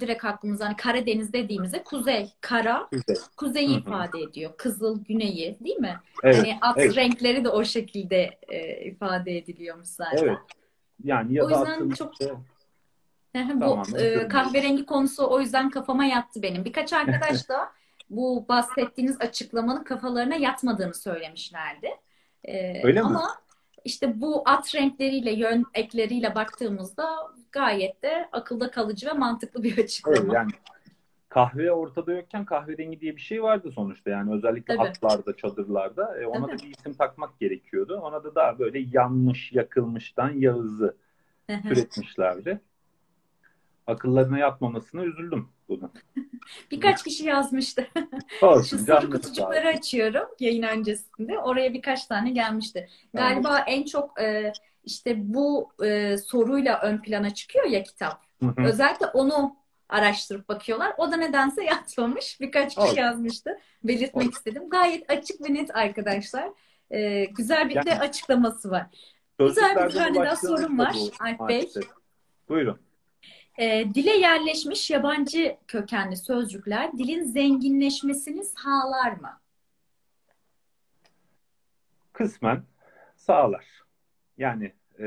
direkt 0.00 0.24
aklımıza 0.24 0.66
hani 0.66 0.76
Karadeniz 0.76 1.32
dediğimizde 1.32 1.82
kuzey, 1.84 2.32
kara 2.40 2.88
Güzel. 2.92 3.16
kuzeyi 3.36 3.78
ifade 3.78 4.20
ediyor. 4.20 4.52
Kızıl, 4.56 5.04
güneyi 5.04 5.56
değil 5.60 5.76
mi? 5.76 5.96
Evet. 6.22 6.38
Hani 6.38 6.58
at 6.60 6.78
evet. 6.78 6.96
renkleri 6.96 7.44
de 7.44 7.48
o 7.48 7.64
şekilde 7.64 8.38
e, 8.48 8.84
ifade 8.84 9.36
ediliyormuş 9.38 9.88
zaten. 9.88 10.24
Evet. 10.24 10.38
Yani 11.04 11.34
ya 11.34 11.44
O 11.44 11.50
yüzden 11.50 11.90
çok- 11.90 12.12
işte- 12.12 12.34
Bu 13.54 13.82
e, 13.98 14.28
kahverengi 14.28 14.86
konusu 14.86 15.26
o 15.30 15.40
yüzden 15.40 15.70
kafama 15.70 16.04
yattı 16.04 16.42
benim. 16.42 16.64
Birkaç 16.64 16.92
arkadaş 16.92 17.48
da 17.48 17.68
bu 18.10 18.44
bahsettiğiniz 18.48 19.20
açıklamanın 19.20 19.84
kafalarına 19.84 20.34
yatmadığını 20.34 20.94
söylemişlerdi. 20.94 21.88
E, 22.44 22.86
Öyle 22.86 23.02
mi? 23.02 23.08
İşte 23.86 24.20
bu 24.20 24.42
at 24.46 24.74
renkleriyle, 24.74 25.32
yön 25.32 25.64
ekleriyle 25.74 26.34
baktığımızda 26.34 27.06
gayet 27.52 28.02
de 28.02 28.28
akılda 28.32 28.70
kalıcı 28.70 29.06
ve 29.06 29.12
mantıklı 29.12 29.62
bir 29.62 29.72
Evet, 29.78 29.84
açıklama. 29.84 30.34
yani 30.34 30.50
kahve 31.28 31.72
ortada 31.72 32.12
yokken 32.12 32.44
kahverengi 32.44 33.00
diye 33.00 33.16
bir 33.16 33.20
şey 33.20 33.42
vardı 33.42 33.70
sonuçta. 33.72 34.10
Yani 34.10 34.34
özellikle 34.34 34.76
Tabii. 34.76 34.88
atlarda, 34.88 35.36
çadırlarda. 35.36 36.18
E, 36.20 36.26
ona 36.26 36.46
Tabii. 36.46 36.58
da 36.58 36.62
bir 36.62 36.70
isim 36.78 36.94
takmak 36.94 37.40
gerekiyordu. 37.40 38.00
Ona 38.02 38.24
da 38.24 38.34
daha 38.34 38.58
böyle 38.58 38.78
yanmış, 38.92 39.52
yakılmıştan 39.52 40.30
Yağız'ı 40.30 40.96
türetmişlerdi. 41.62 42.60
Akıllarına 43.86 44.38
yatmamasına 44.38 45.04
üzüldüm 45.04 45.48
bunu. 45.68 45.92
Birkaç 46.70 47.02
kişi 47.04 47.24
yazmıştı. 47.24 47.86
Olsun, 48.42 48.78
Şu 48.78 48.84
sağ 48.84 49.00
kutucukları 49.00 49.68
olsun. 49.68 49.78
açıyorum 49.78 50.28
yayın 50.40 50.62
öncesinde. 50.62 51.38
Oraya 51.38 51.74
birkaç 51.74 52.06
tane 52.06 52.30
gelmişti. 52.30 52.88
Galiba 53.14 53.58
en 53.58 53.84
çok 53.84 54.20
e, 54.20 54.52
işte 54.84 55.14
bu 55.34 55.72
e, 55.84 56.18
soruyla 56.18 56.80
ön 56.80 56.98
plana 57.02 57.34
çıkıyor 57.34 57.64
ya 57.64 57.82
kitap. 57.82 58.22
Hı 58.42 58.46
hı. 58.46 58.62
Özellikle 58.66 59.06
onu 59.06 59.56
araştırıp 59.88 60.48
bakıyorlar. 60.48 60.92
O 60.98 61.12
da 61.12 61.16
nedense 61.16 61.64
yatmamış. 61.64 62.40
Birkaç 62.40 62.68
kişi 62.74 62.80
Olsun. 62.80 62.96
yazmıştı. 62.96 63.58
Belirtmek 63.84 64.26
Olsun. 64.26 64.30
istedim. 64.36 64.70
Gayet 64.70 65.10
açık 65.10 65.40
ve 65.50 65.54
net 65.54 65.76
arkadaşlar. 65.76 66.48
E, 66.90 67.24
güzel 67.24 67.68
bir 67.68 67.74
de 67.74 67.80
Yani- 67.86 68.00
açıklaması 68.00 68.70
var. 68.70 68.86
Güzel 69.38 69.88
bir 69.88 69.94
tane 69.94 70.24
daha 70.24 70.36
sorum 70.36 70.78
var, 70.78 70.96
Alp 71.20 71.48
Bey. 71.48 71.72
Buyurun. 72.48 72.78
E, 73.58 73.94
dile 73.94 74.10
yerleşmiş 74.10 74.90
yabancı 74.90 75.56
kökenli 75.66 76.16
sözcükler 76.16 76.92
dilin 76.98 77.22
zenginleşmesini 77.24 78.44
sağlar 78.44 79.12
mı? 79.12 79.40
Kısmen 82.12 82.62
sağlar. 83.16 83.64
Yani 84.38 84.72
e, 84.98 85.04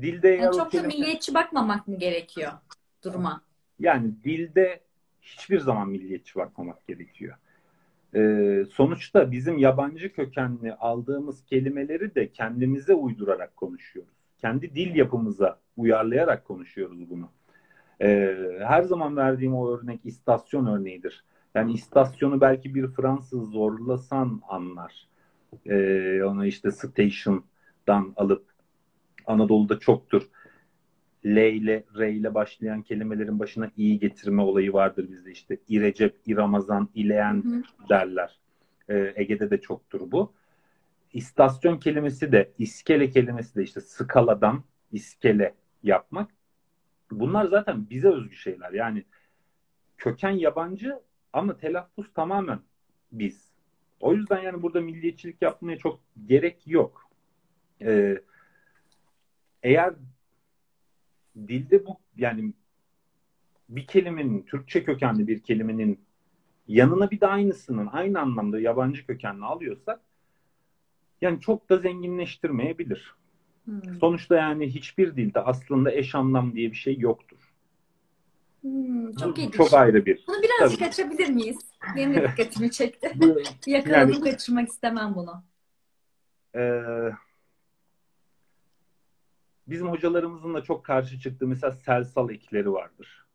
dilde 0.00 0.28
Yani 0.28 0.56
çok 0.56 0.72
da 0.72 0.82
milliyetçi 0.82 1.34
bakmamak 1.34 1.88
mı 1.88 1.98
gerekiyor 1.98 2.52
duruma? 3.04 3.42
Yani 3.80 4.12
dilde 4.24 4.80
hiçbir 5.22 5.60
zaman 5.60 5.88
milliyetçi 5.88 6.34
bakmamak 6.34 6.86
gerekiyor. 6.86 7.36
Ee, 8.14 8.64
sonuçta 8.72 9.32
bizim 9.32 9.58
yabancı 9.58 10.12
kökenli 10.12 10.74
aldığımız 10.74 11.44
kelimeleri 11.44 12.14
de 12.14 12.32
kendimize 12.32 12.94
uydurarak 12.94 13.56
konuşuyoruz. 13.56 14.17
Kendi 14.38 14.74
dil 14.74 14.94
yapımıza 14.94 15.58
uyarlayarak 15.76 16.44
konuşuyoruz 16.44 17.10
bunu. 17.10 17.28
Ee, 18.00 18.36
her 18.60 18.82
zaman 18.82 19.16
verdiğim 19.16 19.54
o 19.54 19.70
örnek 19.70 20.00
istasyon 20.04 20.66
örneğidir. 20.66 21.24
Yani 21.54 21.72
istasyonu 21.72 22.40
belki 22.40 22.74
bir 22.74 22.86
Fransız 22.86 23.50
zorlasan 23.50 24.42
anlar. 24.48 25.08
Ee, 25.66 26.22
onu 26.22 26.46
işte 26.46 26.70
station'dan 26.70 28.12
alıp 28.16 28.44
Anadolu'da 29.26 29.78
çoktur. 29.78 30.28
L 31.26 31.36
ile 31.36 31.84
R 31.98 32.12
ile 32.12 32.34
başlayan 32.34 32.82
kelimelerin 32.82 33.38
başına 33.38 33.70
i 33.76 33.98
getirme 33.98 34.42
olayı 34.42 34.72
vardır 34.72 35.06
bizde 35.10 35.30
işte 35.30 35.58
İrecep, 35.68 36.16
İramazan, 36.26 36.88
İleyen 36.94 37.64
derler. 37.88 38.38
Ee, 38.90 39.12
Ege'de 39.16 39.50
de 39.50 39.60
çoktur 39.60 40.00
bu. 40.12 40.32
İstasyon 41.12 41.78
kelimesi 41.78 42.32
de 42.32 42.52
iskele 42.58 43.10
kelimesi 43.10 43.56
de 43.56 43.62
işte 43.62 43.80
skaladan 43.80 44.64
iskele 44.92 45.54
yapmak 45.82 46.30
bunlar 47.10 47.44
zaten 47.44 47.90
bize 47.90 48.08
özgü 48.08 48.36
şeyler. 48.36 48.72
Yani 48.72 49.04
köken 49.96 50.30
yabancı 50.30 51.00
ama 51.32 51.56
telaffuz 51.56 52.12
tamamen 52.14 52.60
biz. 53.12 53.48
O 54.00 54.14
yüzden 54.14 54.42
yani 54.42 54.62
burada 54.62 54.80
milliyetçilik 54.80 55.42
yapmaya 55.42 55.78
çok 55.78 56.00
gerek 56.26 56.66
yok. 56.66 57.10
Ee, 57.82 58.22
eğer 59.62 59.94
dilde 61.36 61.86
bu 61.86 61.98
yani 62.16 62.52
bir 63.68 63.86
kelimenin 63.86 64.42
Türkçe 64.42 64.84
kökenli 64.84 65.26
bir 65.26 65.42
kelimenin 65.42 66.00
yanına 66.68 67.10
bir 67.10 67.20
de 67.20 67.26
aynısının 67.26 67.86
aynı 67.86 68.20
anlamda 68.20 68.60
yabancı 68.60 69.06
kökenli 69.06 69.44
alıyorsak 69.44 70.00
yani 71.20 71.40
çok 71.40 71.70
da 71.70 71.78
zenginleştirmeyebilir. 71.78 73.14
Hmm. 73.64 73.98
Sonuçta 74.00 74.36
yani 74.36 74.74
hiçbir 74.74 75.16
dilde 75.16 75.40
aslında 75.40 75.92
eş 75.92 76.14
anlam 76.14 76.54
diye 76.54 76.70
bir 76.70 76.76
şey 76.76 76.98
yoktur. 76.98 77.38
Hmm, 78.60 79.12
çok 79.12 79.38
ilginç. 79.38 79.54
Çok 79.54 79.74
ayrı 79.74 80.06
bir. 80.06 80.24
Bunu 80.28 80.36
birazcık 80.42 80.78
Tabii. 80.78 80.88
açabilir 80.88 81.28
miyiz? 81.28 81.58
Benim 81.96 82.14
de 82.14 82.28
dikkatimi 82.28 82.70
çekti. 82.70 83.12
Yakaladım 83.66 84.12
yani, 84.12 84.20
kaçırmak 84.20 84.68
istemem 84.68 85.14
bunu. 85.14 85.42
Ee, 86.56 86.82
bizim 89.66 89.88
hocalarımızın 89.88 90.54
da 90.54 90.62
çok 90.62 90.84
karşı 90.84 91.20
çıktığı 91.20 91.46
mesela 91.46 91.72
selsal 91.72 92.30
ekleri 92.30 92.72
vardır. 92.72 93.26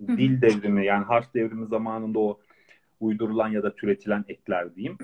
Dil 0.00 0.40
devrimi 0.40 0.86
yani 0.86 1.04
harf 1.04 1.34
devrimi 1.34 1.66
zamanında 1.66 2.18
o 2.18 2.40
uydurulan 3.00 3.48
ya 3.48 3.62
da 3.62 3.74
türetilen 3.74 4.24
ekler 4.28 4.74
diyeyim. 4.74 4.98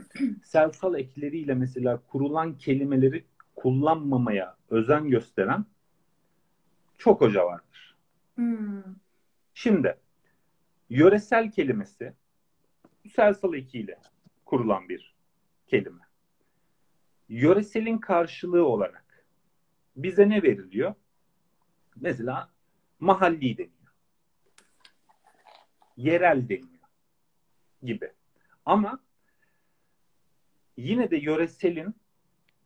Selsal 0.45 0.95
ekleriyle 0.95 1.55
mesela 1.55 2.03
kurulan 2.09 2.59
kelimeleri 2.59 3.25
kullanmamaya 3.57 4.57
özen 4.71 5.11
gösteren 5.11 5.65
çok 6.99 7.21
hoca 7.21 7.47
vardır. 7.47 7.97
Hmm. 8.35 8.83
Şimdi 9.55 9.97
yöresel 10.91 11.51
kelimesi 11.51 12.13
selsal 13.15 13.55
ekiyle 13.55 14.01
kurulan 14.45 14.89
bir 14.89 15.15
kelime. 15.67 16.03
Yöreselin 17.29 17.99
karşılığı 17.99 18.67
olarak 18.67 19.27
bize 19.97 20.29
ne 20.29 20.43
veriliyor? 20.43 20.95
Mesela 21.97 22.51
mahalli 23.01 23.59
deniyor. 23.59 23.73
Yerel 25.97 26.49
deniyor 26.49 26.72
gibi. 27.83 28.11
Ama 28.67 28.99
yine 30.77 31.11
de 31.11 31.17
yöreselin 31.17 31.95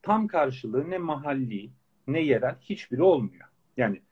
tam 0.03 0.27
karşılığı 0.27 0.91
ne 0.91 0.99
mahalli 0.99 1.71
ne 2.07 2.21
yerel 2.21 2.57
hiçbiri 2.61 3.03
olmuyor. 3.03 3.49
Yani 3.77 4.03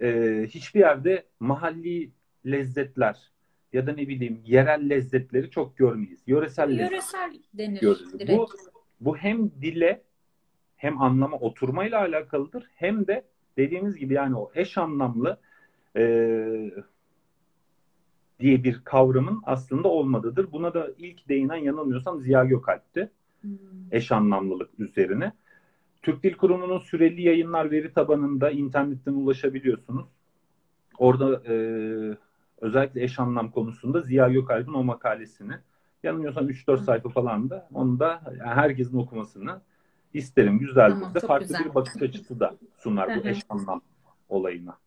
e, 0.00 0.40
hiçbir 0.48 0.80
yerde 0.80 1.26
mahalli 1.40 2.10
lezzetler 2.46 3.30
ya 3.72 3.86
da 3.86 3.92
ne 3.92 4.08
bileyim 4.08 4.42
yerel 4.46 4.90
lezzetleri 4.90 5.50
çok 5.50 5.78
görmeyiz. 5.78 6.22
Yöresel, 6.26 6.78
Yöresel 6.78 7.40
denir 7.54 7.80
görürüz. 7.80 8.18
Direkt. 8.18 8.30
Bu, 8.32 8.48
bu 9.00 9.16
hem 9.16 9.50
dile 9.50 10.02
hem 10.76 11.02
anlama 11.02 11.36
oturmayla 11.36 12.00
alakalıdır 12.00 12.70
hem 12.74 13.06
de 13.06 13.24
dediğimiz 13.56 13.96
gibi 13.96 14.14
yani 14.14 14.36
o 14.36 14.50
eş 14.54 14.78
anlamlı 14.78 15.40
e, 15.96 16.02
diye 18.40 18.64
bir 18.64 18.84
kavramın 18.84 19.42
aslında 19.46 19.88
olmadığıdır. 19.88 20.52
Buna 20.52 20.74
da 20.74 20.88
ilk 20.98 21.28
değinen 21.28 21.56
yanılmıyorsam 21.56 22.20
Ziya 22.20 22.44
Gökalp'ti. 22.44 23.10
Hmm. 23.40 23.50
Eş 23.90 24.12
anlamlılık 24.12 24.70
üzerine. 24.78 25.32
Türk 26.02 26.22
Dil 26.22 26.34
Kurumu'nun 26.34 26.78
süreli 26.78 27.22
yayınlar 27.22 27.70
veri 27.70 27.92
tabanında 27.92 28.50
internetten 28.50 29.12
ulaşabiliyorsunuz. 29.12 30.06
Orada 30.98 31.42
e, 31.52 31.54
özellikle 32.60 33.02
eş 33.02 33.18
anlam 33.18 33.50
konusunda 33.50 34.00
Ziya 34.00 34.28
Gökalp'in 34.28 34.74
o 34.74 34.84
makalesini 34.84 35.52
yanılmıyorsam 36.02 36.48
3-4 36.48 36.84
sayfa 36.84 37.08
falan 37.08 37.50
da 37.50 37.68
onu 37.74 37.98
da 37.98 38.22
yani 38.26 38.54
herkesin 38.54 38.98
okumasını 38.98 39.60
isterim. 40.14 40.58
Güzel 40.58 40.90
tamam, 40.90 41.14
de 41.14 41.20
farklı 41.20 41.46
güzel. 41.46 41.64
bir 41.64 41.74
bakış 41.74 42.02
açısı 42.02 42.40
da 42.40 42.56
sunar 42.78 43.16
bu 43.16 43.28
eş 43.28 43.42
anlam 43.48 43.80
olayına. 44.28 44.78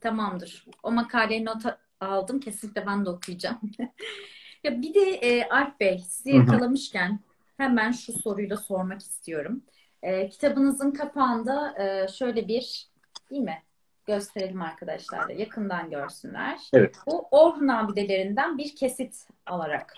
Tamamdır. 0.00 0.66
O 0.82 0.92
makaleyi 0.92 1.44
not 1.44 1.62
aldım. 2.00 2.40
Kesinlikle 2.40 2.86
ben 2.86 3.04
de 3.04 3.10
okuyacağım. 3.10 3.60
ya 4.64 4.82
bir 4.82 4.94
de 4.94 5.10
e, 5.10 5.48
Alp 5.48 5.80
Bey 5.80 5.98
sizi 6.08 6.36
yakalamışken 6.36 7.20
hemen 7.56 7.92
şu 7.92 8.12
soruyu 8.12 8.50
da 8.50 8.56
sormak 8.56 9.00
istiyorum. 9.00 9.62
E, 10.02 10.28
kitabınızın 10.28 10.90
kapağında 10.90 11.74
e, 11.82 12.08
şöyle 12.08 12.48
bir 12.48 12.90
değil 13.30 13.42
mi? 13.42 13.62
Gösterelim 14.06 14.62
arkadaşlar 14.62 15.28
da 15.28 15.32
yakından 15.32 15.90
görsünler. 15.90 16.60
Evet. 16.72 16.96
Bu 17.06 17.28
Orhun 17.30 17.68
abidelerinden 17.68 18.58
bir 18.58 18.76
kesit 18.76 19.28
alarak 19.46 19.94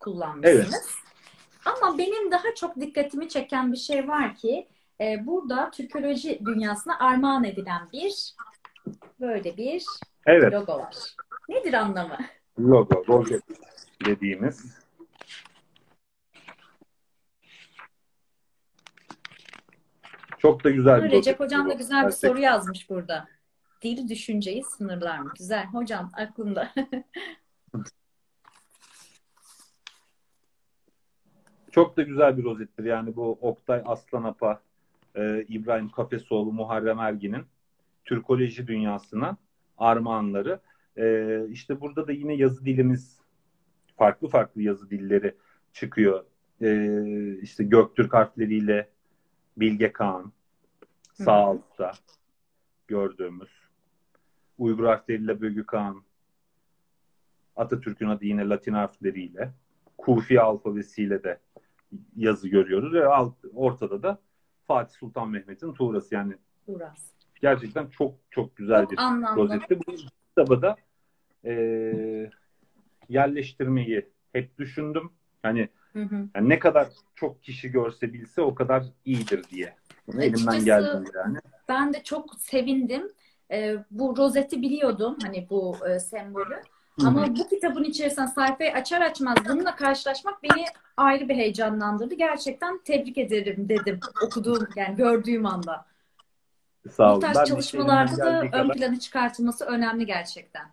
kullanmışsınız. 0.00 0.74
Evet. 0.74 1.06
Ama 1.64 1.98
benim 1.98 2.30
daha 2.30 2.54
çok 2.56 2.80
dikkatimi 2.80 3.28
çeken 3.28 3.72
bir 3.72 3.76
şey 3.78 4.08
var 4.08 4.34
ki 4.34 4.68
e, 5.00 5.26
burada 5.26 5.70
Türkoloji 5.70 6.40
dünyasına 6.46 6.98
armağan 6.98 7.44
edilen 7.44 7.88
bir 7.92 8.34
böyle 9.20 9.56
bir 9.56 9.84
evet. 10.26 10.52
logo 10.52 10.78
var. 10.78 10.96
Nedir 11.48 11.72
anlamı? 11.72 12.16
Logo, 12.58 13.04
rozet 13.08 13.42
dediğimiz 14.06 14.86
Çok 20.38 20.64
da 20.64 20.70
güzel 20.70 21.04
bir 21.04 21.10
Recep 21.10 21.40
Hocam 21.40 21.70
da 21.70 21.74
güzel 21.74 21.98
bir 21.98 22.02
Gerçekten. 22.02 22.28
soru 22.28 22.40
yazmış 22.40 22.90
burada. 22.90 23.28
Dil 23.82 24.08
düşünceyi 24.08 24.64
sınırlar 24.64 25.18
mı? 25.18 25.32
Güzel. 25.38 25.66
Hocam 25.66 26.10
aklımda. 26.12 26.72
Çok 31.70 31.96
da 31.96 32.02
güzel 32.02 32.36
bir 32.38 32.44
rozettir. 32.44 32.84
Yani 32.84 33.16
bu 33.16 33.38
Oktay 33.40 33.82
Aslanapa, 33.84 34.60
e, 35.14 35.44
İbrahim 35.48 35.88
Kafesoğlu, 35.88 36.52
Muharrem 36.52 36.98
Ergin'in 36.98 37.44
Türkoloji 38.04 38.66
dünyasına 38.66 39.36
armağanları. 39.78 40.60
E, 40.96 41.46
işte 41.50 41.80
burada 41.80 42.06
da 42.06 42.12
yine 42.12 42.34
yazı 42.34 42.64
dilimiz 42.64 43.20
farklı 43.96 44.28
farklı 44.28 44.62
yazı 44.62 44.90
dilleri 44.90 45.34
çıkıyor. 45.72 46.24
E, 46.60 47.38
işte 47.42 47.64
Göktürk 47.64 48.14
harfleriyle 48.14 48.88
Bilge 49.56 49.92
Kağan, 49.92 50.32
sağ 51.12 51.32
altta 51.32 51.92
gördüğümüz 52.88 53.50
Uygur 54.58 54.84
harfleriyle 54.84 55.40
Bögü 55.40 55.66
Kağan, 55.66 56.02
Atatürk'ün 57.56 58.08
adı 58.08 58.24
yine 58.24 58.48
Latin 58.48 58.72
harfleriyle, 58.72 59.52
Kufi 59.98 60.40
alfabesiyle 60.40 61.24
de 61.24 61.40
yazı 62.16 62.48
görüyoruz 62.48 62.92
ve 62.92 63.06
alt, 63.06 63.34
ortada 63.54 64.02
da 64.02 64.18
Fatih 64.66 64.94
Sultan 64.94 65.30
Mehmet'in 65.30 65.72
Tuğrası 65.72 66.14
yani 66.14 66.34
Tuğrası. 66.66 67.15
Gerçekten 67.40 67.86
çok 67.86 68.14
çok 68.30 68.56
güzel 68.56 68.82
çok 68.82 68.92
bir 68.92 68.98
anlamlı. 68.98 69.42
rozetti. 69.42 69.78
Bu 69.86 69.94
kitabı 70.28 70.62
da 70.62 70.76
e, 71.44 72.30
yerleştirmeyi 73.08 74.10
hep 74.32 74.58
düşündüm. 74.58 75.10
Hani 75.42 75.68
Hı 75.96 76.02
hı. 76.02 76.28
Yani 76.34 76.48
ne 76.48 76.58
kadar 76.58 76.88
çok 77.14 77.42
kişi 77.42 77.68
görse 77.68 78.12
bilse 78.12 78.42
o 78.42 78.54
kadar 78.54 78.84
iyidir 79.04 79.44
diye. 79.50 79.74
Bunu 80.06 80.22
elimden 80.22 80.64
geldi 80.64 81.10
yani. 81.14 81.38
Ben 81.68 81.94
de 81.94 82.02
çok 82.02 82.34
sevindim. 82.34 83.12
Ee, 83.50 83.76
bu 83.90 84.16
rozeti 84.16 84.62
biliyordum 84.62 85.16
hani 85.22 85.46
bu 85.50 85.76
e, 85.88 86.00
sembolü. 86.00 86.54
Hı-hı. 86.54 87.08
Ama 87.08 87.36
bu 87.36 87.48
kitabın 87.48 87.84
içerisinde 87.84 88.26
sayfayı 88.26 88.72
açar 88.72 89.00
açmaz 89.00 89.36
bununla 89.48 89.76
karşılaşmak 89.76 90.42
beni 90.42 90.64
ayrı 90.96 91.28
bir 91.28 91.34
heyecanlandırdı. 91.34 92.14
Gerçekten 92.14 92.78
tebrik 92.78 93.18
ederim 93.18 93.68
dedim 93.68 94.00
okuduğum 94.26 94.68
yani 94.76 94.96
gördüğüm 94.96 95.46
anda. 95.46 95.86
Sağ 96.90 97.12
olun. 97.12 97.16
Bu 97.16 97.32
tarz 97.32 97.48
çalışmalarda 97.48 98.16
da 98.16 98.40
ön 98.40 98.50
kadar... 98.50 98.76
plana 98.76 98.98
çıkartılması 98.98 99.64
önemli 99.64 100.06
gerçekten. 100.06 100.66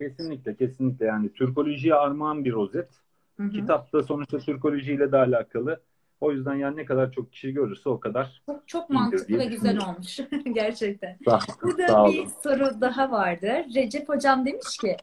Kesinlikle 0.00 0.56
kesinlikle 0.56 1.06
yani 1.06 1.32
Türkolojiye 1.32 1.94
armağan 1.94 2.44
bir 2.44 2.52
rozet. 2.52 2.88
Hı-hı. 3.36 3.50
Kitapta 3.50 4.02
sonuçta 4.02 4.38
Türkolojiyle 4.38 5.12
de 5.12 5.16
alakalı. 5.16 5.80
O 6.20 6.32
yüzden 6.32 6.54
yani 6.54 6.76
ne 6.76 6.84
kadar 6.84 7.12
çok 7.12 7.32
kişi 7.32 7.52
görürse 7.52 7.88
o 7.88 8.00
kadar 8.00 8.42
Çok, 8.46 8.68
çok 8.68 8.90
mantıklı 8.90 9.38
ve 9.38 9.44
güzel 9.44 9.78
olmuş. 9.78 10.20
Gerçekten. 10.54 11.16
Sağ, 11.24 11.38
Burada 11.62 11.88
sağ 11.88 12.06
bir 12.06 12.26
soru 12.42 12.80
daha 12.80 13.10
vardı. 13.10 13.52
Recep 13.74 14.08
Hocam 14.08 14.46
demiş 14.46 14.76
ki 14.80 14.96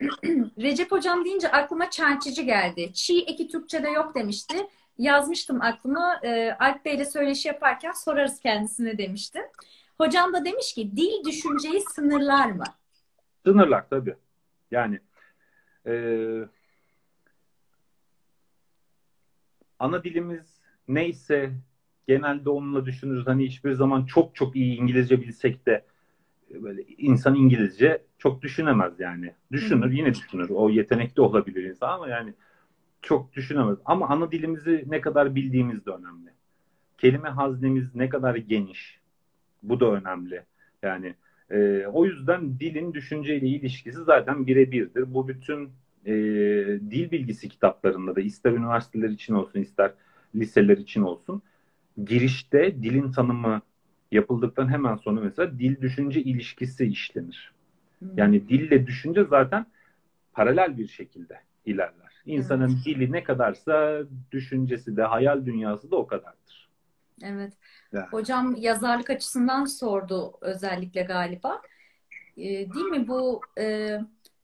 Recep 0.58 0.92
Hocam 0.92 1.24
deyince 1.24 1.50
aklıma 1.50 1.90
çerçici 1.90 2.44
geldi. 2.44 2.92
Çiğ 2.92 3.18
eki 3.18 3.48
Türkçe'de 3.48 3.88
yok 3.88 4.14
demişti. 4.14 4.56
Yazmıştım 4.98 5.62
aklıma. 5.62 6.20
E, 6.22 6.56
Alp 6.60 6.84
Bey'le 6.84 7.04
söyleşi 7.04 7.48
yaparken 7.48 7.92
sorarız 7.92 8.40
kendisine 8.40 8.98
demiştim. 8.98 9.42
Hocam 9.98 10.32
da 10.32 10.44
demiş 10.44 10.74
ki 10.74 10.96
dil 10.96 11.24
düşünceyi 11.24 11.80
sınırlar 11.80 12.50
mı? 12.50 12.64
Sınırlar 13.44 13.88
tabii. 13.90 14.16
Yani 14.70 15.00
e, 15.86 15.94
ana 19.78 20.04
dilimiz 20.04 20.60
neyse 20.88 21.52
genelde 22.08 22.50
onunla 22.50 22.86
düşünürüz. 22.86 23.26
Hani 23.26 23.46
hiçbir 23.46 23.72
zaman 23.72 24.06
çok 24.06 24.34
çok 24.34 24.56
iyi 24.56 24.76
İngilizce 24.76 25.20
bilsek 25.20 25.66
de 25.66 25.84
böyle 26.50 26.82
insan 26.82 27.34
İngilizce 27.34 28.02
çok 28.18 28.42
düşünemez 28.42 29.00
yani. 29.00 29.34
Düşünür, 29.52 29.92
yine 29.92 30.14
düşünür. 30.14 30.50
O 30.50 30.70
yetenek 30.70 31.16
de 31.16 31.22
olabilir 31.22 31.64
insan 31.64 31.88
ama 31.88 32.08
yani 32.08 32.34
çok 33.02 33.32
düşünemez. 33.32 33.78
Ama 33.84 34.08
ana 34.08 34.32
dilimizi 34.32 34.84
ne 34.86 35.00
kadar 35.00 35.34
bildiğimiz 35.34 35.86
de 35.86 35.90
önemli. 35.90 36.30
Kelime 36.98 37.28
haznemiz 37.28 37.94
ne 37.94 38.08
kadar 38.08 38.34
geniş. 38.34 39.00
Bu 39.68 39.80
da 39.80 39.86
önemli. 39.86 40.42
Yani 40.82 41.14
e, 41.50 41.86
o 41.86 42.04
yüzden 42.04 42.60
dilin 42.60 42.94
düşünceyle 42.94 43.46
ilişkisi 43.46 44.04
zaten 44.04 44.46
birebirdir. 44.46 45.14
Bu 45.14 45.28
bütün 45.28 45.70
e, 46.06 46.12
dil 46.90 47.10
bilgisi 47.10 47.48
kitaplarında 47.48 48.16
da 48.16 48.20
ister 48.20 48.52
üniversiteler 48.52 49.08
için 49.08 49.34
olsun 49.34 49.60
ister 49.60 49.92
liseler 50.34 50.76
için 50.76 51.02
olsun 51.02 51.42
girişte 52.04 52.82
dilin 52.82 53.12
tanımı 53.12 53.62
yapıldıktan 54.12 54.68
hemen 54.68 54.96
sonra 54.96 55.20
mesela 55.20 55.58
dil 55.58 55.80
düşünce 55.80 56.22
ilişkisi 56.22 56.84
işlenir. 56.84 57.52
Hmm. 57.98 58.08
Yani 58.16 58.48
dille 58.48 58.86
düşünce 58.86 59.24
zaten 59.24 59.66
paralel 60.32 60.78
bir 60.78 60.88
şekilde 60.88 61.40
ilerler. 61.66 62.12
İnsanın 62.26 62.68
evet. 62.68 62.86
dili 62.86 63.12
ne 63.12 63.24
kadarsa 63.24 64.02
düşüncesi 64.32 64.96
de 64.96 65.02
hayal 65.02 65.46
dünyası 65.46 65.90
da 65.90 65.96
o 65.96 66.06
kadardır. 66.06 66.65
Evet. 67.22 67.52
Yani. 67.92 68.06
Hocam 68.10 68.54
yazarlık 68.56 69.10
açısından 69.10 69.64
sordu 69.64 70.38
özellikle 70.40 71.02
galiba. 71.02 71.62
Ee, 72.36 72.42
değil 72.44 72.86
mi 72.86 73.08
bu 73.08 73.40
e, 73.58 73.98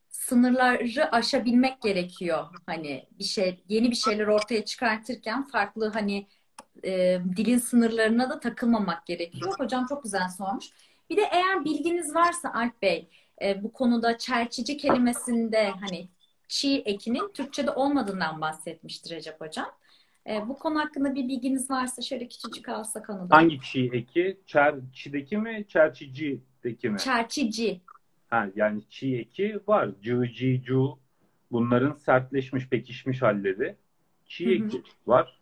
sınırları 0.09 1.11
aşabilmek 1.11 1.81
gerekiyor. 1.81 2.45
Hani 2.65 3.07
bir 3.19 3.23
şey 3.23 3.63
yeni 3.69 3.91
bir 3.91 3.95
şeyler 3.95 4.27
ortaya 4.27 4.65
çıkartırken 4.65 5.47
farklı 5.47 5.87
hani 5.87 6.27
e, 6.85 7.19
dilin 7.37 7.57
sınırlarına 7.57 8.29
da 8.29 8.39
takılmamak 8.39 9.05
gerekiyor. 9.05 9.53
Hocam 9.59 9.85
çok 9.85 10.03
güzel 10.03 10.29
sormuş. 10.29 10.65
Bir 11.09 11.17
de 11.17 11.21
eğer 11.31 11.65
bilginiz 11.65 12.15
varsa 12.15 12.53
Alp 12.53 12.81
Bey 12.81 13.09
e, 13.41 13.63
bu 13.63 13.73
konuda 13.73 14.17
çerçici 14.17 14.77
kelimesinde 14.77 15.69
hani 15.69 16.09
çiğ 16.47 16.81
ekinin 16.85 17.33
Türkçe'de 17.33 17.71
olmadığından 17.71 18.41
bahsetmiştir 18.41 19.15
Recep 19.15 19.41
Hocam. 19.41 19.71
E, 20.27 20.47
bu 20.47 20.59
konu 20.59 20.79
hakkında 20.79 21.15
bir 21.15 21.27
bilginiz 21.27 21.69
varsa 21.69 22.01
şöyle 22.01 22.27
küçücük 22.27 22.69
alsak 22.69 23.09
onu 23.09 23.29
da. 23.29 23.35
Hangi 23.35 23.61
çiğ 23.61 23.89
eki? 23.93 24.39
Çerçideki 24.45 25.37
mi? 25.37 25.65
Çerçicideki 25.67 26.89
mi? 26.89 26.97
Çerçici. 26.99 27.81
Ha, 28.29 28.49
yani 28.55 28.81
çiğ 28.89 29.17
eki 29.17 29.59
var. 29.67 29.89
Cı, 30.01 30.23
ci, 30.33 30.61
cu. 30.65 30.99
Bunların 31.51 31.93
sertleşmiş, 31.93 32.69
pekişmiş 32.69 33.21
halleri. 33.21 33.75
Çiğ 34.25 34.51
eki 34.51 34.83
var. 35.07 35.39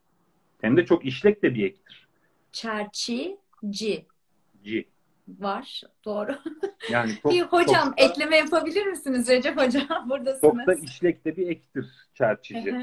Hem 0.62 0.78
de 0.78 0.86
çok 0.86 1.06
işlek 1.06 1.44
de 1.44 1.56
bir 1.56 1.66
ektir. 1.66 2.08
Çerçici. 2.52 3.38
Ci. 4.64 4.88
Var. 5.28 5.84
Doğru. 6.06 6.32
Yani 6.92 7.12
çok, 7.24 7.32
bir 7.32 7.42
hocam 7.42 7.86
çok 7.90 7.98
da, 7.98 8.04
ekleme 8.04 8.38
yapabilir 8.38 8.86
misiniz 8.86 9.30
Recep 9.30 9.58
Hocam? 9.58 10.10
Buradasınız. 10.10 10.42
Çok 10.42 10.68
da 10.68 10.74
işlek 10.74 11.26
de 11.26 11.38
bir 11.38 11.48
ektir 11.48 11.86
çerçici. 12.14 12.82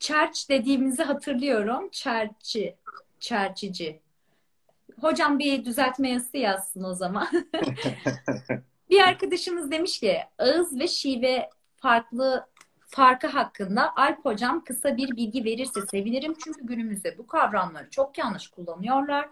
Çerç 0.00 0.48
dediğimizi 0.48 1.02
hatırlıyorum. 1.02 1.88
Çerçi. 1.92 2.76
Çerçici. 3.20 4.00
Hocam 5.00 5.38
bir 5.38 5.64
düzeltme 5.64 6.10
yazısı 6.10 6.36
yazsın 6.36 6.84
o 6.84 6.94
zaman. 6.94 7.28
bir 8.90 9.00
arkadaşımız 9.00 9.70
demiş 9.70 10.00
ki 10.00 10.18
ağız 10.38 10.78
ve 10.78 10.88
şive 10.88 11.50
farklı 11.76 12.46
farkı 12.86 13.26
hakkında 13.26 13.96
Alp 13.96 14.24
Hocam 14.24 14.64
kısa 14.64 14.96
bir 14.96 15.16
bilgi 15.16 15.44
verirse 15.44 15.80
sevinirim. 15.90 16.34
Çünkü 16.44 16.66
günümüzde 16.66 17.18
bu 17.18 17.26
kavramları 17.26 17.90
çok 17.90 18.18
yanlış 18.18 18.48
kullanıyorlar. 18.48 19.28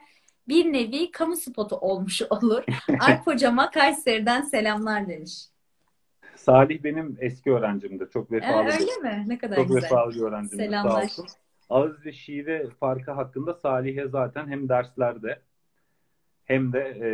Bir 0.49 0.73
nevi 0.73 1.11
kamu 1.11 1.37
spotu 1.37 1.77
olmuş 1.77 2.23
olur. 2.23 2.65
Alp 3.01 3.27
Hocama 3.27 3.71
Kayseri'den 3.71 4.43
selamlar 4.43 5.09
demiş. 5.09 5.49
Salih 6.39 6.85
benim 6.85 7.17
eski 7.21 7.53
öğrencimdir. 7.53 8.11
Çok 8.11 8.33
vefalı. 8.33 8.69
Ee, 8.69 8.73
öyle 8.73 8.97
mi? 9.03 9.25
Ne 9.27 9.39
kadar 9.39 9.57
çok 9.57 9.69
güzel. 9.69 9.81
Çok 9.83 9.91
vefalı 9.91 10.15
bir 10.15 10.21
öğrencimdir. 10.21 10.65
Selamlar. 10.65 10.91
Sağ 10.91 11.05
olsun. 11.05 11.27
Ağız 11.71 12.07
ve 12.07 12.13
şive 12.13 12.71
farkı 12.81 13.11
hakkında 13.13 13.55
Salih'e 13.55 14.09
zaten 14.09 14.49
hem 14.49 14.69
derslerde 14.69 15.41
hem 16.45 16.73
de 16.73 16.81
e, 16.81 17.11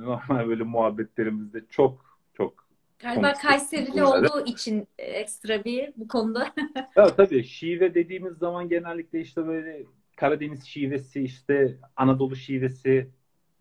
normal 0.00 0.48
böyle 0.48 0.62
muhabbetlerimizde 0.62 1.64
çok 1.70 2.18
çok 2.34 2.68
Galiba 2.98 3.32
Kayserili 3.32 4.04
olduğu 4.04 4.44
için 4.44 4.88
ekstra 4.98 5.64
bir 5.64 5.92
bu 5.96 6.08
konuda. 6.08 6.54
ya 6.96 7.06
tabii 7.16 7.44
şive 7.44 7.94
dediğimiz 7.94 8.38
zaman 8.38 8.68
genellikle 8.68 9.20
işte 9.20 9.46
böyle 9.46 9.82
Karadeniz 10.16 10.64
şivesi 10.64 11.22
işte 11.22 11.76
Anadolu 11.96 12.36
şivesi 12.36 13.10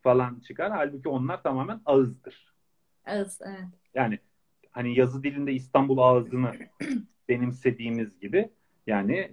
falan 0.04 0.40
çıkar. 0.48 0.72
Halbuki 0.72 1.10
onlar 1.10 1.44
tamamen 1.44 1.82
ağızdır. 1.86 2.54
Ağız 3.06 3.42
evet. 3.46 3.68
Yani 3.94 4.20
hani 4.78 5.00
yazı 5.00 5.24
dilinde 5.24 5.54
İstanbul 5.54 5.98
ağzını 5.98 6.52
benimsediğimiz 7.30 8.20
gibi 8.20 8.50
yani 8.88 9.32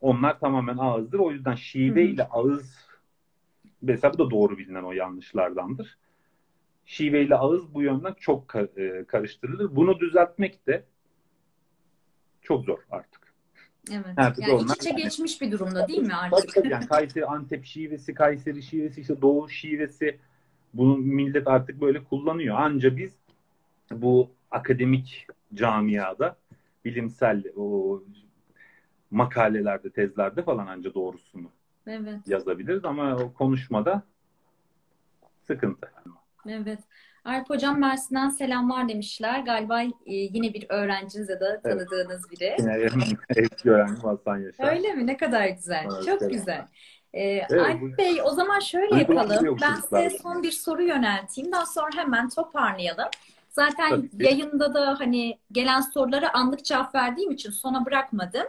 onlar 0.00 0.40
tamamen 0.40 0.76
ağızdır. 0.76 1.18
O 1.18 1.30
yüzden 1.30 1.54
şive 1.54 2.04
ile 2.04 2.24
ağız 2.24 2.88
mesela 3.82 4.14
bu 4.14 4.18
da 4.18 4.30
doğru 4.30 4.58
bilinen 4.58 4.82
o 4.82 4.92
yanlışlardandır 4.92 5.98
şive 6.86 7.22
ile 7.22 7.34
ağız 7.36 7.74
bu 7.74 7.82
yönden 7.82 8.14
çok 8.20 8.54
e, 8.56 9.04
karıştırılır. 9.08 9.76
Bunu 9.76 10.00
düzeltmek 10.00 10.66
de 10.66 10.84
çok 12.42 12.64
zor 12.64 12.78
artık. 12.90 13.34
Evet. 13.90 14.06
Artık 14.16 14.48
yani 14.48 14.52
onlar, 14.52 14.74
iç 14.74 14.80
içe 14.80 14.88
yani, 14.88 15.02
geçmiş 15.02 15.40
bir 15.40 15.52
durumda 15.52 15.88
değil 15.88 16.02
mi 16.02 16.14
artık? 16.14 16.54
Tabii, 16.54 16.68
yani 16.68 16.86
Kayseri, 16.86 17.26
Antep 17.26 17.64
şivesi, 17.64 18.14
Kayseri 18.14 18.62
şivesi, 18.62 19.00
işte 19.00 19.22
Doğu 19.22 19.48
şivesi 19.48 20.18
bunu 20.74 20.96
millet 20.96 21.48
artık 21.48 21.80
böyle 21.80 22.04
kullanıyor. 22.04 22.56
Anca 22.56 22.96
biz 22.96 23.12
bu 24.02 24.30
akademik 24.50 25.26
camiada 25.54 26.36
bilimsel 26.84 27.44
o 27.56 28.02
makalelerde, 29.10 29.90
tezlerde 29.90 30.42
falan 30.42 30.66
anca 30.66 30.94
doğrusunu 30.94 31.50
evet. 31.86 32.18
yazabiliriz 32.26 32.84
ama 32.84 33.16
o 33.16 33.32
konuşmada 33.32 34.02
sıkıntı. 35.46 35.92
Evet. 36.48 36.78
Alp 37.24 37.50
Hocam 37.50 37.80
Mersin'den 37.80 38.28
selamlar 38.28 38.88
demişler. 38.88 39.40
Galiba 39.40 39.82
e, 39.82 39.90
yine 40.06 40.54
bir 40.54 40.66
öğrenciniz 40.68 41.28
ya 41.28 41.40
da 41.40 41.60
tanıdığınız 41.60 42.30
biri. 42.30 42.56
Yine 42.58 42.88
eski 43.36 43.70
öğrencim 43.70 43.96
Hasan 43.96 44.38
Yaşar. 44.38 44.72
Öyle 44.72 44.92
mi? 44.92 45.06
Ne 45.06 45.16
kadar 45.16 45.48
güzel. 45.48 45.86
Evet, 45.94 46.04
Çok 46.06 46.30
güzel. 46.30 46.66
Ee, 47.14 47.22
evet, 47.22 47.52
Alp 47.52 47.80
bu... 47.80 47.98
Bey 47.98 48.22
o 48.24 48.30
zaman 48.30 48.60
şöyle 48.60 48.98
yapalım. 48.98 49.58
Ben 49.62 49.74
size 49.74 50.18
son 50.18 50.42
bir 50.42 50.50
soru 50.50 50.82
yönelteyim. 50.82 51.52
Daha 51.52 51.66
sonra 51.66 51.90
hemen 51.96 52.28
toparlayalım. 52.28 53.08
Zaten 53.52 53.90
Tabii. 53.90 54.24
yayında 54.24 54.74
da 54.74 55.00
hani 55.00 55.38
gelen 55.52 55.80
sorulara 55.80 56.32
anlık 56.32 56.64
cevap 56.64 56.94
verdiğim 56.94 57.30
için 57.30 57.50
sona 57.50 57.86
bırakmadım. 57.86 58.46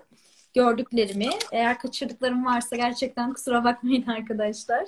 Gördüklerimi. 0.53 1.29
Eğer 1.51 1.79
kaçırdıklarım 1.79 2.45
varsa 2.45 2.75
gerçekten 2.75 3.33
kusura 3.33 3.63
bakmayın 3.63 4.07
arkadaşlar. 4.07 4.85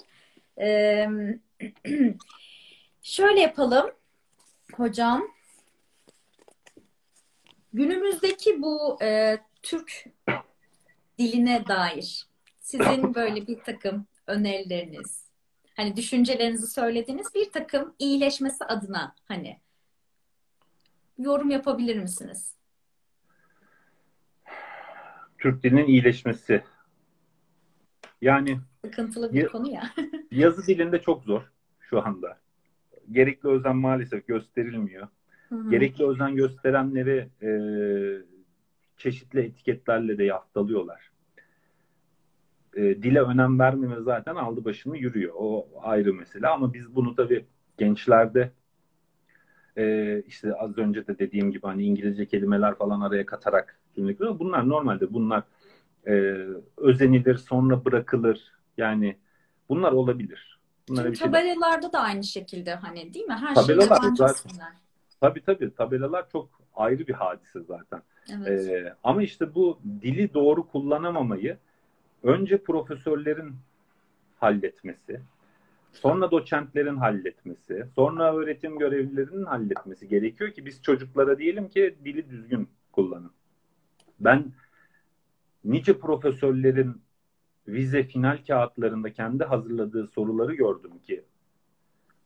Ee, 0.59 1.07
Şöyle 3.01 3.39
yapalım 3.39 3.91
hocam. 4.73 5.27
Günümüzdeki 7.73 8.61
bu 8.61 9.03
e, 9.03 9.39
Türk 9.63 10.05
diline 11.19 11.67
dair 11.67 12.27
sizin 12.59 13.15
böyle 13.15 13.47
bir 13.47 13.59
takım 13.59 14.07
önerileriniz, 14.27 15.29
hani 15.75 15.95
düşüncelerinizi 15.95 16.67
söylediğiniz 16.67 17.35
bir 17.35 17.51
takım 17.51 17.95
iyileşmesi 17.99 18.65
adına 18.65 19.15
hani 19.25 19.59
yorum 21.17 21.49
yapabilir 21.49 21.99
misiniz? 21.99 22.55
Türk 25.37 25.63
dilinin 25.63 25.87
iyileşmesi. 25.87 26.63
Yani 28.21 28.59
sıkıntılı 28.85 29.33
bir 29.33 29.47
konu 29.47 29.69
ya. 29.69 29.83
yazı 30.31 30.67
dilinde 30.67 31.01
çok 31.01 31.23
zor 31.23 31.51
şu 31.79 32.05
anda 32.05 32.37
gerekli 33.11 33.49
özen 33.49 33.75
maalesef 33.75 34.27
gösterilmiyor. 34.27 35.07
Hı 35.49 35.55
hı. 35.55 35.69
Gerekli 35.69 36.07
özen 36.07 36.35
gösterenleri 36.35 37.29
e, 37.41 37.49
çeşitli 38.97 39.39
etiketlerle 39.39 40.17
de 40.17 40.23
yaftalıyorlar. 40.23 41.11
E, 42.75 42.81
dile 42.81 43.21
önem 43.21 43.59
vermeme 43.59 44.01
zaten 44.01 44.35
aldı 44.35 44.65
başını 44.65 44.97
yürüyor. 44.97 45.33
O 45.37 45.67
ayrı 45.81 46.13
mesele 46.13 46.47
ama 46.47 46.73
biz 46.73 46.95
bunu 46.95 47.15
tabii 47.15 47.45
gençlerde 47.77 48.51
e, 49.77 50.21
işte 50.27 50.53
az 50.53 50.77
önce 50.77 51.07
de 51.07 51.19
dediğim 51.19 51.51
gibi 51.51 51.67
hani 51.67 51.83
İngilizce 51.83 52.25
kelimeler 52.25 52.75
falan 52.75 53.01
araya 53.01 53.25
katarak 53.25 53.79
cümle 53.95 54.19
Bunlar 54.19 54.69
normalde 54.69 55.13
bunlar 55.13 55.43
e, 56.07 56.37
özenilir 56.77 57.37
sonra 57.37 57.85
bırakılır. 57.85 58.51
Yani 58.77 59.17
bunlar 59.69 59.91
olabilir. 59.91 60.59
Bunlara 60.89 61.03
Tüm 61.03 61.13
tabelalarda 61.13 61.93
da 61.93 61.99
aynı 61.99 62.23
şekilde 62.23 62.75
hani 62.75 63.13
değil 63.13 63.25
mi? 63.25 63.33
Her 63.33 63.55
tabelalar 63.55 64.01
şeyi 64.01 64.15
zaten, 64.15 64.51
Tabii 65.21 65.41
tabii 65.41 65.75
tabelalar 65.75 66.29
çok 66.29 66.49
ayrı 66.75 67.07
bir 67.07 67.13
hadise 67.13 67.59
zaten. 67.67 68.01
Evet. 68.33 68.69
Ee, 68.69 68.93
ama 69.03 69.23
işte 69.23 69.55
bu 69.55 69.79
dili 70.01 70.33
doğru 70.33 70.67
kullanamamayı 70.67 71.57
önce 72.23 72.57
profesörlerin 72.57 73.55
halletmesi, 74.39 75.21
sonra 75.95 76.31
doçentlerin 76.31 76.95
halletmesi, 76.95 77.85
sonra 77.95 78.35
öğretim 78.35 78.79
görevlilerinin 78.79 79.45
halletmesi 79.45 80.07
gerekiyor 80.07 80.51
ki 80.51 80.65
biz 80.65 80.81
çocuklara 80.81 81.39
diyelim 81.39 81.69
ki 81.69 81.95
dili 82.05 82.29
düzgün 82.29 82.69
kullanın. 82.91 83.31
Ben 84.19 84.53
nice 85.63 85.99
profesörlerin 85.99 87.01
vize 87.67 88.03
final 88.03 88.37
kağıtlarında 88.47 89.13
kendi 89.13 89.43
hazırladığı 89.43 90.07
soruları 90.07 90.55
gördüm 90.55 90.91
ki 91.07 91.23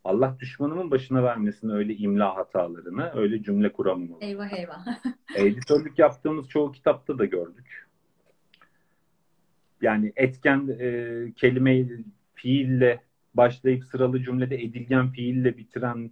Allah 0.03 0.37
düşmanımın 0.39 0.91
başına 0.91 1.23
vermesin 1.23 1.69
öyle 1.69 1.95
imla 1.95 2.35
hatalarını, 2.35 3.11
öyle 3.15 3.43
cümle 3.43 3.71
kuramını. 3.71 4.15
Eyvah 4.21 4.53
eyvah. 4.53 4.85
Editörlük 5.35 5.99
yaptığımız 5.99 6.49
çoğu 6.49 6.71
kitapta 6.71 7.17
da 7.17 7.25
gördük. 7.25 7.87
Yani 9.81 10.13
etken 10.15 10.67
e, 10.79 11.31
kelimeyi 11.35 12.05
fiille 12.33 13.01
başlayıp 13.33 13.83
sıralı 13.83 14.23
cümlede 14.23 14.63
edilgen 14.63 15.11
fiille 15.11 15.57
bitiren 15.57 16.11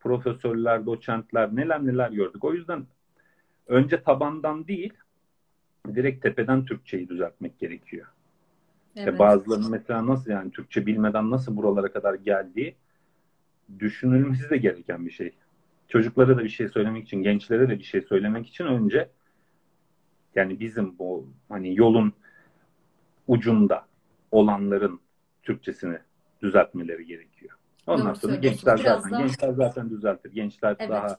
profesörler, 0.00 0.86
doçentler 0.86 1.56
neler 1.56 1.86
neler 1.86 2.10
gördük. 2.10 2.44
O 2.44 2.54
yüzden 2.54 2.86
önce 3.66 4.02
tabandan 4.02 4.66
değil 4.66 4.92
direkt 5.94 6.22
tepeden 6.22 6.64
Türkçeyi 6.64 7.08
düzeltmek 7.08 7.58
gerekiyor. 7.58 8.06
Evet. 8.96 9.08
İşte 9.08 9.18
bazılarının 9.18 9.70
mesela 9.70 10.06
nasıl 10.06 10.30
yani 10.30 10.50
Türkçe 10.50 10.86
bilmeden 10.86 11.30
nasıl 11.30 11.56
buralara 11.56 11.92
kadar 11.92 12.14
geldiği 12.14 12.74
düşünülmesi 13.78 14.50
de 14.50 14.56
gereken 14.56 15.06
bir 15.06 15.10
şey. 15.10 15.32
Çocuklara 15.88 16.36
da 16.36 16.44
bir 16.44 16.48
şey 16.48 16.68
söylemek 16.68 17.04
için, 17.04 17.22
gençlere 17.22 17.68
de 17.68 17.78
bir 17.78 17.84
şey 17.84 18.02
söylemek 18.02 18.46
için 18.46 18.64
önce 18.64 19.08
yani 20.34 20.60
bizim 20.60 20.98
bu 20.98 21.28
hani 21.48 21.76
yolun 21.76 22.12
ucunda 23.26 23.86
olanların 24.30 25.00
Türkçesini 25.42 25.98
düzeltmeleri 26.42 27.06
gerekiyor. 27.06 27.58
Ondan 27.86 28.06
Doğru 28.06 28.16
sonra 28.16 28.34
gençler 28.34 28.78
Biraz 28.78 28.96
zaten 29.02 29.12
daha- 29.12 29.20
gençler 29.22 29.52
zaten 29.52 29.90
düzeltir. 29.90 30.32
Gençler 30.32 30.76
Evet. 30.78 30.90
daha 30.90 31.16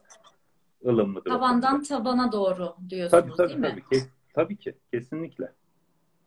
ılımlıdır. 0.86 1.30
Tavandan 1.30 1.82
tabana 1.82 2.32
doğru 2.32 2.74
diyorsunuz 2.90 3.22
tabii 3.22 3.36
tabii 3.36 3.48
değil 3.48 3.58
mi? 3.60 3.68
tabii. 3.70 3.82
Kes- 3.98 4.08
tabii 4.34 4.56
ki 4.56 4.74
kesinlikle. 4.92 5.52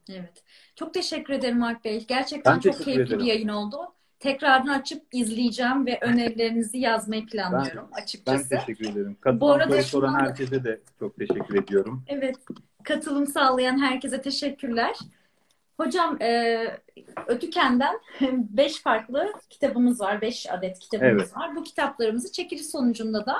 Evet. 0.09 0.43
Çok 0.75 0.93
teşekkür 0.93 1.33
ederim 1.33 1.63
Alp 1.63 1.83
Bey. 1.85 2.05
Gerçekten 2.07 2.55
Ben 2.55 2.59
çok 2.59 2.77
keyifli 2.83 3.01
ederim. 3.03 3.19
bir 3.19 3.23
yayın 3.25 3.47
oldu. 3.47 3.77
Tekrarını 4.19 4.73
açıp 4.73 5.03
izleyeceğim 5.13 5.85
ve 5.85 5.97
önerilerinizi 6.01 6.77
yazmayı 6.77 7.25
planlıyorum 7.25 7.87
Ben 7.97 8.01
açıkçası. 8.01 8.49
teşekkür 8.49 8.85
ederim. 8.89 9.17
Katılan 9.21 9.39
Bu 9.41 9.51
arada 9.51 9.83
soran 9.83 10.13
anda- 10.13 10.23
herkese 10.23 10.63
de 10.63 10.81
çok 10.99 11.15
teşekkür 11.17 11.63
ediyorum. 11.63 12.03
Evet, 12.07 12.35
katılım 12.83 13.27
sağlayan 13.27 13.77
herkese 13.81 14.21
teşekkürler. 14.21 14.95
Hocam, 15.77 16.21
e, 16.21 16.59
Ötüken'den 17.27 17.99
5 18.21 18.81
farklı 18.81 19.33
kitabımız 19.49 20.01
var, 20.01 20.21
5 20.21 20.49
adet 20.51 20.79
kitabımız 20.79 21.23
Evet. 21.23 21.37
var. 21.37 21.55
Bu 21.55 21.63
kitaplarımızı 21.63 22.31
çekiliş 22.31 22.65
sonucunda 22.65 23.25
da 23.25 23.35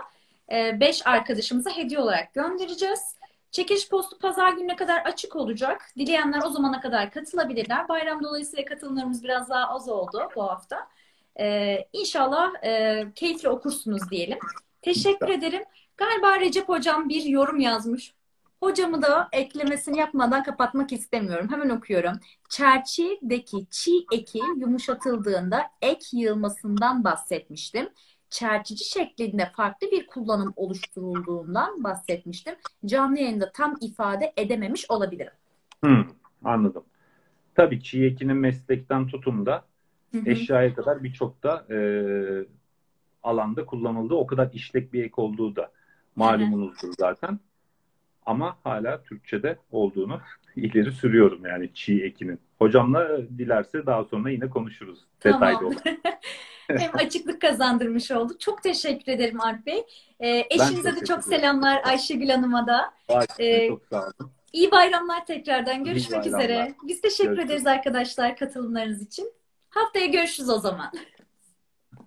5 0.52 1.08
arkadaşımıza 1.08 1.70
hediye 1.78 2.00
olarak 2.00 2.34
göndereceğiz. 2.34 3.16
Çekiliş 3.52 3.90
postu 3.90 4.20
pazar 4.20 4.54
gününe 4.54 4.76
kadar 4.76 5.02
açık 5.06 5.36
olacak. 5.36 5.82
Dileyenler 5.98 6.42
o 6.46 6.50
zamana 6.50 6.82
kadar 6.82 7.12
katılabilirler. 7.12 7.90
Bayram 7.90 8.24
dolayısıyla 8.24 8.66
katılımlarımız 8.66 9.24
biraz 9.24 9.50
daha 9.50 9.68
az 9.70 9.90
oldu 9.90 10.30
bu 10.36 10.44
hafta. 10.44 10.88
E, 11.40 11.78
inşallah 11.94 12.64
e, 12.64 13.04
keyifli 13.16 13.50
okursunuz 13.50 14.10
diyelim. 14.12 14.40
Teşekkür 14.82 15.30
ederim. 15.30 15.64
Galiba 15.98 16.40
Recep 16.40 16.70
Hocam 16.70 17.10
bir 17.10 17.24
yorum 17.24 17.60
yazmış. 17.60 18.14
Hocamı 18.60 19.02
da 19.02 19.30
eklemesini 19.32 19.98
yapmadan 19.98 20.44
kapatmak 20.44 20.94
istemiyorum. 20.94 21.48
Hemen 21.52 21.70
okuyorum. 21.70 22.14
Çerçideki 22.50 23.66
çi 23.72 23.92
eki 24.14 24.40
yumuşatıldığında 24.58 25.62
ek 25.82 26.06
yığılmasından 26.14 27.04
bahsetmiştim. 27.04 27.90
Çerçici 28.30 28.86
şeklinde 28.86 29.52
farklı 29.56 29.88
bir 29.92 30.08
kullanım 30.08 30.54
oluşturulduğundan 30.56 31.84
bahsetmiştim. 31.84 32.56
Canlı 32.86 33.20
yayında 33.20 33.52
tam 33.52 33.76
ifade 33.82 34.34
edememiş 34.38 34.92
olabilirim. 34.92 35.34
Hmm, 35.84 36.06
anladım. 36.44 36.84
Tabii 37.56 37.84
çiğ 37.84 38.06
ekinin 38.06 38.38
meslekten 38.38 39.08
tutun 39.08 39.46
da 39.46 39.66
Hı 40.12 40.18
hı. 40.18 40.30
eşyaya 40.30 40.74
kadar 40.76 41.04
birçok 41.04 41.44
da 41.44 41.66
e, 41.74 41.78
alanda 43.24 43.66
kullanıldığı 43.66 44.16
o 44.16 44.28
kadar 44.28 44.50
işlek 44.54 44.94
bir 44.94 45.04
ek 45.04 45.14
olduğu 45.18 45.56
da 45.56 45.72
malumunuzdur 46.16 46.94
zaten. 47.00 47.40
Ama 48.28 48.58
hala 48.64 49.04
Türkçe'de 49.04 49.58
olduğunu 49.72 50.20
ileri 50.56 50.92
sürüyorum 50.92 51.46
yani 51.46 51.74
çiğ 51.74 52.04
ekinin. 52.04 52.40
Hocamla 52.60 53.18
dilerse 53.38 53.86
daha 53.86 54.04
sonra 54.04 54.30
yine 54.30 54.50
konuşuruz 54.50 55.00
detaylı 55.24 55.58
Tamam. 55.60 55.66
olarak. 55.66 55.84
Hem 56.68 56.92
açıklık 56.94 57.42
kazandırmış 57.42 58.12
oldu. 58.12 58.34
Çok 58.40 58.64
teşekkür 58.64 59.12
ederim 59.12 59.42
Alp 59.42 59.66
Bey. 59.66 59.84
Ee, 60.20 60.46
eşinize 60.50 60.96
de 60.96 61.06
çok 61.06 61.24
selamlar 61.24 61.82
Ayşegül 61.86 62.30
Hanım'a 62.30 62.68
da. 62.68 62.94
Vay, 63.10 63.26
Ee, 63.40 63.68
çok 63.68 63.86
sağ 63.86 64.02
olun. 64.02 64.32
İyi 64.54 64.72
bayramlar 64.72 65.26
tekrardan. 65.26 65.84
Görüşmek 65.84 66.20
bayramlar. 66.26 66.40
üzere. 66.44 66.74
Biz 66.84 67.02
teşekkür 67.02 67.24
Görüşürüz. 67.30 67.50
ederiz 67.50 67.68
arkadaşlar 67.68 68.38
katılımlarınız 68.38 69.02
için. 69.02 69.34
Haftaya 69.70 70.06
görüşürüz 70.06 70.50
o 70.50 70.60
zaman. 70.60 70.92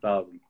Sağ 0.02 0.22
olun. 0.22 0.40